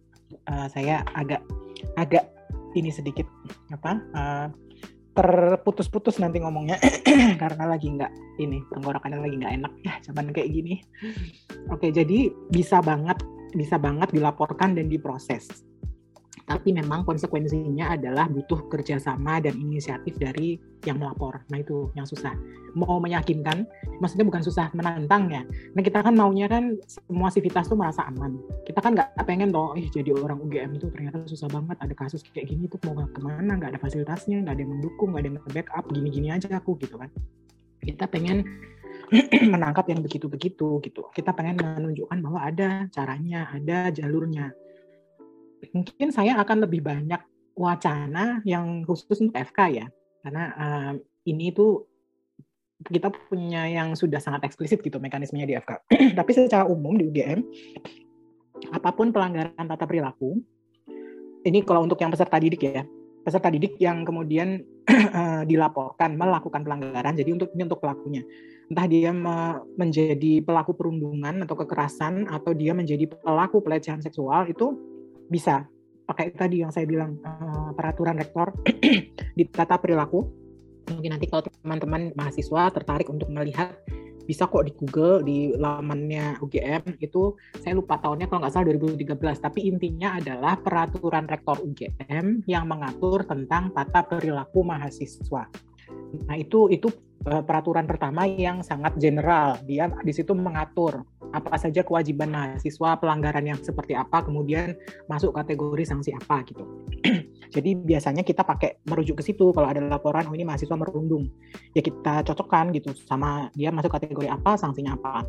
uh, 0.48 0.70
saya 0.70 1.02
agak 1.12 1.42
agak 1.98 2.30
ini 2.78 2.94
sedikit 2.94 3.26
apa? 3.74 3.98
Uh, 4.14 4.48
terputus-putus 5.18 6.22
nanti 6.22 6.38
ngomongnya. 6.38 6.78
Karena 7.42 7.66
lagi 7.66 7.90
nggak 7.90 8.38
ini 8.38 8.62
tenggorokannya 8.70 9.18
lagi 9.18 9.34
nggak 9.34 9.54
enak. 9.58 9.72
Ya 9.82 9.94
zaman 10.06 10.30
kayak 10.30 10.54
gini. 10.54 10.78
Oke, 11.74 11.90
jadi 11.90 12.30
bisa 12.54 12.78
banget 12.78 13.18
bisa 13.56 13.80
banget 13.80 14.12
dilaporkan 14.12 14.76
dan 14.76 14.92
diproses 14.92 15.67
tapi 16.48 16.72
memang 16.72 17.04
konsekuensinya 17.04 17.92
adalah 17.92 18.24
butuh 18.24 18.72
kerjasama 18.72 19.44
dan 19.44 19.52
inisiatif 19.60 20.16
dari 20.16 20.56
yang 20.88 20.96
melapor. 20.96 21.44
Nah 21.52 21.60
itu 21.60 21.92
yang 21.92 22.08
susah. 22.08 22.32
Mau 22.72 22.96
meyakinkan, 23.04 23.68
maksudnya 24.00 24.24
bukan 24.24 24.40
susah 24.40 24.72
menantang 24.72 25.28
ya. 25.28 25.44
Nah 25.76 25.82
kita 25.84 26.00
kan 26.00 26.16
maunya 26.16 26.48
kan 26.48 26.80
semua 26.88 27.28
sivitas 27.28 27.68
tuh 27.68 27.76
merasa 27.76 28.08
aman. 28.08 28.40
Kita 28.64 28.80
kan 28.80 28.96
nggak 28.96 29.12
pengen 29.28 29.52
toh, 29.52 29.76
eh 29.76 29.92
jadi 29.92 30.16
orang 30.16 30.40
UGM 30.40 30.80
itu 30.80 30.88
ternyata 30.88 31.20
susah 31.28 31.52
banget. 31.52 31.76
Ada 31.84 31.92
kasus 31.92 32.24
kayak 32.32 32.48
gini 32.48 32.64
tuh 32.64 32.80
mau 32.88 32.96
ke 33.04 33.20
mana? 33.20 33.52
Nggak 33.60 33.76
ada 33.76 33.80
fasilitasnya, 33.84 34.40
nggak 34.40 34.54
ada 34.56 34.62
yang 34.64 34.72
mendukung, 34.72 35.12
nggak 35.12 35.20
ada 35.20 35.28
yang 35.28 35.38
backup, 35.52 35.84
gini-gini 35.92 36.28
aja 36.32 36.48
aku 36.56 36.80
gitu 36.80 36.96
kan. 36.96 37.12
Kita 37.84 38.08
pengen 38.08 38.48
menangkap 39.52 39.84
yang 39.92 40.00
begitu-begitu 40.00 40.80
gitu. 40.80 41.12
Kita 41.12 41.36
pengen 41.36 41.60
menunjukkan 41.60 42.18
bahwa 42.24 42.40
ada 42.40 42.88
caranya, 42.88 43.52
ada 43.52 43.92
jalurnya 43.92 44.48
mungkin 45.74 46.08
saya 46.14 46.38
akan 46.40 46.64
lebih 46.66 46.82
banyak 46.84 47.20
wacana 47.58 48.40
yang 48.46 48.86
khusus 48.86 49.18
untuk 49.18 49.34
FK 49.34 49.58
ya, 49.82 49.86
karena 50.22 50.44
uh, 50.54 50.92
ini 51.26 51.50
itu 51.50 51.82
kita 52.78 53.10
punya 53.10 53.66
yang 53.66 53.98
sudah 53.98 54.22
sangat 54.22 54.46
eksplisit 54.46 54.78
gitu 54.86 55.02
mekanismenya 55.02 55.46
di 55.50 55.54
FK. 55.58 55.72
Tapi 56.18 56.30
secara 56.30 56.64
umum 56.70 56.94
di 56.94 57.10
UGM, 57.10 57.42
apa 58.70 58.94
pun 58.94 59.10
pelanggaran 59.10 59.66
tata 59.66 59.84
perilaku, 59.84 60.38
ini 61.42 61.66
kalau 61.66 61.82
untuk 61.82 61.98
yang 61.98 62.14
peserta 62.14 62.38
didik 62.38 62.62
ya, 62.62 62.86
peserta 63.26 63.50
didik 63.50 63.74
yang 63.82 64.06
kemudian 64.06 64.62
uh, 64.86 65.42
dilaporkan 65.50 66.14
melakukan 66.14 66.62
pelanggaran, 66.62 67.18
jadi 67.18 67.34
untuk 67.34 67.50
ini 67.58 67.66
untuk 67.66 67.82
pelakunya, 67.82 68.22
entah 68.70 68.86
dia 68.86 69.10
menjadi 69.74 70.46
pelaku 70.46 70.78
perundungan 70.78 71.42
atau 71.42 71.58
kekerasan 71.58 72.30
atau 72.30 72.54
dia 72.54 72.76
menjadi 72.76 73.10
pelaku 73.10 73.58
pelecehan 73.58 73.98
seksual 73.98 74.46
itu 74.46 74.78
bisa 75.28 75.64
pakai 76.08 76.32
tadi 76.32 76.64
yang 76.64 76.72
saya 76.72 76.88
bilang 76.88 77.20
uh, 77.20 77.70
peraturan 77.76 78.16
rektor 78.16 78.52
di 79.38 79.44
tata 79.48 79.76
perilaku. 79.76 80.24
Mungkin 80.88 81.12
nanti 81.12 81.28
kalau 81.28 81.44
teman-teman 81.44 82.16
mahasiswa 82.16 82.72
tertarik 82.72 83.12
untuk 83.12 83.28
melihat 83.28 83.76
bisa 84.28 84.44
kok 84.44 84.68
di 84.68 84.76
Google 84.76 85.24
di 85.24 85.56
lamannya 85.56 86.36
UGM 86.44 87.00
itu 87.00 87.32
saya 87.64 87.72
lupa 87.72 87.96
tahunnya 87.96 88.28
kalau 88.28 88.44
nggak 88.44 88.52
salah 88.52 88.76
2013 88.76 89.16
tapi 89.40 89.72
intinya 89.72 90.20
adalah 90.20 90.60
peraturan 90.60 91.24
rektor 91.24 91.56
UGM 91.64 92.44
yang 92.44 92.68
mengatur 92.68 93.24
tentang 93.24 93.72
tata 93.72 94.04
perilaku 94.04 94.60
mahasiswa. 94.68 95.48
Nah 96.28 96.36
itu 96.36 96.68
itu 96.68 96.92
eh, 96.92 97.07
peraturan 97.24 97.84
pertama 97.84 98.24
yang 98.24 98.62
sangat 98.62 98.94
general 98.96 99.58
dia 99.66 99.90
di 100.06 100.12
situ 100.14 100.32
mengatur 100.32 101.02
apa 101.28 101.60
saja 101.60 101.84
kewajiban 101.84 102.32
mahasiswa, 102.32 102.96
pelanggaran 102.96 103.44
yang 103.44 103.58
seperti 103.60 103.92
apa, 103.92 104.24
kemudian 104.24 104.72
masuk 105.10 105.36
kategori 105.36 105.84
sanksi 105.84 106.16
apa 106.16 106.40
gitu. 106.48 106.64
Jadi 107.54 107.76
biasanya 107.76 108.24
kita 108.24 108.44
pakai 108.44 108.80
merujuk 108.88 109.20
ke 109.20 109.24
situ 109.24 109.52
kalau 109.52 109.68
ada 109.68 109.80
laporan 109.84 110.24
oh 110.28 110.34
ini 110.36 110.48
mahasiswa 110.48 110.76
merundung, 110.76 111.28
ya 111.76 111.84
kita 111.84 112.24
cocokkan 112.24 112.72
gitu 112.72 112.96
sama 113.04 113.52
dia 113.52 113.68
masuk 113.68 113.92
kategori 113.92 114.28
apa, 114.28 114.56
sanksinya 114.56 114.96
apa. 114.96 115.24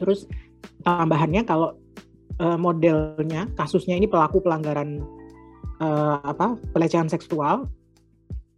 Terus 0.00 0.24
tambahannya 0.84 1.44
kalau 1.44 1.76
uh, 2.40 2.56
modelnya 2.56 3.52
kasusnya 3.60 4.00
ini 4.00 4.08
pelaku 4.08 4.40
pelanggaran 4.40 5.04
uh, 5.84 6.16
apa 6.24 6.56
pelecehan 6.72 7.12
seksual 7.12 7.68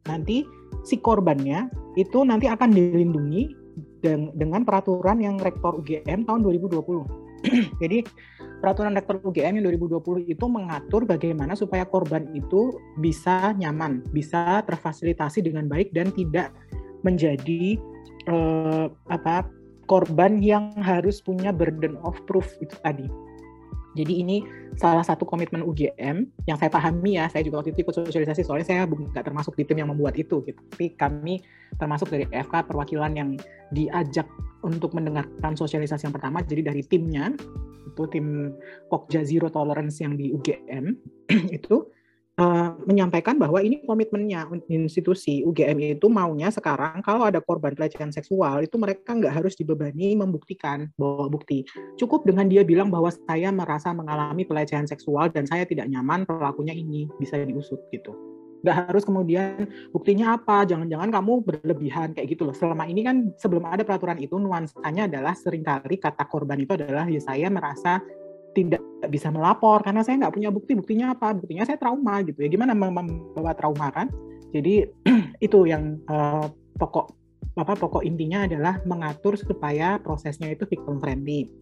nanti 0.06 0.46
si 0.86 1.02
korbannya 1.02 1.66
itu 1.98 2.22
nanti 2.22 2.46
akan 2.46 2.70
dilindungi 2.70 3.66
dengan 4.38 4.62
peraturan 4.62 5.18
yang 5.18 5.36
rektor 5.42 5.82
UGM 5.82 6.22
tahun 6.22 6.40
2020. 6.46 7.26
Jadi 7.82 8.06
peraturan 8.62 8.94
rektor 8.94 9.18
UGM 9.20 9.60
yang 9.60 9.66
2020 9.74 10.30
itu 10.30 10.46
mengatur 10.46 11.02
bagaimana 11.04 11.58
supaya 11.58 11.82
korban 11.84 12.30
itu 12.32 12.70
bisa 13.02 13.52
nyaman, 13.58 14.06
bisa 14.14 14.62
terfasilitasi 14.64 15.42
dengan 15.42 15.66
baik 15.66 15.90
dan 15.90 16.14
tidak 16.14 16.54
menjadi 17.02 17.76
uh, 18.30 18.86
apa 19.10 19.46
korban 19.86 20.42
yang 20.42 20.74
harus 20.82 21.22
punya 21.22 21.54
burden 21.54 21.98
of 22.02 22.18
proof 22.26 22.46
itu 22.62 22.74
tadi. 22.82 23.06
Jadi 23.96 24.12
ini 24.20 24.44
salah 24.76 25.00
satu 25.00 25.24
komitmen 25.24 25.64
UGM 25.64 26.28
yang 26.44 26.56
saya 26.60 26.68
pahami 26.68 27.16
ya, 27.16 27.32
saya 27.32 27.40
juga 27.40 27.64
waktu 27.64 27.72
itu 27.72 27.80
ikut 27.80 27.96
sosialisasi 27.96 28.44
soalnya 28.44 28.66
saya 28.68 28.80
nggak 28.84 29.24
termasuk 29.24 29.56
di 29.56 29.64
tim 29.64 29.80
yang 29.80 29.88
membuat 29.88 30.20
itu 30.20 30.44
gitu. 30.44 30.60
Tapi 30.60 30.92
kami 30.94 31.40
termasuk 31.80 32.12
dari 32.12 32.28
FK 32.28 32.68
perwakilan 32.68 33.12
yang 33.16 33.30
diajak 33.72 34.28
untuk 34.62 34.92
mendengarkan 34.92 35.54
sosialisasi 35.54 36.10
yang 36.10 36.14
pertama 36.14 36.42
jadi 36.42 36.70
dari 36.74 36.82
timnya 36.86 37.34
itu 37.86 38.02
tim 38.10 38.52
Pokja 38.90 39.22
Zero 39.22 39.48
Tolerance 39.48 40.02
yang 40.02 40.18
di 40.18 40.34
UGM 40.34 40.84
itu 41.56 41.86
uh, 42.40 42.76
menyampaikan 42.84 43.36
bahwa 43.40 43.58
ini 43.60 43.82
komitmennya 43.82 44.48
institusi 44.68 45.42
UGM 45.42 45.98
itu 45.98 46.06
maunya 46.08 46.52
sekarang 46.52 47.00
kalau 47.00 47.28
ada 47.28 47.40
korban 47.40 47.72
pelecehan 47.72 48.12
seksual 48.12 48.64
itu 48.64 48.76
mereka 48.76 49.16
nggak 49.16 49.32
harus 49.42 49.56
dibebani 49.56 50.14
membuktikan 50.16 50.88
bahwa 50.96 51.32
bukti. 51.32 51.64
Cukup 51.96 52.28
dengan 52.28 52.46
dia 52.48 52.62
bilang 52.62 52.92
bahwa 52.92 53.10
saya 53.12 53.50
merasa 53.50 53.92
mengalami 53.92 54.44
pelecehan 54.44 54.86
seksual 54.86 55.32
dan 55.32 55.48
saya 55.48 55.64
tidak 55.64 55.88
nyaman 55.88 56.28
pelakunya 56.28 56.76
ini 56.76 57.08
bisa 57.16 57.40
diusut 57.40 57.80
gitu. 57.90 58.12
Nggak 58.64 58.90
harus 58.90 59.04
kemudian 59.06 59.68
buktinya 59.94 60.34
apa? 60.34 60.66
Jangan-jangan 60.66 61.12
kamu 61.12 61.32
berlebihan 61.44 62.08
kayak 62.16 62.34
gitu 62.34 62.48
loh. 62.48 62.56
Selama 62.56 62.88
ini 62.88 63.04
kan 63.06 63.30
sebelum 63.38 63.62
ada 63.68 63.86
peraturan 63.86 64.18
itu 64.18 64.40
nuansanya 64.40 65.06
adalah 65.06 65.36
sering 65.36 65.62
kali 65.62 66.00
kata 66.00 66.24
korban 66.26 66.58
itu 66.58 66.74
adalah 66.74 67.06
ya 67.06 67.20
saya 67.22 67.46
merasa 67.52 68.02
tidak 68.56 68.80
bisa 69.12 69.28
melapor 69.28 69.84
karena 69.84 70.00
saya 70.00 70.24
nggak 70.24 70.32
punya 70.32 70.48
bukti 70.48 70.72
buktinya 70.72 71.12
apa? 71.12 71.36
Buktinya 71.36 71.68
saya 71.68 71.76
trauma 71.76 72.24
gitu 72.24 72.40
ya. 72.40 72.48
Gimana 72.48 72.72
membawa 72.72 73.52
trauma 73.52 73.92
kan? 73.92 74.08
Jadi 74.56 74.88
itu 75.46 75.68
yang 75.68 76.00
uh, 76.08 76.48
pokok 76.80 77.12
apa 77.56 77.72
pokok 77.76 78.04
intinya 78.04 78.48
adalah 78.48 78.80
mengatur 78.88 79.36
supaya 79.36 80.00
prosesnya 80.00 80.48
itu 80.48 80.64
victim 80.64 80.96
friendly. 80.96 81.52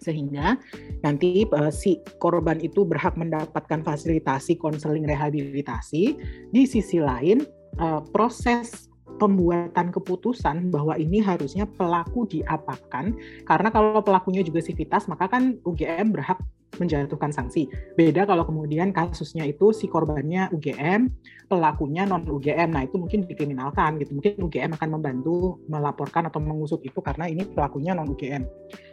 Sehingga 0.00 0.60
nanti 1.00 1.48
uh, 1.48 1.72
si 1.72 2.04
korban 2.20 2.60
itu 2.60 2.84
berhak 2.84 3.16
mendapatkan 3.16 3.80
fasilitasi 3.80 4.60
konseling 4.60 5.08
rehabilitasi. 5.08 6.20
Di 6.52 6.62
sisi 6.68 7.00
lain 7.00 7.40
uh, 7.80 8.04
proses 8.12 8.89
pembuatan 9.18 9.90
keputusan 9.90 10.70
bahwa 10.70 10.94
ini 11.00 11.18
harusnya 11.18 11.66
pelaku 11.66 12.28
diapakan 12.28 13.16
karena 13.48 13.68
kalau 13.72 14.00
pelakunya 14.04 14.44
juga 14.44 14.60
sivitas 14.62 15.08
maka 15.10 15.26
kan 15.26 15.58
UGM 15.66 16.14
berhak 16.14 16.38
menjatuhkan 16.78 17.34
sanksi. 17.34 17.66
Beda 17.98 18.22
kalau 18.28 18.46
kemudian 18.46 18.94
kasusnya 18.94 19.42
itu 19.48 19.74
si 19.74 19.90
korbannya 19.90 20.52
UGM, 20.54 21.10
pelakunya 21.50 22.06
non 22.06 22.22
UGM. 22.22 22.70
Nah, 22.70 22.86
itu 22.86 22.94
mungkin 23.00 23.26
dikriminalkan 23.26 23.98
gitu. 23.98 24.14
Mungkin 24.14 24.38
UGM 24.38 24.70
akan 24.78 24.88
membantu 24.94 25.58
melaporkan 25.66 26.30
atau 26.30 26.38
mengusut 26.38 26.78
itu 26.86 27.02
karena 27.02 27.26
ini 27.26 27.42
pelakunya 27.48 27.96
non 27.96 28.06
UGM. 28.06 28.46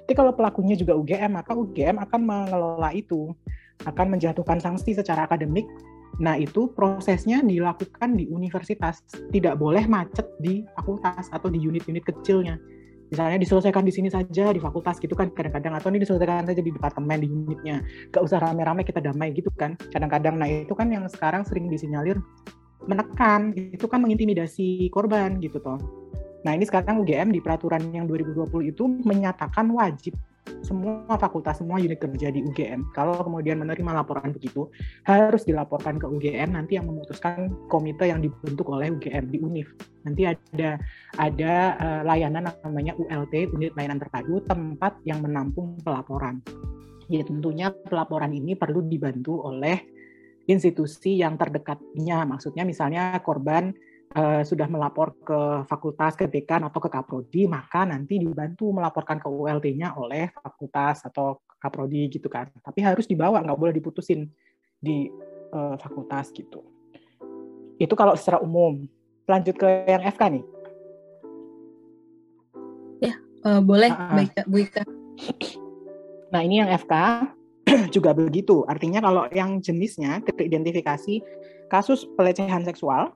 Tapi 0.08 0.14
kalau 0.16 0.34
pelakunya 0.34 0.74
juga 0.74 0.98
UGM, 0.98 1.38
maka 1.38 1.54
UGM 1.54 2.02
akan 2.02 2.22
mengelola 2.24 2.90
itu, 2.96 3.36
akan 3.86 4.18
menjatuhkan 4.18 4.58
sanksi 4.58 4.98
secara 4.98 5.30
akademik 5.30 5.68
Nah, 6.18 6.34
itu 6.40 6.74
prosesnya 6.74 7.46
dilakukan 7.46 8.18
di 8.18 8.26
universitas, 8.32 9.06
tidak 9.30 9.62
boleh 9.62 9.86
macet 9.86 10.26
di 10.42 10.66
fakultas 10.74 11.30
atau 11.30 11.48
di 11.52 11.62
unit-unit 11.62 12.02
kecilnya. 12.02 12.58
Misalnya 13.08 13.40
diselesaikan 13.40 13.88
di 13.88 13.94
sini 13.96 14.12
saja 14.12 14.52
di 14.52 14.60
fakultas 14.60 15.00
gitu 15.00 15.16
kan 15.16 15.32
kadang-kadang 15.32 15.80
atau 15.80 15.88
ini 15.96 16.04
diselesaikan 16.04 16.44
saja 16.44 16.60
di 16.60 16.72
departemen 16.76 17.24
di 17.24 17.30
unitnya. 17.32 17.80
Gak 18.12 18.20
usah 18.20 18.44
rame-rame 18.44 18.84
kita 18.84 19.00
damai 19.00 19.32
gitu 19.32 19.48
kan. 19.56 19.80
Kadang-kadang 19.80 20.36
nah 20.36 20.50
itu 20.50 20.76
kan 20.76 20.92
yang 20.92 21.08
sekarang 21.08 21.48
sering 21.48 21.72
disinyalir 21.72 22.20
menekan, 22.84 23.56
itu 23.56 23.88
kan 23.88 24.04
mengintimidasi 24.04 24.92
korban 24.92 25.40
gitu 25.40 25.60
toh. 25.64 25.80
Nah, 26.46 26.56
ini 26.56 26.64
sekarang 26.64 27.04
UGM 27.04 27.34
di 27.34 27.42
peraturan 27.44 27.92
yang 27.92 28.08
2020 28.08 28.72
itu 28.72 28.84
menyatakan 28.88 29.68
wajib 29.74 30.16
semua 30.64 31.18
fakultas, 31.20 31.60
semua 31.60 31.80
unit 31.80 32.00
kerja 32.00 32.32
di 32.32 32.44
UGM. 32.44 32.92
Kalau 32.92 33.20
kemudian 33.22 33.60
menerima 33.62 34.04
laporan 34.04 34.32
begitu, 34.36 34.68
harus 35.08 35.44
dilaporkan 35.48 36.00
ke 36.00 36.06
UGM 36.08 36.56
nanti 36.56 36.76
yang 36.80 36.88
memutuskan 36.88 37.52
komite 37.72 38.08
yang 38.08 38.20
dibentuk 38.24 38.68
oleh 38.68 38.92
UGM 38.94 39.32
di 39.32 39.38
UNIF. 39.40 39.70
Nanti 40.08 40.28
ada 40.28 40.80
ada 41.20 41.54
uh, 41.80 42.02
layanan 42.08 42.52
namanya 42.64 42.94
ULT, 42.96 43.52
unit 43.54 43.74
layanan 43.76 44.00
terpadu, 44.00 44.44
tempat 44.48 44.98
yang 45.04 45.20
menampung 45.24 45.78
pelaporan. 45.84 46.40
Ya 47.08 47.24
tentunya 47.24 47.72
pelaporan 47.72 48.36
ini 48.36 48.56
perlu 48.56 48.84
dibantu 48.84 49.40
oleh 49.48 49.80
institusi 50.48 51.20
yang 51.20 51.36
terdekatnya. 51.36 52.24
Maksudnya 52.24 52.64
misalnya 52.64 53.16
korban 53.24 53.76
uh, 54.16 54.42
sudah 54.46 54.68
melapor 54.70 55.18
ke 55.26 55.40
fakultas, 55.68 56.16
ke 56.16 56.30
dekan 56.30 56.64
atau 56.64 56.80
ke 56.80 56.90
kaprodi, 56.92 57.50
maka 57.50 57.84
nanti 57.84 58.22
dibantu 58.22 58.72
melaporkan 58.72 59.20
ke 59.20 59.28
ULT-nya 59.28 59.98
oleh 59.98 60.32
fakultas 60.32 61.04
atau 61.04 61.42
kaprodi 61.58 62.08
gitu 62.08 62.30
kan. 62.32 62.48
Tapi 62.62 62.80
harus 62.86 63.10
dibawa, 63.10 63.44
nggak 63.44 63.60
boleh 63.60 63.74
diputusin 63.76 64.30
di 64.78 65.10
uh, 65.52 65.76
fakultas 65.76 66.32
gitu. 66.32 66.64
Itu 67.82 67.94
kalau 67.98 68.16
secara 68.16 68.40
umum. 68.40 68.88
Lanjut 69.28 69.60
ke 69.60 69.68
yang 69.92 70.08
FK 70.08 70.40
nih. 70.40 70.46
Ya, 73.04 73.14
uh, 73.44 73.60
boleh, 73.60 73.92
uh, 73.92 74.16
baik 74.16 74.32
Bu 74.48 74.64
Ika. 74.64 74.88
Nah 76.32 76.42
ini 76.48 76.64
yang 76.64 76.72
FK 76.72 76.94
juga 77.96 78.16
begitu. 78.16 78.64
Artinya 78.72 79.04
kalau 79.04 79.28
yang 79.36 79.60
jenisnya 79.60 80.24
teridentifikasi 80.24 81.20
kasus 81.68 82.08
pelecehan 82.16 82.64
seksual 82.64 83.12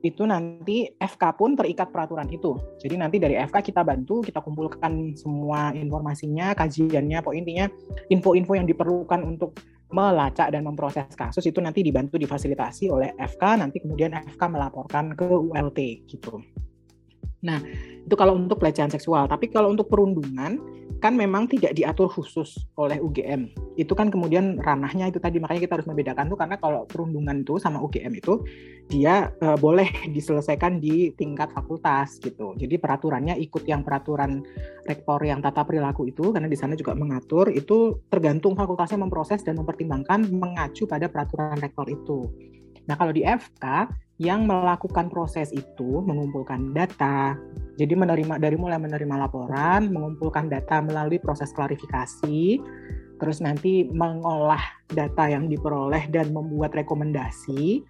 itu 0.00 0.24
nanti 0.24 0.88
FK 0.96 1.22
pun 1.36 1.52
terikat 1.52 1.92
peraturan 1.92 2.28
itu. 2.32 2.56
Jadi 2.80 2.94
nanti 2.96 3.16
dari 3.20 3.36
FK 3.36 3.72
kita 3.72 3.84
bantu, 3.84 4.24
kita 4.24 4.40
kumpulkan 4.40 5.12
semua 5.16 5.72
informasinya, 5.76 6.56
kajiannya, 6.56 7.20
pokoknya 7.20 7.40
intinya 7.44 7.66
info-info 8.08 8.52
yang 8.56 8.66
diperlukan 8.68 9.20
untuk 9.24 9.60
melacak 9.90 10.54
dan 10.54 10.62
memproses 10.62 11.10
kasus 11.18 11.42
itu 11.50 11.58
nanti 11.58 11.82
dibantu 11.82 12.16
difasilitasi 12.16 12.88
oleh 12.88 13.10
FK, 13.18 13.42
nanti 13.58 13.82
kemudian 13.82 14.14
FK 14.14 14.42
melaporkan 14.48 15.12
ke 15.18 15.26
ULT 15.26 15.78
gitu. 16.06 16.40
Nah, 17.40 17.58
itu 18.04 18.14
kalau 18.16 18.36
untuk 18.36 18.60
pelecehan 18.60 18.92
seksual. 18.92 19.28
Tapi 19.28 19.48
kalau 19.48 19.72
untuk 19.72 19.88
perundungan, 19.88 20.60
kan 21.00 21.16
memang 21.16 21.48
tidak 21.48 21.72
diatur 21.72 22.12
khusus 22.12 22.60
oleh 22.76 23.00
UGM. 23.00 23.48
Itu 23.80 23.96
kan 23.96 24.12
kemudian 24.12 24.60
ranahnya 24.60 25.08
itu 25.08 25.16
tadi, 25.16 25.40
makanya 25.40 25.64
kita 25.64 25.74
harus 25.80 25.88
membedakan 25.88 26.28
tuh 26.28 26.36
karena 26.36 26.60
kalau 26.60 26.84
perundungan 26.84 27.40
itu 27.40 27.56
sama 27.56 27.80
UGM 27.80 28.20
itu, 28.20 28.44
dia 28.92 29.32
uh, 29.40 29.56
boleh 29.56 29.88
diselesaikan 30.16 30.76
di 30.76 31.16
tingkat 31.16 31.48
fakultas 31.56 32.20
gitu. 32.20 32.52
Jadi 32.60 32.76
peraturannya 32.76 33.40
ikut 33.40 33.64
yang 33.64 33.80
peraturan 33.80 34.44
rektor 34.84 35.18
yang 35.24 35.40
tata 35.40 35.64
perilaku 35.64 36.12
itu, 36.12 36.36
karena 36.36 36.46
di 36.46 36.58
sana 36.60 36.76
juga 36.76 36.92
mengatur, 36.92 37.48
itu 37.48 38.04
tergantung 38.12 38.52
fakultasnya 38.52 39.00
memproses 39.00 39.40
dan 39.40 39.56
mempertimbangkan 39.56 40.28
mengacu 40.28 40.84
pada 40.84 41.08
peraturan 41.08 41.56
rektor 41.56 41.88
itu. 41.88 42.28
Nah 42.84 43.00
kalau 43.00 43.16
di 43.16 43.24
FK, 43.24 43.64
yang 44.20 44.44
melakukan 44.44 45.08
proses 45.08 45.48
itu 45.48 46.04
mengumpulkan 46.04 46.76
data. 46.76 47.32
Jadi 47.80 47.96
menerima 47.96 48.36
dari 48.36 48.60
mulai 48.60 48.76
menerima 48.76 49.16
laporan, 49.16 49.88
mengumpulkan 49.88 50.52
data 50.52 50.84
melalui 50.84 51.16
proses 51.16 51.48
klarifikasi, 51.56 52.60
terus 53.16 53.40
nanti 53.40 53.88
mengolah 53.88 54.60
data 54.92 55.24
yang 55.24 55.48
diperoleh 55.48 56.12
dan 56.12 56.36
membuat 56.36 56.76
rekomendasi, 56.76 57.80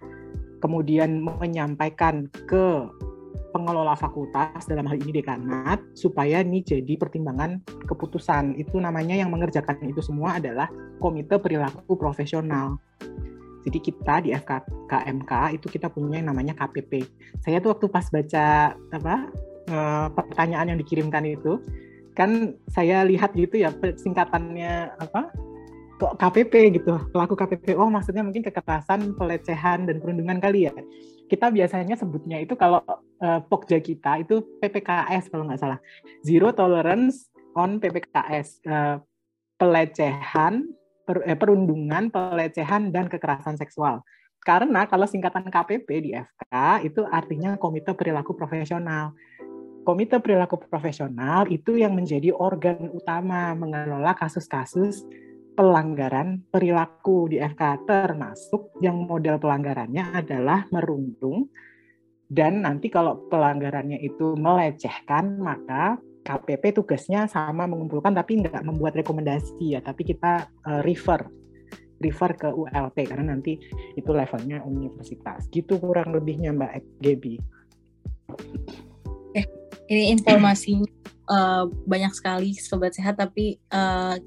kemudian 0.63 1.19
menyampaikan 1.19 2.31
ke 2.47 2.87
pengelola 3.51 3.99
fakultas 3.99 4.63
dalam 4.63 4.87
hal 4.87 4.95
ini 5.03 5.19
dekanat 5.19 5.83
supaya 5.99 6.39
ini 6.39 6.63
jadi 6.63 6.95
pertimbangan 6.95 7.59
keputusan. 7.91 8.55
Itu 8.55 8.79
namanya 8.79 9.19
yang 9.19 9.35
mengerjakan 9.35 9.83
itu 9.83 9.99
semua 9.99 10.39
adalah 10.39 10.71
Komite 11.03 11.35
Perilaku 11.43 11.99
Profesional. 11.99 12.79
Jadi 13.61 13.77
kita 13.79 14.25
di 14.25 14.29
FKMK 14.33 15.31
itu 15.57 15.67
kita 15.69 15.87
punya 15.93 16.17
yang 16.21 16.33
namanya 16.33 16.57
KPP. 16.57 17.05
Saya 17.45 17.61
tuh 17.61 17.77
waktu 17.77 17.85
pas 17.87 18.05
baca 18.09 18.73
apa 18.73 19.15
uh, 19.69 20.07
pertanyaan 20.11 20.73
yang 20.73 20.79
dikirimkan 20.81 21.25
itu, 21.29 21.61
kan 22.17 22.57
saya 22.67 23.05
lihat 23.07 23.37
gitu 23.37 23.61
ya 23.61 23.71
singkatannya 23.73 24.93
apa 24.99 25.31
kok 26.01 26.17
KPP 26.17 26.81
gitu 26.81 26.97
pelaku 27.13 27.37
KPP 27.37 27.77
oh 27.77 27.85
maksudnya 27.85 28.25
mungkin 28.25 28.41
kekerasan 28.41 29.13
pelecehan 29.13 29.85
dan 29.85 30.01
perundungan 30.01 30.41
kali 30.41 30.67
ya. 30.67 30.73
Kita 31.29 31.47
biasanya 31.47 31.95
sebutnya 31.95 32.43
itu 32.43 32.59
kalau 32.59 32.83
uh, 33.23 33.39
pokja 33.47 33.79
kita 33.79 34.25
itu 34.25 34.43
PPKS 34.59 35.31
kalau 35.31 35.47
nggak 35.47 35.61
salah. 35.61 35.79
Zero 36.25 36.51
tolerance 36.51 37.31
on 37.55 37.79
PPKS 37.79 38.65
uh, 38.67 38.97
pelecehan 39.61 40.73
per, 41.03 41.25
eh, 41.25 41.37
perundungan, 41.37 42.09
pelecehan 42.13 42.89
dan 42.93 43.09
kekerasan 43.09 43.57
seksual. 43.57 44.01
Karena 44.41 44.89
kalau 44.89 45.05
singkatan 45.05 45.53
KPP 45.53 45.87
di 46.01 46.11
FK 46.17 46.81
itu 46.81 47.05
artinya 47.05 47.61
Komite 47.61 47.93
Perilaku 47.93 48.33
Profesional. 48.33 49.13
Komite 49.85 50.17
Perilaku 50.17 50.61
Profesional 50.65 51.45
itu 51.49 51.77
yang 51.77 51.93
menjadi 51.93 52.33
organ 52.33 52.89
utama 52.89 53.53
mengelola 53.53 54.17
kasus-kasus 54.17 55.05
pelanggaran 55.53 56.41
perilaku 56.49 57.29
di 57.29 57.37
FK 57.37 57.85
termasuk 57.85 58.73
yang 58.79 59.03
model 59.05 59.37
pelanggarannya 59.37 60.15
adalah 60.15 60.65
merundung 60.71 61.51
dan 62.31 62.63
nanti 62.63 62.87
kalau 62.87 63.27
pelanggarannya 63.27 63.99
itu 63.99 64.39
melecehkan 64.39 65.37
maka 65.37 65.99
KPP 66.21 66.77
tugasnya 66.77 67.25
sama 67.25 67.65
mengumpulkan 67.65 68.13
tapi 68.13 68.45
nggak 68.45 68.61
membuat 68.61 68.93
rekomendasi 68.93 69.77
ya 69.77 69.79
tapi 69.81 70.05
kita 70.05 70.47
uh, 70.65 70.81
refer 70.85 71.25
refer 72.01 72.31
ke 72.33 72.49
ULT 72.49 72.97
karena 73.05 73.37
nanti 73.37 73.61
itu 73.93 74.09
levelnya 74.09 74.65
universitas 74.65 75.45
gitu 75.53 75.77
kurang 75.77 76.17
lebihnya 76.17 76.49
Mbak 76.49 76.73
Gaby. 76.97 77.35
Eh, 79.37 79.45
ini 79.87 80.17
informasinya 80.17 80.89
uh, 81.29 81.69
banyak 81.85 82.11
sekali 82.17 82.57
sobat 82.57 82.97
sehat 82.97 83.21
tapi 83.21 83.61
uh, 83.69 84.17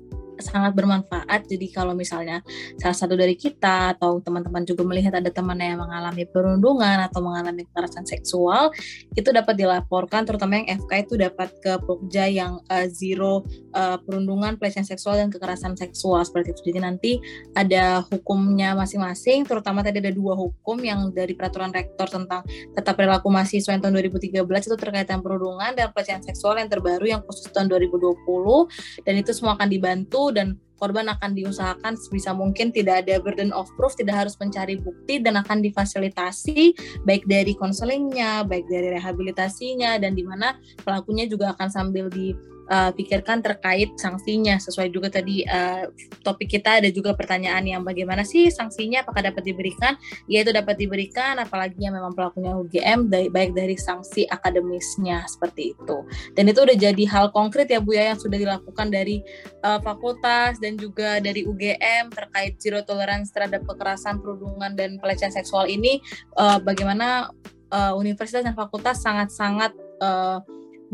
sangat 0.41 0.73
bermanfaat. 0.75 1.47
Jadi 1.47 1.71
kalau 1.71 1.93
misalnya 1.93 2.41
salah 2.79 2.97
satu 2.97 3.15
dari 3.15 3.39
kita 3.39 3.97
atau 3.99 4.19
teman-teman 4.23 4.67
juga 4.67 4.83
melihat 4.87 5.19
ada 5.19 5.31
teman 5.31 5.59
yang 5.59 5.83
mengalami 5.83 6.25
perundungan 6.29 7.05
atau 7.07 7.21
mengalami 7.23 7.67
kekerasan 7.69 8.07
seksual, 8.07 8.71
itu 9.15 9.29
dapat 9.31 9.55
dilaporkan 9.59 10.27
terutama 10.27 10.63
yang 10.63 10.81
FK 10.85 10.93
itu 11.07 11.15
dapat 11.21 11.49
ke 11.63 11.73
Pokja 11.85 12.27
yang 12.31 12.63
uh, 12.71 12.87
zero 12.91 13.47
uh, 13.75 13.99
perundungan, 14.03 14.57
pelecehan 14.59 14.87
seksual 14.87 15.19
dan 15.19 15.29
kekerasan 15.31 15.79
seksual 15.79 16.23
seperti 16.25 16.55
itu. 16.57 16.73
Jadi 16.73 16.81
nanti 16.81 17.13
ada 17.55 18.03
hukumnya 18.09 18.75
masing-masing, 18.75 19.47
terutama 19.47 19.83
tadi 19.85 20.01
ada 20.01 20.13
dua 20.15 20.35
hukum 20.35 20.81
yang 20.83 21.11
dari 21.11 21.37
peraturan 21.37 21.71
rektor 21.75 22.07
tentang 22.09 22.47
tata 22.73 22.93
perilaku 22.95 23.29
mahasiswa 23.29 23.75
yang 23.75 23.83
tahun 23.83 23.95
2013 24.11 24.41
itu 24.45 24.77
terkait 24.79 25.07
dengan 25.11 25.23
perundungan 25.23 25.73
dan 25.75 25.91
pelecehan 25.91 26.23
seksual 26.23 26.57
yang 26.57 26.71
terbaru 26.71 27.05
yang 27.05 27.21
khusus 27.27 27.51
tahun 27.51 27.69
2020 27.71 29.05
dan 29.05 29.15
itu 29.19 29.31
semua 29.35 29.59
akan 29.59 29.69
dibantu 29.69 30.24
dan 30.31 30.61
korban 30.79 31.09
akan 31.09 31.33
diusahakan 31.33 31.97
sebisa 31.97 32.37
mungkin 32.37 32.69
tidak 32.75 33.07
ada 33.07 33.17
burden 33.23 33.55
of 33.57 33.71
proof, 33.79 33.97
tidak 33.97 34.27
harus 34.27 34.35
mencari 34.37 34.77
bukti 34.77 35.23
dan 35.23 35.41
akan 35.41 35.65
difasilitasi 35.65 36.77
baik 37.09 37.25
dari 37.25 37.57
konselingnya, 37.57 38.45
baik 38.45 38.69
dari 38.69 38.93
rehabilitasinya 38.93 39.97
dan 39.97 40.13
di 40.13 40.25
mana 40.27 40.59
pelakunya 40.83 41.25
juga 41.25 41.57
akan 41.57 41.69
sambil 41.71 42.13
di 42.13 42.37
uh, 42.71 42.91
pikirkan 42.93 43.41
terkait 43.45 43.93
sanksinya. 43.97 44.57
Sesuai 44.61 44.89
juga 44.93 45.13
tadi 45.13 45.45
uh, 45.45 45.89
topik 46.23 46.57
kita 46.59 46.81
ada 46.83 46.89
juga 46.89 47.13
pertanyaan 47.13 47.65
yang 47.65 47.83
bagaimana 47.83 48.23
sih 48.23 48.49
sanksinya? 48.49 49.05
Apakah 49.05 49.33
dapat 49.33 49.45
diberikan? 49.45 49.97
Ya 50.31 50.45
itu 50.45 50.53
dapat 50.53 50.81
diberikan 50.81 51.41
apalagi 51.41 51.79
yang 51.81 51.97
memang 51.97 52.13
pelakunya 52.13 52.57
UGM 52.57 53.09
dari, 53.09 53.29
baik 53.29 53.53
dari 53.57 53.77
sanksi 53.77 54.29
akademisnya 54.29 55.25
seperti 55.29 55.77
itu. 55.77 55.97
Dan 56.33 56.49
itu 56.49 56.65
udah 56.65 56.77
jadi 56.77 57.05
hal 57.11 57.33
konkret 57.35 57.69
ya 57.69 57.81
Bu 57.81 57.97
ya 57.97 58.15
yang 58.15 58.21
sudah 58.21 58.39
dilakukan 58.39 58.89
dari 58.89 59.21
uh, 59.65 59.81
fakultas 59.81 60.61
dan 60.61 60.77
juga 60.81 61.19
dari 61.21 61.45
UGM 61.45 62.13
terkait 62.13 62.57
zero 62.61 62.81
tolerance 62.85 63.33
terhadap 63.33 63.65
kekerasan 63.69 64.21
perundungan 64.21 64.73
dan 64.77 64.97
pelecehan 65.01 65.33
seksual 65.33 65.69
ini. 65.69 66.01
Uh, 66.37 66.59
bagaimana 66.63 67.31
uh, 67.71 67.93
universitas 67.99 68.45
dan 68.45 68.55
fakultas 68.57 69.03
sangat-sangat 69.03 69.75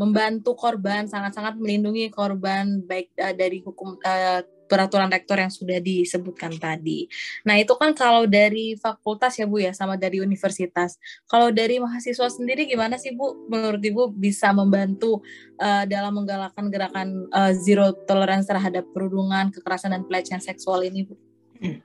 membantu 0.01 0.57
korban, 0.57 1.05
sangat-sangat 1.05 1.61
melindungi 1.61 2.09
korban 2.09 2.81
baik 2.81 3.13
uh, 3.21 3.37
dari 3.37 3.61
hukum 3.61 4.01
uh, 4.01 4.41
peraturan 4.71 5.11
rektor 5.11 5.35
yang 5.35 5.51
sudah 5.51 5.83
disebutkan 5.83 6.55
tadi. 6.55 7.03
Nah, 7.43 7.59
itu 7.59 7.75
kan 7.75 7.91
kalau 7.91 8.23
dari 8.23 8.79
fakultas 8.79 9.35
ya 9.35 9.43
Bu 9.43 9.59
ya 9.59 9.75
sama 9.75 9.99
dari 9.99 10.23
universitas. 10.23 10.95
Kalau 11.27 11.51
dari 11.51 11.75
mahasiswa 11.83 12.31
sendiri 12.31 12.63
gimana 12.63 12.95
sih 12.95 13.11
Bu? 13.11 13.51
Menurut 13.51 13.83
Ibu 13.83 14.15
bisa 14.15 14.55
membantu 14.55 15.19
uh, 15.59 15.83
dalam 15.83 16.15
menggalakkan 16.15 16.71
gerakan 16.71 17.27
uh, 17.35 17.51
zero 17.51 17.91
tolerance 18.07 18.47
terhadap 18.47 18.87
perundungan, 18.95 19.51
kekerasan 19.51 19.91
dan 19.91 20.07
pelecehan 20.07 20.39
seksual 20.39 20.87
ini 20.87 21.03
Bu? 21.03 21.19
Hmm. 21.59 21.83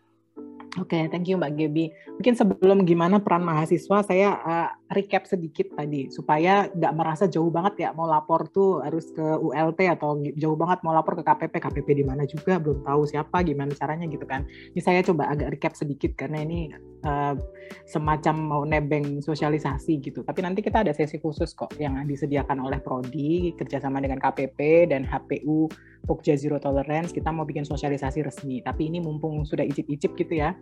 Oke, 0.76 0.92
okay, 0.92 1.02
thank 1.08 1.26
you 1.26 1.40
Mbak 1.40 1.52
Gebi. 1.56 1.88
Mungkin 2.20 2.36
sebelum 2.36 2.84
gimana 2.84 3.16
peran 3.16 3.42
mahasiswa, 3.42 4.04
saya 4.04 4.36
uh, 4.44 4.68
recap 4.86 5.26
sedikit 5.26 5.74
tadi 5.74 6.06
supaya 6.14 6.70
nggak 6.70 6.94
merasa 6.94 7.26
jauh 7.26 7.50
banget 7.50 7.88
ya 7.88 7.90
mau 7.90 8.06
lapor 8.06 8.46
tuh 8.54 8.86
harus 8.86 9.10
ke 9.10 9.22
ULT 9.22 9.80
atau 9.98 10.22
jauh 10.38 10.54
banget 10.54 10.78
mau 10.86 10.94
lapor 10.94 11.18
ke 11.18 11.26
KPP, 11.26 11.58
KPP 11.58 11.88
di 11.98 12.04
mana 12.06 12.22
juga 12.22 12.62
belum 12.62 12.86
tahu 12.86 13.02
siapa, 13.10 13.42
gimana 13.42 13.74
caranya 13.74 14.06
gitu 14.06 14.22
kan. 14.22 14.46
Ini 14.46 14.80
saya 14.80 15.02
coba 15.02 15.26
agak 15.26 15.58
recap 15.58 15.74
sedikit 15.74 16.14
karena 16.14 16.46
ini 16.46 16.70
uh, 17.02 17.34
semacam 17.82 18.34
mau 18.38 18.62
nebeng 18.62 19.18
sosialisasi 19.18 19.98
gitu. 19.98 20.22
Tapi 20.22 20.40
nanti 20.46 20.62
kita 20.62 20.86
ada 20.86 20.94
sesi 20.94 21.18
khusus 21.18 21.50
kok 21.58 21.74
yang 21.82 21.98
disediakan 22.06 22.62
oleh 22.62 22.78
Prodi 22.78 23.58
kerjasama 23.58 23.98
dengan 23.98 24.22
KPP 24.22 24.90
dan 24.94 25.02
HPU 25.02 25.66
Pokja 26.06 26.38
Zero 26.38 26.62
Tolerance. 26.62 27.10
Kita 27.10 27.34
mau 27.34 27.42
bikin 27.42 27.66
sosialisasi 27.66 28.22
resmi. 28.22 28.62
Tapi 28.62 28.86
ini 28.86 29.02
mumpung 29.02 29.42
sudah 29.42 29.66
icip-icip 29.66 30.14
gitu 30.14 30.38
ya 30.38 30.54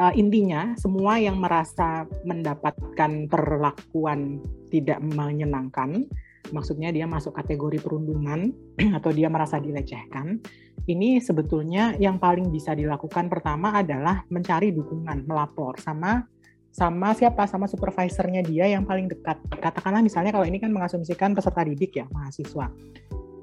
uh, 0.00 0.12
intinya 0.16 0.72
semua 0.80 1.20
yang 1.20 1.36
merasa 1.36 2.08
mendapatkan 2.24 3.28
perlakuan 3.50 4.38
tidak 4.70 5.02
menyenangkan, 5.02 6.06
maksudnya 6.54 6.94
dia 6.94 7.10
masuk 7.10 7.34
kategori 7.34 7.82
perundungan 7.82 8.54
atau 9.02 9.10
dia 9.10 9.26
merasa 9.26 9.58
dilecehkan, 9.58 10.38
ini 10.86 11.18
sebetulnya 11.18 11.98
yang 11.98 12.22
paling 12.22 12.54
bisa 12.54 12.78
dilakukan 12.78 13.26
pertama 13.26 13.74
adalah 13.74 14.22
mencari 14.30 14.70
dukungan, 14.70 15.26
melapor 15.26 15.74
sama 15.82 16.30
sama 16.70 17.10
siapa 17.18 17.50
sama 17.50 17.66
supervisornya 17.66 18.46
dia 18.46 18.70
yang 18.70 18.86
paling 18.86 19.10
dekat. 19.10 19.42
Katakanlah 19.58 20.06
misalnya 20.06 20.30
kalau 20.30 20.46
ini 20.46 20.62
kan 20.62 20.70
mengasumsikan 20.70 21.34
peserta 21.34 21.66
didik 21.66 21.98
ya, 21.98 22.06
mahasiswa 22.14 22.70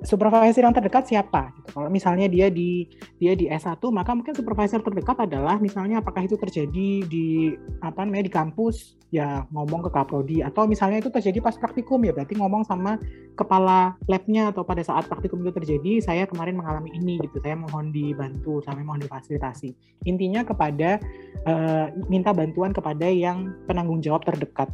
supervisor 0.06 0.62
yang 0.62 0.76
terdekat 0.76 1.10
siapa 1.10 1.50
gitu. 1.58 1.74
Kalau 1.74 1.90
misalnya 1.90 2.30
dia 2.30 2.52
di 2.54 2.86
dia 3.18 3.34
di 3.34 3.50
S1 3.50 3.82
maka 3.90 4.14
mungkin 4.14 4.34
supervisor 4.38 4.82
terdekat 4.86 5.26
adalah 5.26 5.58
misalnya 5.58 6.02
apakah 6.02 6.26
itu 6.26 6.38
terjadi 6.38 7.06
di 7.06 7.54
apa 7.82 8.06
namanya 8.06 8.30
di 8.30 8.34
kampus 8.34 8.98
ya 9.08 9.48
ngomong 9.56 9.88
ke 9.88 9.90
kaprodi 9.90 10.38
atau 10.44 10.68
misalnya 10.68 11.00
itu 11.00 11.08
terjadi 11.08 11.40
pas 11.40 11.56
praktikum 11.56 12.04
ya 12.04 12.12
berarti 12.12 12.36
ngomong 12.36 12.68
sama 12.68 13.00
kepala 13.40 13.96
labnya 14.06 14.52
atau 14.52 14.68
pada 14.68 14.84
saat 14.84 15.08
praktikum 15.08 15.40
itu 15.48 15.56
terjadi 15.56 16.04
saya 16.04 16.24
kemarin 16.28 16.60
mengalami 16.60 16.92
ini 16.92 17.16
gitu 17.24 17.40
saya 17.40 17.56
mohon 17.56 17.96
dibantu 17.96 18.60
saya 18.68 18.84
mohon 18.84 19.00
difasilitasi 19.00 19.72
intinya 20.04 20.44
kepada 20.44 21.00
uh, 21.48 21.88
minta 22.12 22.36
bantuan 22.36 22.76
kepada 22.76 23.08
yang 23.08 23.56
penanggung 23.64 24.04
jawab 24.04 24.28
terdekat 24.28 24.68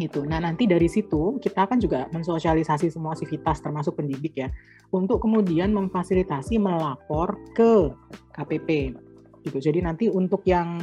gitu. 0.00 0.24
Nah 0.24 0.40
nanti 0.40 0.64
dari 0.64 0.88
situ 0.88 1.36
kita 1.38 1.68
akan 1.68 1.78
juga 1.80 2.08
mensosialisasi 2.12 2.88
semua 2.92 3.12
sivitas 3.12 3.60
termasuk 3.60 4.00
pendidik 4.00 4.34
ya 4.36 4.48
untuk 4.92 5.20
kemudian 5.24 5.72
memfasilitasi 5.72 6.56
melapor 6.56 7.36
ke 7.52 7.92
KPP 8.32 8.96
gitu. 9.44 9.58
Jadi 9.58 9.84
nanti 9.84 10.08
untuk 10.08 10.46
yang 10.48 10.80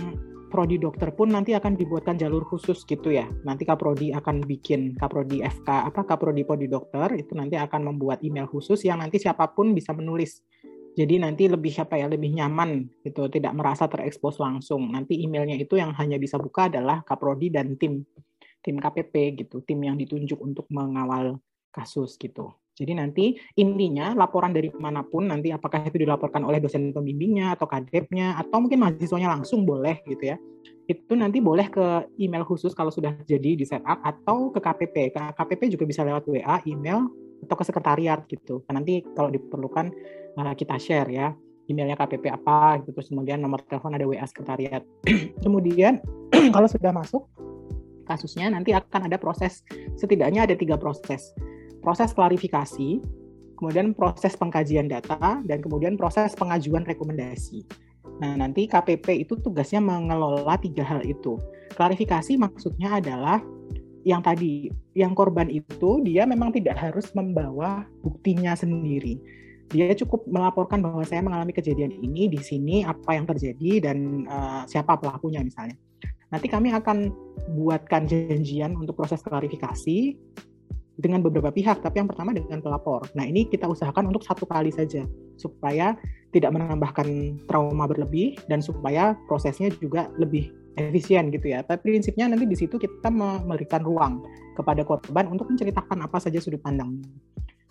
prodi 0.49 0.82
dokter 0.82 1.14
pun 1.14 1.30
nanti 1.30 1.53
akan 1.53 1.78
dibuatkan 1.78 2.18
jalur 2.18 2.41
khusus 2.43 2.82
gitu 2.84 3.14
ya. 3.14 3.30
Nanti 3.45 3.64
Kaprodi 3.64 4.10
akan 4.12 4.43
bikin 4.43 4.97
Kaprodi 4.97 5.45
FK 5.45 5.93
apa 5.93 6.01
Kaprodi 6.03 6.41
Prodi 6.41 6.66
Dokter 6.66 7.14
itu 7.16 7.38
nanti 7.38 7.55
akan 7.55 7.93
membuat 7.93 8.26
email 8.26 8.49
khusus 8.49 8.82
yang 8.84 8.99
nanti 8.99 9.22
siapa 9.22 9.53
pun 9.53 9.72
bisa 9.78 9.93
menulis. 9.93 10.41
Jadi 10.97 11.22
nanti 11.22 11.47
lebih 11.47 11.72
apa 11.80 11.95
ya 11.95 12.10
lebih 12.10 12.34
nyaman 12.34 12.89
gitu, 13.05 13.30
tidak 13.32 13.55
merasa 13.55 13.88
terekspos 13.88 14.41
langsung. 14.41 14.89
Nanti 14.89 15.22
emailnya 15.22 15.55
itu 15.55 15.78
yang 15.80 15.95
hanya 15.95 16.20
bisa 16.20 16.36
buka 16.36 16.68
adalah 16.68 17.05
Kaprodi 17.05 17.53
dan 17.53 17.78
tim 17.80 18.03
tim 18.64 18.78
KPP 18.78 19.45
gitu, 19.45 19.64
tim 19.64 19.80
yang 19.84 19.95
ditunjuk 19.95 20.39
untuk 20.39 20.68
mengawal 20.72 21.39
kasus 21.72 22.18
gitu. 22.20 22.53
Jadi 22.80 22.95
nanti 22.95 23.26
intinya 23.60 24.16
laporan 24.16 24.55
dari 24.55 24.72
mana 24.72 25.03
pun 25.03 25.28
nanti 25.28 25.51
apakah 25.51 25.84
itu 25.84 25.99
dilaporkan 25.99 26.47
oleh 26.47 26.64
dosen 26.64 26.95
pembimbingnya 26.95 27.60
atau 27.60 27.68
kadepnya 27.68 28.39
atau 28.39 28.64
mungkin 28.64 28.80
mahasiswanya 28.80 29.36
langsung 29.36 29.68
boleh 29.68 29.99
gitu 30.07 30.32
ya. 30.32 30.39
Itu 30.88 31.20
nanti 31.20 31.43
boleh 31.43 31.68
ke 31.68 32.07
email 32.24 32.47
khusus 32.47 32.72
kalau 32.72 32.88
sudah 32.88 33.12
jadi 33.28 33.60
di 33.60 33.68
setup 33.68 33.99
atau 33.99 34.47
ke 34.55 34.64
KPP. 34.64 35.12
Ke 35.12 35.22
KPP 35.36 35.76
juga 35.76 35.84
bisa 35.84 36.07
lewat 36.07 36.24
WA, 36.32 36.64
email 36.72 37.12
atau 37.43 37.55
ke 37.60 37.64
sekretariat 37.68 38.24
gitu. 38.32 38.64
Nanti 38.72 39.03
kalau 39.12 39.28
diperlukan 39.28 39.91
eh, 40.39 40.55
kita 40.55 40.80
share 40.80 41.12
ya 41.12 41.36
emailnya 41.70 41.93
KPP 41.93 42.34
apa 42.34 42.82
gitu 42.82 42.97
terus 42.97 43.14
kemudian 43.14 43.38
nomor 43.38 43.62
telepon 43.68 43.93
ada 43.93 44.07
WA 44.07 44.24
sekretariat. 44.24 44.82
kemudian 45.43 45.99
kalau 46.55 46.66
sudah 46.66 46.95
masuk 46.95 47.28
kasusnya 48.10 48.49
nanti 48.49 48.74
akan 48.74 49.05
ada 49.05 49.22
proses. 49.22 49.62
Setidaknya 50.01 50.49
ada 50.49 50.57
tiga 50.57 50.82
proses. 50.82 51.30
Proses 51.86 52.10
klarifikasi 52.18 52.97
kemudian 53.60 53.91
proses 53.91 54.34
pengkajian 54.39 54.88
data 54.88 55.43
dan 55.43 55.60
kemudian 55.60 55.99
proses 55.99 56.34
pengajuan 56.34 56.88
rekomendasi. 56.88 57.68
Nah 58.24 58.39
nanti 58.39 58.66
KPP 58.66 59.28
itu 59.28 59.38
tugasnya 59.38 59.84
mengelola 59.84 60.55
tiga 60.57 60.82
hal 60.82 61.03
itu. 61.03 61.36
Klarifikasi 61.76 62.39
maksudnya 62.39 62.97
adalah 62.97 63.43
yang 64.07 64.24
tadi 64.24 64.72
yang 64.95 65.12
korban 65.12 65.51
itu 65.51 65.99
dia 66.07 66.24
memang 66.24 66.55
tidak 66.55 66.80
harus 66.80 67.12
membawa 67.12 67.84
buktinya 67.99 68.55
sendiri. 68.55 69.20
Dia 69.70 69.93
cukup 69.93 70.26
melaporkan 70.26 70.82
bahwa 70.82 71.05
saya 71.05 71.22
mengalami 71.22 71.53
kejadian 71.53 71.93
ini 72.01 72.26
di 72.26 72.41
sini 72.41 72.82
apa 72.82 73.14
yang 73.14 73.30
terjadi 73.30 73.91
dan 73.91 74.26
uh, 74.26 74.64
siapa 74.66 74.97
pelakunya 74.97 75.45
misalnya. 75.45 75.78
Nanti 76.30 76.47
kami 76.47 76.69
akan 76.73 77.09
buatkan 77.57 78.05
janjian 78.05 78.77
untuk 78.77 78.97
proses 78.97 79.21
klarifikasi 79.25 80.13
dengan 80.99 81.23
beberapa 81.23 81.49
pihak, 81.49 81.80
tapi 81.80 82.03
yang 82.03 82.09
pertama 82.11 82.36
dengan 82.36 82.59
pelapor. 82.59 83.07
Nah 83.15 83.23
ini 83.23 83.47
kita 83.47 83.65
usahakan 83.65 84.11
untuk 84.11 84.21
satu 84.21 84.43
kali 84.43 84.69
saja 84.69 85.07
supaya 85.39 85.95
tidak 86.36 86.51
menambahkan 86.53 87.39
trauma 87.49 87.89
berlebih 87.89 88.38
dan 88.51 88.59
supaya 88.59 89.15
prosesnya 89.25 89.71
juga 89.80 90.11
lebih 90.19 90.51
efisien 90.77 91.32
gitu 91.32 91.55
ya. 91.55 91.63
Tapi 91.63 91.95
prinsipnya 91.95 92.30
nanti 92.30 92.45
di 92.45 92.53
situ 92.59 92.75
kita 92.75 93.09
memberikan 93.09 93.82
ruang 93.82 94.21
kepada 94.53 94.84
korban 94.84 95.32
untuk 95.32 95.49
menceritakan 95.49 96.03
apa 96.03 96.19
saja 96.19 96.38
sudut 96.43 96.59
pandang 96.59 96.99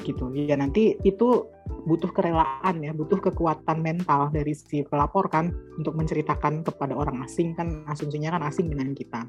gitu 0.06 0.30
ya 0.34 0.54
nanti 0.54 0.94
itu 1.02 1.50
butuh 1.84 2.10
kerelaan 2.14 2.80
ya 2.80 2.94
butuh 2.94 3.18
kekuatan 3.18 3.82
mental 3.82 4.30
dari 4.30 4.54
si 4.54 4.86
pelapor 4.86 5.26
kan 5.26 5.50
untuk 5.76 5.98
menceritakan 5.98 6.62
kepada 6.62 6.94
orang 6.94 7.22
asing 7.26 7.52
kan 7.58 7.82
asumsinya 7.90 8.38
kan 8.38 8.42
asing 8.46 8.70
dengan 8.70 8.94
kita 8.94 9.26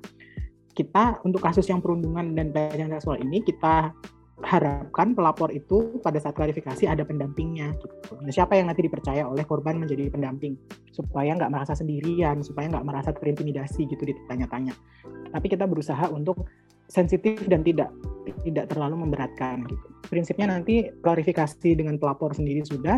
kita 0.78 1.20
untuk 1.26 1.42
kasus 1.44 1.68
yang 1.68 1.82
perundungan 1.82 2.38
dan 2.38 2.54
pelecehan 2.54 2.94
seksual 2.94 3.20
ini 3.20 3.42
kita 3.44 3.92
harapkan 4.40 5.12
pelapor 5.12 5.52
itu 5.52 6.00
pada 6.00 6.16
saat 6.16 6.32
klarifikasi 6.32 6.88
ada 6.88 7.04
pendampingnya 7.04 7.76
gitu. 7.76 8.16
Nah, 8.24 8.32
siapa 8.32 8.56
yang 8.56 8.72
nanti 8.72 8.88
dipercaya 8.88 9.28
oleh 9.28 9.44
korban 9.44 9.76
menjadi 9.76 10.08
pendamping 10.08 10.56
supaya 10.96 11.36
nggak 11.36 11.52
merasa 11.52 11.76
sendirian, 11.76 12.40
supaya 12.40 12.72
nggak 12.72 12.88
merasa 12.88 13.12
terintimidasi 13.12 13.92
gitu 13.92 14.00
ditanya-tanya. 14.00 14.72
Tapi 15.36 15.48
kita 15.52 15.68
berusaha 15.68 16.08
untuk 16.08 16.48
sensitif 16.90 17.40
dan 17.48 17.62
tidak 17.62 17.94
tidak 18.44 18.70
terlalu 18.74 19.06
memberatkan 19.08 19.64
gitu. 19.70 19.88
Prinsipnya 20.10 20.50
nanti 20.50 20.90
klarifikasi 21.06 21.70
dengan 21.78 22.02
pelapor 22.02 22.34
sendiri 22.34 22.66
sudah. 22.66 22.98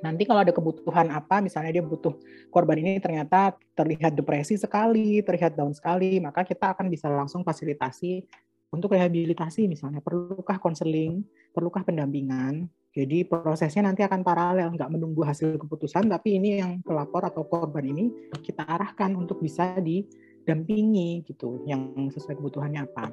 Nanti 0.00 0.24
kalau 0.24 0.40
ada 0.40 0.52
kebutuhan 0.52 1.12
apa, 1.12 1.44
misalnya 1.44 1.76
dia 1.76 1.84
butuh 1.84 2.16
korban 2.48 2.80
ini 2.80 2.96
ternyata 3.04 3.52
terlihat 3.76 4.16
depresi 4.16 4.56
sekali, 4.56 5.20
terlihat 5.20 5.60
down 5.60 5.76
sekali, 5.76 6.16
maka 6.24 6.40
kita 6.40 6.72
akan 6.72 6.88
bisa 6.88 7.12
langsung 7.12 7.44
fasilitasi 7.44 8.24
untuk 8.72 8.96
rehabilitasi 8.96 9.68
misalnya. 9.68 10.00
Perlukah 10.00 10.56
konseling, 10.56 11.20
perlukah 11.52 11.84
pendampingan. 11.84 12.64
Jadi 12.90 13.22
prosesnya 13.22 13.86
nanti 13.86 14.02
akan 14.02 14.24
paralel, 14.26 14.74
nggak 14.74 14.90
menunggu 14.90 15.22
hasil 15.22 15.60
keputusan, 15.60 16.10
tapi 16.10 16.40
ini 16.40 16.58
yang 16.58 16.82
pelapor 16.82 17.22
atau 17.22 17.46
korban 17.46 17.86
ini 17.86 18.10
kita 18.42 18.66
arahkan 18.66 19.14
untuk 19.14 19.38
bisa 19.38 19.78
di 19.78 20.02
dampingi 20.44 21.22
gitu 21.28 21.62
yang 21.68 21.92
sesuai 22.10 22.38
kebutuhannya 22.40 22.86
apa. 22.86 23.12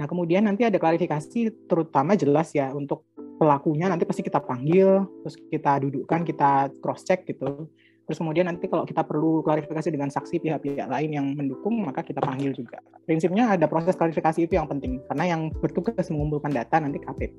Nah, 0.00 0.06
kemudian 0.08 0.48
nanti 0.48 0.64
ada 0.64 0.80
klarifikasi 0.80 1.68
terutama 1.68 2.16
jelas 2.16 2.52
ya 2.56 2.72
untuk 2.72 3.06
pelakunya 3.36 3.90
nanti 3.90 4.06
pasti 4.06 4.22
kita 4.22 4.38
panggil, 4.38 5.04
terus 5.24 5.36
kita 5.50 5.82
dudukkan, 5.82 6.20
kita 6.22 6.70
cross 6.80 7.02
check 7.02 7.26
gitu. 7.26 7.66
Terus 8.02 8.18
kemudian 8.18 8.50
nanti 8.50 8.66
kalau 8.66 8.82
kita 8.82 9.06
perlu 9.06 9.46
klarifikasi 9.46 9.88
dengan 9.88 10.10
saksi 10.10 10.42
pihak-pihak 10.42 10.90
lain 10.90 11.10
yang 11.10 11.26
mendukung, 11.38 11.82
maka 11.86 12.02
kita 12.02 12.18
panggil 12.18 12.50
juga. 12.50 12.82
Prinsipnya 13.06 13.54
ada 13.54 13.70
proses 13.70 13.94
klarifikasi 13.94 14.42
itu 14.42 14.58
yang 14.58 14.66
penting, 14.66 14.98
karena 15.06 15.38
yang 15.38 15.50
bertugas 15.62 16.10
mengumpulkan 16.10 16.50
data 16.50 16.82
nanti 16.82 16.98
KPP. 16.98 17.38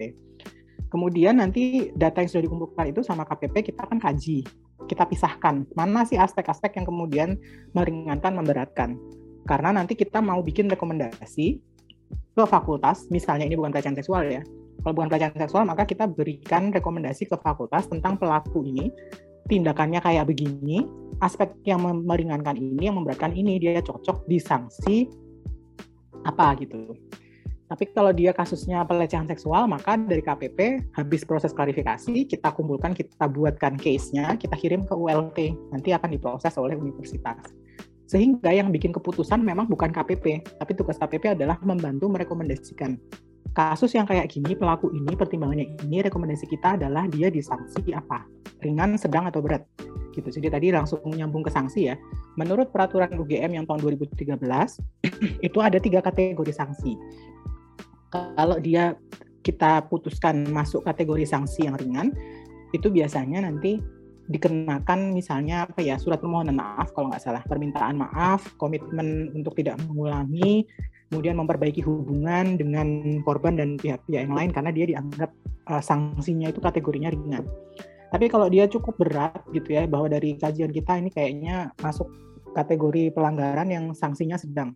Kemudian 0.88 1.41
nanti 1.41 1.89
data 1.97 2.21
yang 2.21 2.29
sudah 2.29 2.43
dikumpulkan 2.45 2.86
itu 2.93 3.01
sama 3.01 3.25
KPP 3.25 3.73
kita 3.73 3.89
akan 3.89 3.97
kaji, 3.97 4.45
kita 4.86 5.03
pisahkan 5.09 5.65
mana 5.73 6.05
sih 6.05 6.19
aspek-aspek 6.19 6.77
yang 6.79 6.86
kemudian 6.86 7.29
meringankan, 7.73 8.36
memberatkan. 8.36 8.95
Karena 9.44 9.76
nanti 9.76 9.94
kita 9.94 10.24
mau 10.24 10.39
bikin 10.39 10.72
rekomendasi 10.72 11.48
ke 12.34 12.44
fakultas, 12.48 13.06
misalnya 13.12 13.46
ini 13.46 13.60
bukan 13.60 13.72
pelecehan 13.76 13.98
seksual 13.98 14.26
ya. 14.26 14.41
Kalau 14.84 14.94
bukan 14.96 15.10
pelecehan 15.12 15.36
seksual, 15.38 15.64
maka 15.68 15.84
kita 15.88 16.10
berikan 16.10 16.72
rekomendasi 16.74 17.30
ke 17.30 17.38
fakultas 17.39 17.88
tentang 17.88 18.20
pelaku 18.20 18.64
ini, 18.66 18.89
tindakannya 19.48 20.00
kayak 20.00 20.28
begini, 20.28 20.88
aspek 21.22 21.54
yang 21.68 21.84
meringankan 21.84 22.56
ini, 22.58 22.89
yang 22.89 22.98
memberatkan 23.00 23.32
ini, 23.36 23.60
dia 23.60 23.80
cocok 23.80 24.28
disanksi 24.28 25.08
apa 26.24 26.56
gitu. 26.60 26.96
Tapi 27.74 27.89
kalau 27.89 28.14
dia 28.14 28.36
kasusnya 28.36 28.86
pelecehan 28.86 29.26
seksual, 29.26 29.66
maka 29.66 29.98
dari 29.98 30.22
KPP 30.22 30.91
habis 30.94 31.26
proses 31.26 31.56
klarifikasi, 31.56 32.28
kita 32.30 32.54
kumpulkan, 32.54 32.94
kita 32.94 33.26
buatkan 33.26 33.80
case-nya, 33.80 34.38
kita 34.38 34.54
kirim 34.60 34.86
ke 34.86 34.94
ULT, 34.94 35.58
nanti 35.74 35.89
akan 35.89 36.12
diproses 36.14 36.54
oleh 36.60 36.78
universitas. 36.78 37.39
Sehingga 38.14 38.53
yang 38.53 38.70
bikin 38.70 38.93
keputusan 38.93 39.41
memang 39.41 39.66
bukan 39.66 39.89
KPP, 39.89 40.45
tapi 40.61 40.72
tugas 40.78 41.01
KPP 41.01 41.34
adalah 41.34 41.57
membantu 41.66 42.14
merekomendasikan. 42.14 42.93
Kasus 43.57 43.97
yang 43.97 44.05
kayak 44.05 44.30
gini, 44.30 44.53
pelaku 44.53 44.93
ini, 44.93 45.18
pertimbangannya 45.18 45.74
ini, 45.82 46.05
rekomendasi 46.05 46.45
kita 46.45 46.78
adalah 46.78 47.09
dia 47.09 47.34
disanksi 47.34 47.89
apa? 47.89 48.22
Ringan, 48.61 49.01
sedang, 49.01 49.26
atau 49.26 49.41
berat? 49.41 49.66
Gitu. 50.14 50.30
Jadi 50.30 50.47
tadi 50.53 50.70
langsung 50.70 51.01
nyambung 51.09 51.41
ke 51.41 51.49
sanksi 51.49 51.89
ya. 51.89 51.97
Menurut 52.38 52.70
peraturan 52.70 53.18
UGM 53.18 53.57
yang 53.57 53.66
tahun 53.66 53.82
2013, 53.82 54.38
itu 55.49 55.57
ada 55.57 55.82
tiga 55.82 56.05
kategori 56.05 56.53
sanksi. 56.53 56.93
Kalau 58.14 58.61
dia 58.61 58.93
kita 59.41 59.89
putuskan 59.89 60.45
masuk 60.53 60.86
kategori 60.86 61.26
sanksi 61.26 61.66
yang 61.66 61.82
ringan, 61.82 62.14
itu 62.78 62.93
biasanya 62.93 63.41
nanti 63.41 63.82
dikenakan 64.32 65.11
misalnya 65.11 65.67
apa 65.67 65.84
ya 65.84 65.99
surat 65.99 66.24
permohonan 66.24 66.55
maaf 66.55 66.95
kalau 66.95 67.11
nggak 67.11 67.24
salah 67.24 67.43
permintaan 67.43 67.99
maaf 67.99 68.55
komitmen 68.55 69.36
untuk 69.36 69.51
tidak 69.59 69.76
mengulangi 69.84 70.63
kemudian 71.11 71.38
memperbaiki 71.38 71.84
hubungan 71.86 72.55
dengan 72.57 73.19
korban 73.21 73.53
dan 73.53 73.78
pihak-pihak 73.78 74.26
yang 74.26 74.34
lain 74.34 74.49
karena 74.49 74.71
dia 74.74 74.86
dianggap 74.89 75.30
uh, 75.69 75.78
sanksinya 75.78 76.49
itu 76.49 76.57
kategorinya 76.57 77.13
ringan. 77.13 77.45
Tapi 78.09 78.26
kalau 78.30 78.49
dia 78.49 78.65
cukup 78.65 78.97
berat 78.97 79.41
gitu 79.53 79.78
ya 79.78 79.86
bahwa 79.86 80.09
dari 80.09 80.34
kajian 80.38 80.74
kita 80.74 80.97
ini 80.97 81.13
kayaknya 81.13 81.69
masuk 81.82 82.09
kategori 82.57 83.13
pelanggaran 83.13 83.69
yang 83.69 83.86
sanksinya 83.93 84.41
sedang 84.41 84.74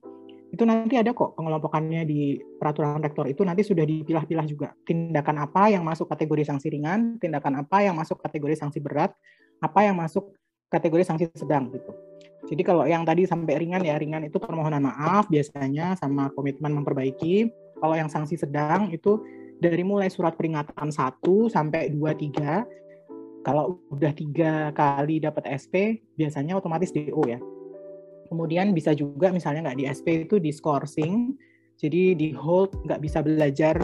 itu 0.47 0.63
nanti 0.63 0.95
ada 0.95 1.11
kok 1.11 1.35
pengelompokannya 1.35 2.07
di 2.07 2.39
peraturan 2.39 3.03
rektor 3.03 3.27
itu 3.27 3.43
nanti 3.43 3.67
sudah 3.67 3.83
dipilah-pilah 3.83 4.45
juga 4.47 4.71
tindakan 4.87 5.43
apa 5.43 5.67
yang 5.67 5.83
masuk 5.83 6.07
kategori 6.07 6.47
sanksi 6.47 6.71
ringan, 6.71 7.19
tindakan 7.19 7.67
apa 7.67 7.83
yang 7.83 7.99
masuk 7.99 8.23
kategori 8.23 8.55
sanksi 8.55 8.79
berat, 8.79 9.11
apa 9.59 9.79
yang 9.83 9.99
masuk 9.99 10.31
kategori 10.71 11.03
sanksi 11.03 11.27
sedang 11.35 11.67
gitu. 11.75 11.91
Jadi 12.47 12.63
kalau 12.63 12.87
yang 12.87 13.03
tadi 13.03 13.27
sampai 13.27 13.59
ringan 13.59 13.83
ya 13.83 13.99
ringan 13.99 14.23
itu 14.23 14.39
permohonan 14.39 14.87
maaf 14.87 15.27
biasanya 15.27 15.99
sama 15.99 16.31
komitmen 16.31 16.79
memperbaiki. 16.79 17.51
Kalau 17.77 17.93
yang 17.93 18.07
sanksi 18.07 18.39
sedang 18.39 18.87
itu 18.95 19.19
dari 19.59 19.83
mulai 19.83 20.07
surat 20.07 20.37
peringatan 20.39 20.89
1 20.89 21.21
sampai 21.51 21.91
2 21.91 21.99
3 21.99 23.43
kalau 23.43 23.79
udah 23.89 24.11
tiga 24.11 24.75
kali 24.75 25.23
dapat 25.23 25.47
SP 25.47 26.03
biasanya 26.19 26.59
otomatis 26.59 26.91
DO 26.91 27.21
ya 27.25 27.39
Kemudian 28.28 28.75
bisa 28.75 28.91
juga 28.93 29.32
misalnya 29.32 29.71
nggak 29.71 29.80
di 29.80 29.86
SP 29.88 30.28
itu 30.28 30.38
di 30.38 30.51
scoring, 30.51 31.34
jadi 31.80 32.13
di 32.13 32.34
hold 32.34 32.73
nggak 32.86 33.01
bisa 33.01 33.23
belajar, 33.23 33.80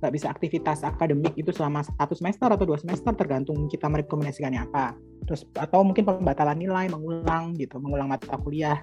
nggak 0.00 0.12
bisa 0.12 0.26
aktivitas 0.28 0.84
akademik 0.86 1.32
itu 1.36 1.50
selama 1.52 1.82
satu 1.82 2.14
semester 2.14 2.48
atau 2.48 2.64
dua 2.64 2.78
semester 2.78 3.12
tergantung 3.16 3.66
kita 3.66 3.88
merekomendasikannya 3.88 4.60
apa. 4.66 4.94
Terus 5.26 5.42
atau 5.58 5.82
mungkin 5.82 6.06
pembatalan 6.06 6.58
nilai, 6.58 6.86
mengulang 6.88 7.56
gitu, 7.58 7.82
mengulang 7.82 8.08
mata 8.08 8.38
kuliah 8.40 8.80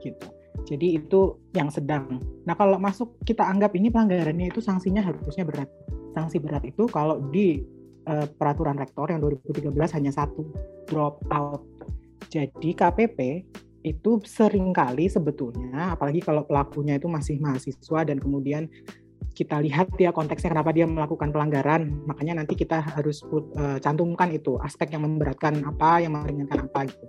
gitu. 0.00 0.26
Jadi 0.62 1.00
itu 1.00 1.36
yang 1.52 1.68
sedang. 1.68 2.22
Nah 2.46 2.54
kalau 2.54 2.78
masuk 2.78 3.18
kita 3.26 3.42
anggap 3.42 3.74
ini 3.74 3.90
pelanggarannya 3.90 4.52
itu 4.52 4.62
sanksinya 4.62 5.02
harusnya 5.02 5.42
berat. 5.42 5.68
Sanksi 6.14 6.38
berat 6.38 6.62
itu 6.62 6.86
kalau 6.88 7.18
di 7.32 7.64
uh, 8.06 8.28
peraturan 8.38 8.78
rektor 8.78 9.08
yang 9.10 9.20
2013 9.20 9.68
hanya 9.98 10.12
satu 10.14 10.46
drop 10.86 11.18
out. 11.34 11.64
Jadi 12.30 12.72
KPP 12.72 13.18
itu 13.82 14.22
sering 14.22 14.70
kali 14.70 15.10
sebetulnya 15.10 15.94
apalagi 15.94 16.22
kalau 16.22 16.46
pelakunya 16.46 16.96
itu 16.96 17.10
masih 17.10 17.42
mahasiswa 17.42 18.00
dan 18.06 18.22
kemudian 18.22 18.70
kita 19.32 19.58
lihat 19.64 19.90
ya 19.96 20.12
konteksnya 20.12 20.52
kenapa 20.52 20.70
dia 20.76 20.84
melakukan 20.84 21.32
pelanggaran 21.32 21.88
makanya 22.04 22.44
nanti 22.44 22.54
kita 22.54 22.84
harus 22.84 23.24
uh, 23.26 23.80
cantumkan 23.80 24.30
itu 24.30 24.60
aspek 24.60 24.92
yang 24.92 25.08
memberatkan 25.08 25.64
apa 25.64 26.04
yang 26.04 26.14
meringankan 26.14 26.68
apa 26.68 26.80
gitu. 26.92 27.06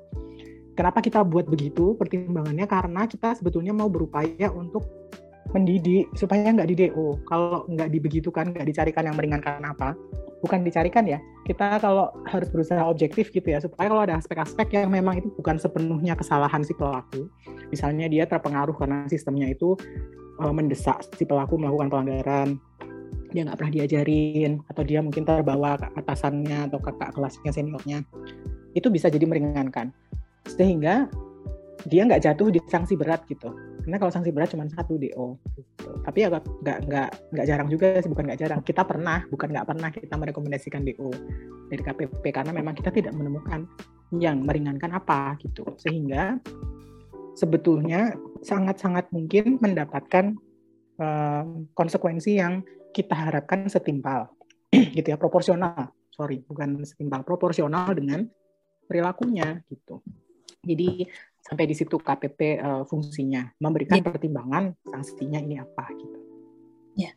Kenapa 0.73 1.05
kita 1.05 1.21
buat 1.21 1.45
begitu 1.45 1.93
pertimbangannya? 1.93 2.65
Karena 2.65 3.05
kita 3.05 3.37
sebetulnya 3.37 3.77
mau 3.77 3.93
berupaya 3.93 4.49
untuk 4.49 4.81
mendidik 5.51 6.07
supaya 6.15 6.47
nggak 6.55 6.69
di 6.71 6.75
DO 6.87 7.19
kalau 7.27 7.67
nggak 7.67 7.91
dibegitukan 7.91 8.55
nggak 8.55 8.67
dicarikan 8.67 9.11
yang 9.11 9.15
meringankan 9.19 9.59
apa 9.61 9.93
bukan 10.43 10.63
dicarikan 10.63 11.07
ya. 11.07 11.19
Kita 11.43 11.79
kalau 11.79 12.11
harus 12.27 12.47
berusaha 12.51 12.83
objektif 12.83 13.31
gitu 13.31 13.47
ya 13.47 13.59
supaya 13.59 13.91
kalau 13.91 14.03
ada 14.03 14.15
aspek-aspek 14.19 14.75
yang 14.75 14.91
memang 14.91 15.23
itu 15.23 15.27
bukan 15.39 15.59
sepenuhnya 15.59 16.15
kesalahan 16.15 16.63
si 16.63 16.75
pelaku 16.75 17.27
misalnya 17.71 18.07
dia 18.07 18.23
terpengaruh 18.27 18.75
karena 18.75 19.07
sistemnya 19.07 19.51
itu 19.51 19.75
uh, 20.39 20.53
mendesak 20.55 21.03
si 21.15 21.23
pelaku 21.23 21.59
melakukan 21.59 21.91
pelanggaran 21.91 22.49
dia 23.33 23.41
nggak 23.49 23.57
pernah 23.57 23.73
diajarin 23.73 24.61
atau 24.69 24.83
dia 24.85 24.99
mungkin 25.01 25.25
terbawa 25.25 25.75
ke 25.75 25.87
atasannya 25.97 26.69
atau 26.69 26.77
kakak 26.77 27.17
kelasnya 27.17 27.49
seniornya 27.49 28.05
itu 28.77 28.87
bisa 28.93 29.09
jadi 29.09 29.25
meringankan. 29.25 29.89
Sehingga 30.45 31.09
dia 31.89 32.05
nggak 32.05 32.23
jatuh 32.23 32.53
di 32.53 32.59
sanksi 32.69 32.95
berat 32.95 33.25
gitu 33.27 33.51
Karena 33.83 33.99
kalau 33.99 34.11
sanksi 34.15 34.31
berat 34.31 34.55
cuma 34.55 34.63
satu 34.71 34.95
DO. 34.95 35.35
Tapi 36.07 36.17
ya 36.23 36.31
nggak 36.31 36.87
nggak 36.87 37.09
nggak 37.35 37.45
jarang 37.45 37.67
juga 37.67 37.99
sih, 37.99 38.07
bukan 38.07 38.31
nggak 38.31 38.39
jarang. 38.39 38.59
Kita 38.63 38.87
pernah, 38.87 39.27
bukan 39.27 39.51
nggak 39.51 39.67
pernah 39.67 39.89
kita 39.91 40.15
merekomendasikan 40.15 40.87
DO 40.87 41.11
dari 41.67 41.81
KPP 41.83 42.23
karena 42.31 42.55
memang 42.55 42.73
kita 42.79 42.95
tidak 42.95 43.11
menemukan 43.11 43.67
yang 44.15 44.47
meringankan 44.47 44.95
apa 44.95 45.35
gitu. 45.43 45.67
Sehingga 45.75 46.39
sebetulnya 47.35 48.15
sangat-sangat 48.39 49.11
mungkin 49.11 49.59
mendapatkan 49.59 50.37
uh, 51.03 51.43
konsekuensi 51.75 52.39
yang 52.39 52.63
kita 52.95 53.13
harapkan 53.13 53.67
setimpal, 53.67 54.31
gitu 54.95 55.11
ya, 55.11 55.19
proporsional. 55.19 55.91
Sorry, 56.13 56.39
bukan 56.45 56.87
setimpal, 56.87 57.25
proporsional 57.27 57.91
dengan 57.91 58.23
perilakunya 58.87 59.59
gitu. 59.67 59.99
Jadi 60.63 61.09
sampai 61.53 61.69
di 61.69 61.77
situ 61.77 62.01
KPP 62.01 62.39
uh, 62.57 62.81
eh, 62.81 62.83
fungsinya. 62.89 63.53
Memberikan 63.61 64.01
ya. 64.01 64.09
pertimbangan 64.09 64.73
sanksinya 64.89 65.37
ini 65.37 65.61
apa 65.61 65.85
gitu. 65.93 66.17
Ya, 66.97 67.13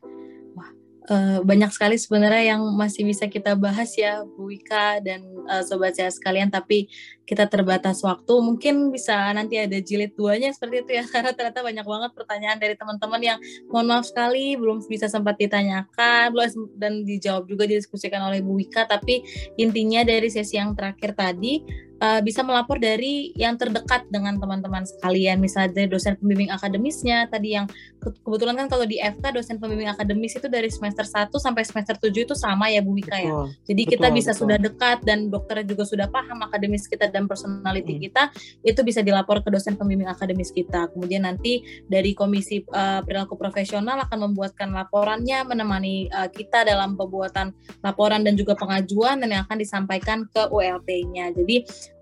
uh, 1.10 1.38
banyak 1.42 1.70
sekali 1.72 1.96
sebenarnya 1.96 2.56
yang 2.56 2.62
masih 2.74 3.06
bisa 3.06 3.30
kita 3.30 3.54
bahas 3.54 3.94
ya 3.94 4.22
Bu 4.26 4.50
Wika 4.50 5.00
dan 5.02 5.22
uh, 5.46 5.62
sobat 5.62 5.94
saya 5.96 6.10
sekalian. 6.10 6.50
Tapi 6.50 6.90
kita 7.26 7.46
terbatas 7.50 8.02
waktu. 8.02 8.34
Mungkin 8.38 8.90
bisa 8.94 9.30
nanti 9.34 9.58
ada 9.58 9.78
jilid 9.78 10.14
duanya 10.14 10.52
seperti 10.52 10.86
itu 10.86 10.90
ya 11.02 11.04
karena 11.12 11.32
ternyata 11.34 11.62
banyak 11.62 11.86
banget 11.86 12.10
pertanyaan 12.14 12.58
dari 12.58 12.74
teman-teman 12.78 13.22
yang 13.22 13.38
mohon 13.70 13.90
maaf 13.90 14.06
sekali 14.06 14.54
belum 14.58 14.84
bisa 14.86 15.10
sempat 15.10 15.38
ditanyakan 15.38 16.34
dan 16.76 17.02
dijawab 17.06 17.48
juga 17.48 17.66
didiskusikan 17.66 18.22
oleh 18.22 18.42
Bu 18.42 18.58
Wika. 18.58 18.86
Tapi 18.86 19.22
intinya 19.58 20.02
dari 20.06 20.28
sesi 20.30 20.58
yang 20.58 20.74
terakhir 20.74 21.14
tadi 21.16 21.85
uh, 22.02 22.20
bisa 22.20 22.42
melapor 22.42 22.76
dari 22.80 23.32
yang 23.38 23.56
terdekat 23.56 24.08
dengan 24.12 24.36
teman-teman 24.36 24.84
sekalian. 24.84 25.40
Misalnya 25.40 25.72
dari 25.72 25.88
dosen 25.88 26.16
pembimbing 26.18 26.52
akademisnya 26.52 27.28
tadi 27.30 27.56
yang 27.56 27.66
ke 28.00 28.12
kebetulan 28.22 28.54
kan 28.64 28.66
kalau 28.68 28.84
di 28.84 29.00
FK 29.00 29.24
dosen 29.34 29.56
pembimbing 29.56 29.90
akademis 29.90 30.36
itu 30.36 30.48
dari 30.50 30.68
semester 30.68 31.04
1 31.04 31.32
sampai 31.32 31.62
semester 31.64 31.96
7 31.98 32.12
itu 32.12 32.34
sama 32.36 32.68
ya 32.68 32.80
Bu 32.84 32.96
Wika 32.96 33.16
ya? 33.16 33.32
Jadi 33.66 33.82
betul, 33.86 33.92
kita 33.96 34.08
bisa 34.12 34.30
betul. 34.32 34.40
sudah 34.46 34.58
dekat 34.60 34.98
dan 35.04 35.28
dokter 35.32 35.64
juga 35.64 35.84
sudah 35.84 36.06
paham 36.10 36.38
akademis 36.44 36.86
kita 36.86 37.08
dan 37.08 37.24
personality 37.26 37.96
hmm. 37.96 38.02
kita 38.10 38.22
itu 38.62 38.80
bisa 38.84 39.00
dilapor 39.00 39.40
ke 39.40 39.48
dosen 39.48 39.74
pembimbing 39.74 40.08
akademis 40.08 40.52
kita. 40.52 40.88
Kemudian 40.92 41.24
nanti 41.24 41.64
dari 41.88 42.12
komisi 42.12 42.62
uh, 42.72 43.00
perilaku 43.02 43.34
profesional 43.36 44.00
akan 44.04 44.30
membuatkan 44.30 44.72
laporannya 44.72 45.44
menemani 45.48 46.08
uh, 46.12 46.28
kita 46.30 46.62
dalam 46.66 46.94
pembuatan 46.94 47.52
laporan 47.80 48.22
dan 48.22 48.34
juga 48.34 48.54
pengajuan 48.58 49.20
dan 49.20 49.28
yang 49.32 49.42
akan 49.46 49.58
disampaikan 49.58 50.24
ke 50.30 50.48
ULT-nya 50.48 51.32
jadi 51.36 51.56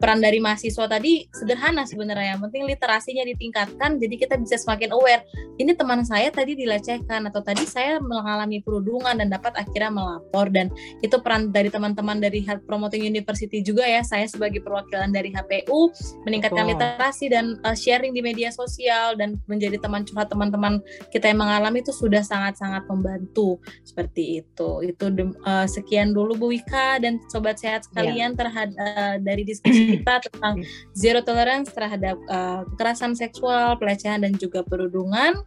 peran 0.04 0.20
dari 0.20 0.36
mahasiswa 0.36 0.84
tadi 0.84 1.24
sederhana 1.32 1.88
sebenarnya. 1.88 2.36
Yang 2.36 2.42
penting 2.50 2.62
literasinya 2.68 3.24
ditingkatkan 3.24 3.96
jadi 3.96 4.14
kita 4.20 4.34
bisa 4.36 4.60
semakin 4.60 4.92
aware. 4.92 5.24
Ini 5.56 5.72
teman 5.78 6.04
saya 6.04 6.28
tadi 6.28 6.58
dilecehkan 6.58 7.24
atau 7.30 7.40
tadi 7.40 7.64
saya 7.64 8.02
mengalami 8.02 8.60
perundungan 8.60 9.16
dan 9.16 9.32
dapat 9.32 9.56
akhirnya 9.56 9.88
melapor. 9.88 10.52
Dan 10.52 10.68
itu 11.00 11.16
peran 11.22 11.54
dari 11.54 11.70
teman-teman 11.70 12.20
dari 12.20 12.42
Health 12.44 12.68
Promoting 12.68 13.06
University 13.06 13.64
juga 13.64 13.86
ya. 13.86 14.04
Saya 14.04 14.28
sebagai 14.28 14.60
perwakilan 14.60 15.14
dari 15.14 15.32
HPU 15.32 15.94
meningkatkan 16.28 16.68
oh. 16.68 16.70
literasi 16.74 17.32
dan 17.32 17.56
uh, 17.64 17.72
sharing 17.72 18.12
di 18.12 18.20
media 18.20 18.50
sosial. 18.50 19.16
Dan 19.16 19.40
menjadi 19.46 19.78
teman 19.80 20.04
curhat 20.04 20.28
teman-teman 20.28 20.84
kita 21.08 21.30
yang 21.32 21.40
mengalami 21.40 21.80
itu 21.80 21.94
sudah 21.94 22.20
sangat-sangat 22.20 22.84
membantu. 22.90 23.62
Seperti 23.86 24.44
itu. 24.44 24.70
Itu 24.84 25.08
uh, 25.46 25.64
sekian 25.64 26.12
dulu 26.12 26.36
Bu 26.36 26.46
Wika. 26.52 26.98
Dan 26.98 27.22
sobat 27.32 27.56
sehat 27.62 27.86
sekalian 27.86 28.34
yeah. 28.34 28.38
terhadap 28.38 28.76
uh, 28.76 29.16
dari 29.22 29.46
diskusi 29.46 29.73
kita 29.98 30.14
tentang 30.30 30.54
zero 30.94 31.20
tolerance 31.20 31.70
terhadap 31.74 32.16
uh, 32.30 32.62
kekerasan 32.74 33.12
seksual, 33.18 33.76
pelecehan 33.78 34.22
dan 34.22 34.32
juga 34.38 34.62
perundungan. 34.62 35.38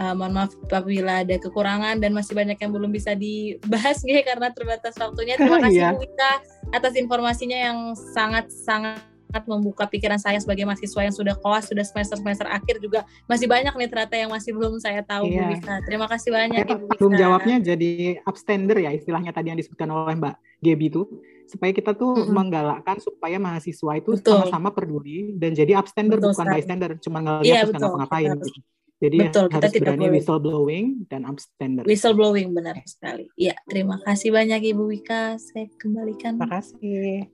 Uh, 0.00 0.16
mohon 0.16 0.32
maaf 0.32 0.52
apabila 0.64 1.20
ada 1.20 1.36
kekurangan 1.36 2.00
dan 2.00 2.16
masih 2.16 2.32
banyak 2.32 2.56
yang 2.56 2.72
belum 2.72 2.88
bisa 2.88 3.12
dibahas 3.12 4.00
nih 4.06 4.24
karena 4.24 4.48
terbatas 4.50 4.96
waktunya. 4.96 5.36
Terima 5.36 5.60
kasih 5.60 5.80
yeah. 5.80 5.92
Bu 5.92 6.02
Wika 6.02 6.32
atas 6.72 6.94
informasinya 6.96 7.58
yang 7.58 7.78
sangat 8.14 8.48
sangat 8.50 9.02
membuka 9.46 9.86
pikiran 9.86 10.18
saya 10.18 10.42
sebagai 10.42 10.66
mahasiswa 10.66 11.06
yang 11.06 11.14
sudah 11.14 11.38
koas, 11.38 11.70
sudah 11.70 11.86
semester-semester 11.86 12.50
akhir 12.50 12.82
juga 12.82 13.06
masih 13.30 13.46
banyak 13.46 13.70
nih 13.70 13.88
ternyata 13.88 14.14
yang 14.18 14.30
masih 14.34 14.50
belum 14.50 14.82
saya 14.82 15.06
tahu 15.06 15.30
iya. 15.30 15.46
Bu 15.46 15.54
Wika. 15.54 15.74
Terima 15.86 16.06
kasih 16.10 16.30
banyak 16.34 16.64
Ibu 16.66 16.84
Wika. 16.90 16.98
Belum 16.98 17.14
jawabnya 17.14 17.56
jadi 17.62 17.92
abstender 18.26 18.76
ya 18.82 18.90
istilahnya 18.90 19.30
tadi 19.30 19.54
yang 19.54 19.58
disebutkan 19.60 19.88
oleh 19.94 20.18
Mbak 20.18 20.34
Gebi 20.60 20.86
itu 20.90 21.02
supaya 21.50 21.74
kita 21.74 21.92
tuh 21.98 22.14
mm 22.14 22.22
-hmm. 22.22 22.32
menggalakkan 22.32 22.96
supaya 23.02 23.36
mahasiswa 23.42 23.92
itu 23.98 24.14
sama-sama 24.22 24.70
peduli 24.70 25.34
dan 25.34 25.50
jadi 25.52 25.76
abstender 25.82 26.22
betul, 26.22 26.30
bukan 26.32 26.46
bystander 26.54 26.90
cuma 27.02 27.18
ngeliat 27.18 27.44
iya, 27.44 27.60
terus 27.66 27.82
nggak 27.82 27.98
ngapain 28.06 28.30
gitu. 28.38 28.60
Jadi 29.00 29.16
betul, 29.16 29.46
harus 29.48 29.72
kita 29.72 29.96
berani 29.96 30.04
boleh. 30.04 30.14
whistleblowing 30.20 30.86
dan 31.08 31.24
abstender. 31.24 31.84
Whistleblowing 31.88 32.52
benar 32.52 32.76
sekali. 32.84 33.32
Iya, 33.32 33.56
terima 33.64 33.96
kasih 34.04 34.28
banyak 34.28 34.60
Ibu 34.76 34.84
Wika. 34.92 35.40
Saya 35.40 35.72
kembalikan. 35.80 36.36
Terima 36.36 36.60
kasih. 36.60 37.24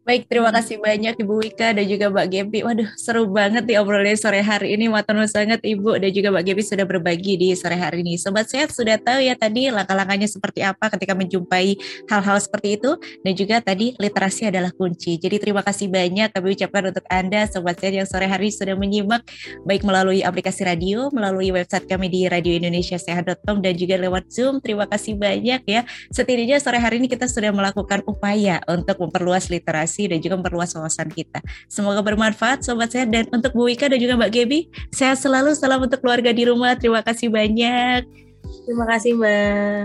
Baik, 0.00 0.32
terima 0.32 0.48
kasih 0.48 0.80
banyak 0.80 1.12
Ibu 1.12 1.44
Wika 1.44 1.76
dan 1.76 1.84
juga 1.84 2.08
Mbak 2.08 2.26
Gebi. 2.32 2.64
Waduh, 2.64 2.88
seru 2.96 3.28
banget 3.28 3.68
di 3.68 3.76
obrolan 3.76 4.16
sore 4.16 4.40
hari 4.40 4.72
ini. 4.72 4.88
Matur 4.88 5.20
sangat 5.28 5.60
Ibu 5.60 6.00
dan 6.00 6.08
juga 6.08 6.32
Mbak 6.32 6.44
Gebi 6.48 6.62
sudah 6.64 6.88
berbagi 6.88 7.36
di 7.36 7.52
sore 7.52 7.76
hari 7.76 8.00
ini. 8.00 8.16
Sobat 8.16 8.48
Sehat 8.48 8.72
sudah 8.72 8.96
tahu 8.96 9.20
ya 9.20 9.36
tadi 9.36 9.68
langkah-langkahnya 9.68 10.24
seperti 10.24 10.64
apa 10.64 10.88
ketika 10.96 11.12
menjumpai 11.12 11.76
hal-hal 12.08 12.40
seperti 12.40 12.80
itu. 12.80 12.96
Dan 13.20 13.32
juga 13.36 13.60
tadi 13.60 13.92
literasi 14.00 14.48
adalah 14.48 14.72
kunci. 14.72 15.20
Jadi 15.20 15.36
terima 15.36 15.60
kasih 15.60 15.92
banyak 15.92 16.32
kami 16.32 16.56
ucapkan 16.56 16.82
untuk 16.96 17.04
Anda 17.12 17.44
Sobat 17.52 17.76
Sehat 17.76 17.92
yang 17.92 18.08
sore 18.08 18.24
hari 18.24 18.48
sudah 18.48 18.80
menyimak 18.80 19.20
baik 19.68 19.84
melalui 19.84 20.24
aplikasi 20.24 20.64
radio, 20.64 21.12
melalui 21.12 21.52
website 21.52 21.84
kami 21.84 22.08
di 22.08 22.24
radioindonesiasehat.com 22.24 23.60
dan 23.60 23.76
juga 23.76 24.00
lewat 24.00 24.32
Zoom. 24.32 24.64
Terima 24.64 24.88
kasih 24.88 25.20
banyak 25.20 25.60
ya. 25.68 25.84
Setidaknya 26.08 26.56
sore 26.56 26.80
hari 26.80 27.04
ini 27.04 27.12
kita 27.12 27.28
sudah 27.28 27.52
melakukan 27.52 28.00
upaya 28.08 28.64
untuk 28.64 28.96
memperluas 28.96 29.52
literasi 29.52 29.89
dan 29.98 30.22
juga 30.22 30.38
memperluas 30.38 30.70
wawasan 30.78 31.10
kita. 31.10 31.42
Semoga 31.66 32.04
bermanfaat 32.04 32.62
Sobat 32.62 32.94
Sehat 32.94 33.10
dan 33.10 33.26
untuk 33.34 33.50
Bu 33.56 33.66
Wika 33.66 33.90
dan 33.90 33.98
juga 33.98 34.14
Mbak 34.14 34.30
Gebi, 34.30 34.70
sehat 34.94 35.18
selalu, 35.18 35.58
salam 35.58 35.82
untuk 35.82 35.98
keluarga 35.98 36.30
di 36.30 36.46
rumah. 36.46 36.78
Terima 36.78 37.02
kasih 37.02 37.32
banyak. 37.32 38.29
Terima 38.66 38.84
kasih 38.86 39.16
Mbak. 39.16 39.80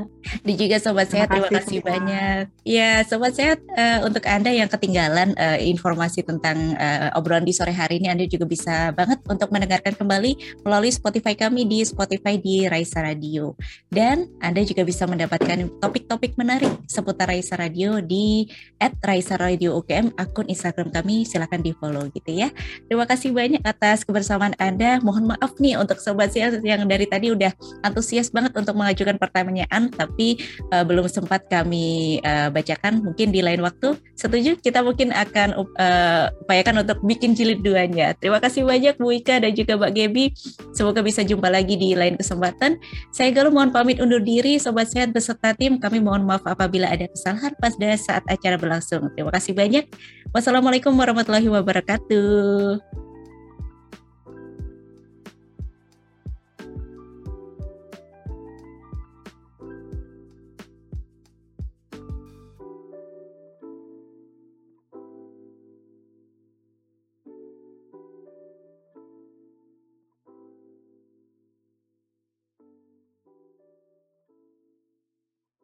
Dan 0.45 0.55
juga 0.57 0.77
Sobat 0.81 1.07
Sehat, 1.07 1.29
terima 1.29 1.47
kasih, 1.47 1.53
terima 1.53 1.61
kasih 1.61 1.79
banyak. 1.85 2.43
Ya 2.65 2.91
Sobat 3.05 3.33
Sehat, 3.37 3.59
uh, 3.77 4.05
untuk 4.05 4.25
Anda 4.25 4.51
yang 4.51 4.67
ketinggalan 4.67 5.37
uh, 5.37 5.59
informasi 5.61 6.25
tentang 6.25 6.75
uh, 6.75 7.13
obrolan 7.17 7.45
di 7.45 7.53
sore 7.53 7.71
hari 7.71 8.01
ini, 8.01 8.09
Anda 8.09 8.25
juga 8.25 8.49
bisa 8.49 8.91
banget 8.91 9.21
untuk 9.29 9.53
mendengarkan 9.53 9.93
kembali 9.93 10.61
melalui 10.65 10.91
Spotify 10.91 11.37
kami 11.37 11.63
di 11.69 11.85
Spotify 11.85 12.41
di 12.41 12.65
Raisa 12.65 13.05
Radio. 13.05 13.53
Dan 13.87 14.27
Anda 14.41 14.65
juga 14.65 14.81
bisa 14.83 15.05
mendapatkan 15.05 15.69
topik-topik 15.79 16.35
menarik 16.35 16.73
seputar 16.89 17.29
Raisa 17.29 17.55
Radio 17.55 18.01
di 18.01 18.49
at 18.81 18.97
Raisa 19.01 19.37
Radio 19.37 19.77
UKM, 19.79 20.17
akun 20.17 20.49
Instagram 20.49 20.89
kami, 20.91 21.23
silahkan 21.23 21.61
di 21.61 21.71
follow 21.77 22.09
gitu 22.11 22.33
ya. 22.33 22.49
Terima 22.89 23.05
kasih 23.05 23.31
banyak 23.31 23.61
atas 23.61 24.03
kebersamaan 24.03 24.57
Anda. 24.57 24.99
Mohon 24.99 25.37
maaf 25.37 25.57
nih 25.61 25.77
untuk 25.77 26.01
Sobat 26.01 26.33
Sehat 26.33 26.59
yang 26.65 26.83
dari 26.89 27.05
tadi 27.05 27.29
udah 27.29 27.53
antusias 27.85 28.33
banget 28.33 28.57
untuk 28.65 28.75
mengajukan 28.75 29.21
pertanyaan 29.21 29.93
tapi 29.93 30.41
uh, 30.73 30.81
belum 30.81 31.05
sempat 31.05 31.45
kami 31.45 32.17
uh, 32.25 32.49
bacakan. 32.49 33.05
Mungkin 33.05 33.29
di 33.29 33.45
lain 33.45 33.61
waktu. 33.61 33.93
Setuju? 34.17 34.57
Kita 34.57 34.81
mungkin 34.81 35.13
akan 35.13 35.53
uh, 35.77 36.25
upayakan 36.43 36.81
untuk 36.81 36.97
bikin 37.05 37.37
jilid 37.37 37.61
duanya. 37.61 38.17
Terima 38.17 38.41
kasih 38.41 38.65
banyak 38.65 38.97
Bu 38.97 39.13
Ika 39.13 39.45
dan 39.45 39.53
juga 39.53 39.77
Mbak 39.77 39.91
Gebi 39.93 40.25
semoga 40.73 41.05
bisa 41.05 41.21
jumpa 41.21 41.47
lagi 41.47 41.77
di 41.77 41.93
lain 41.93 42.17
kesempatan. 42.17 42.81
Saya 43.13 43.29
Galuh 43.35 43.53
mohon 43.53 43.69
pamit 43.69 44.01
undur 44.01 44.23
diri. 44.23 44.57
Sobat 44.57 44.89
Sehat 44.89 45.11
beserta 45.11 45.51
tim 45.53 45.77
kami 45.77 45.99
mohon 45.99 46.23
maaf 46.23 46.41
apabila 46.47 46.87
ada 46.87 47.05
kesalahan 47.11 47.53
pada 47.59 47.89
saat 47.99 48.23
acara 48.25 48.55
berlangsung. 48.55 49.11
Terima 49.13 49.29
kasih 49.29 49.53
banyak. 49.53 49.85
Wassalamualaikum 50.31 50.95
warahmatullahi 50.95 51.51
wabarakatuh 51.51 53.05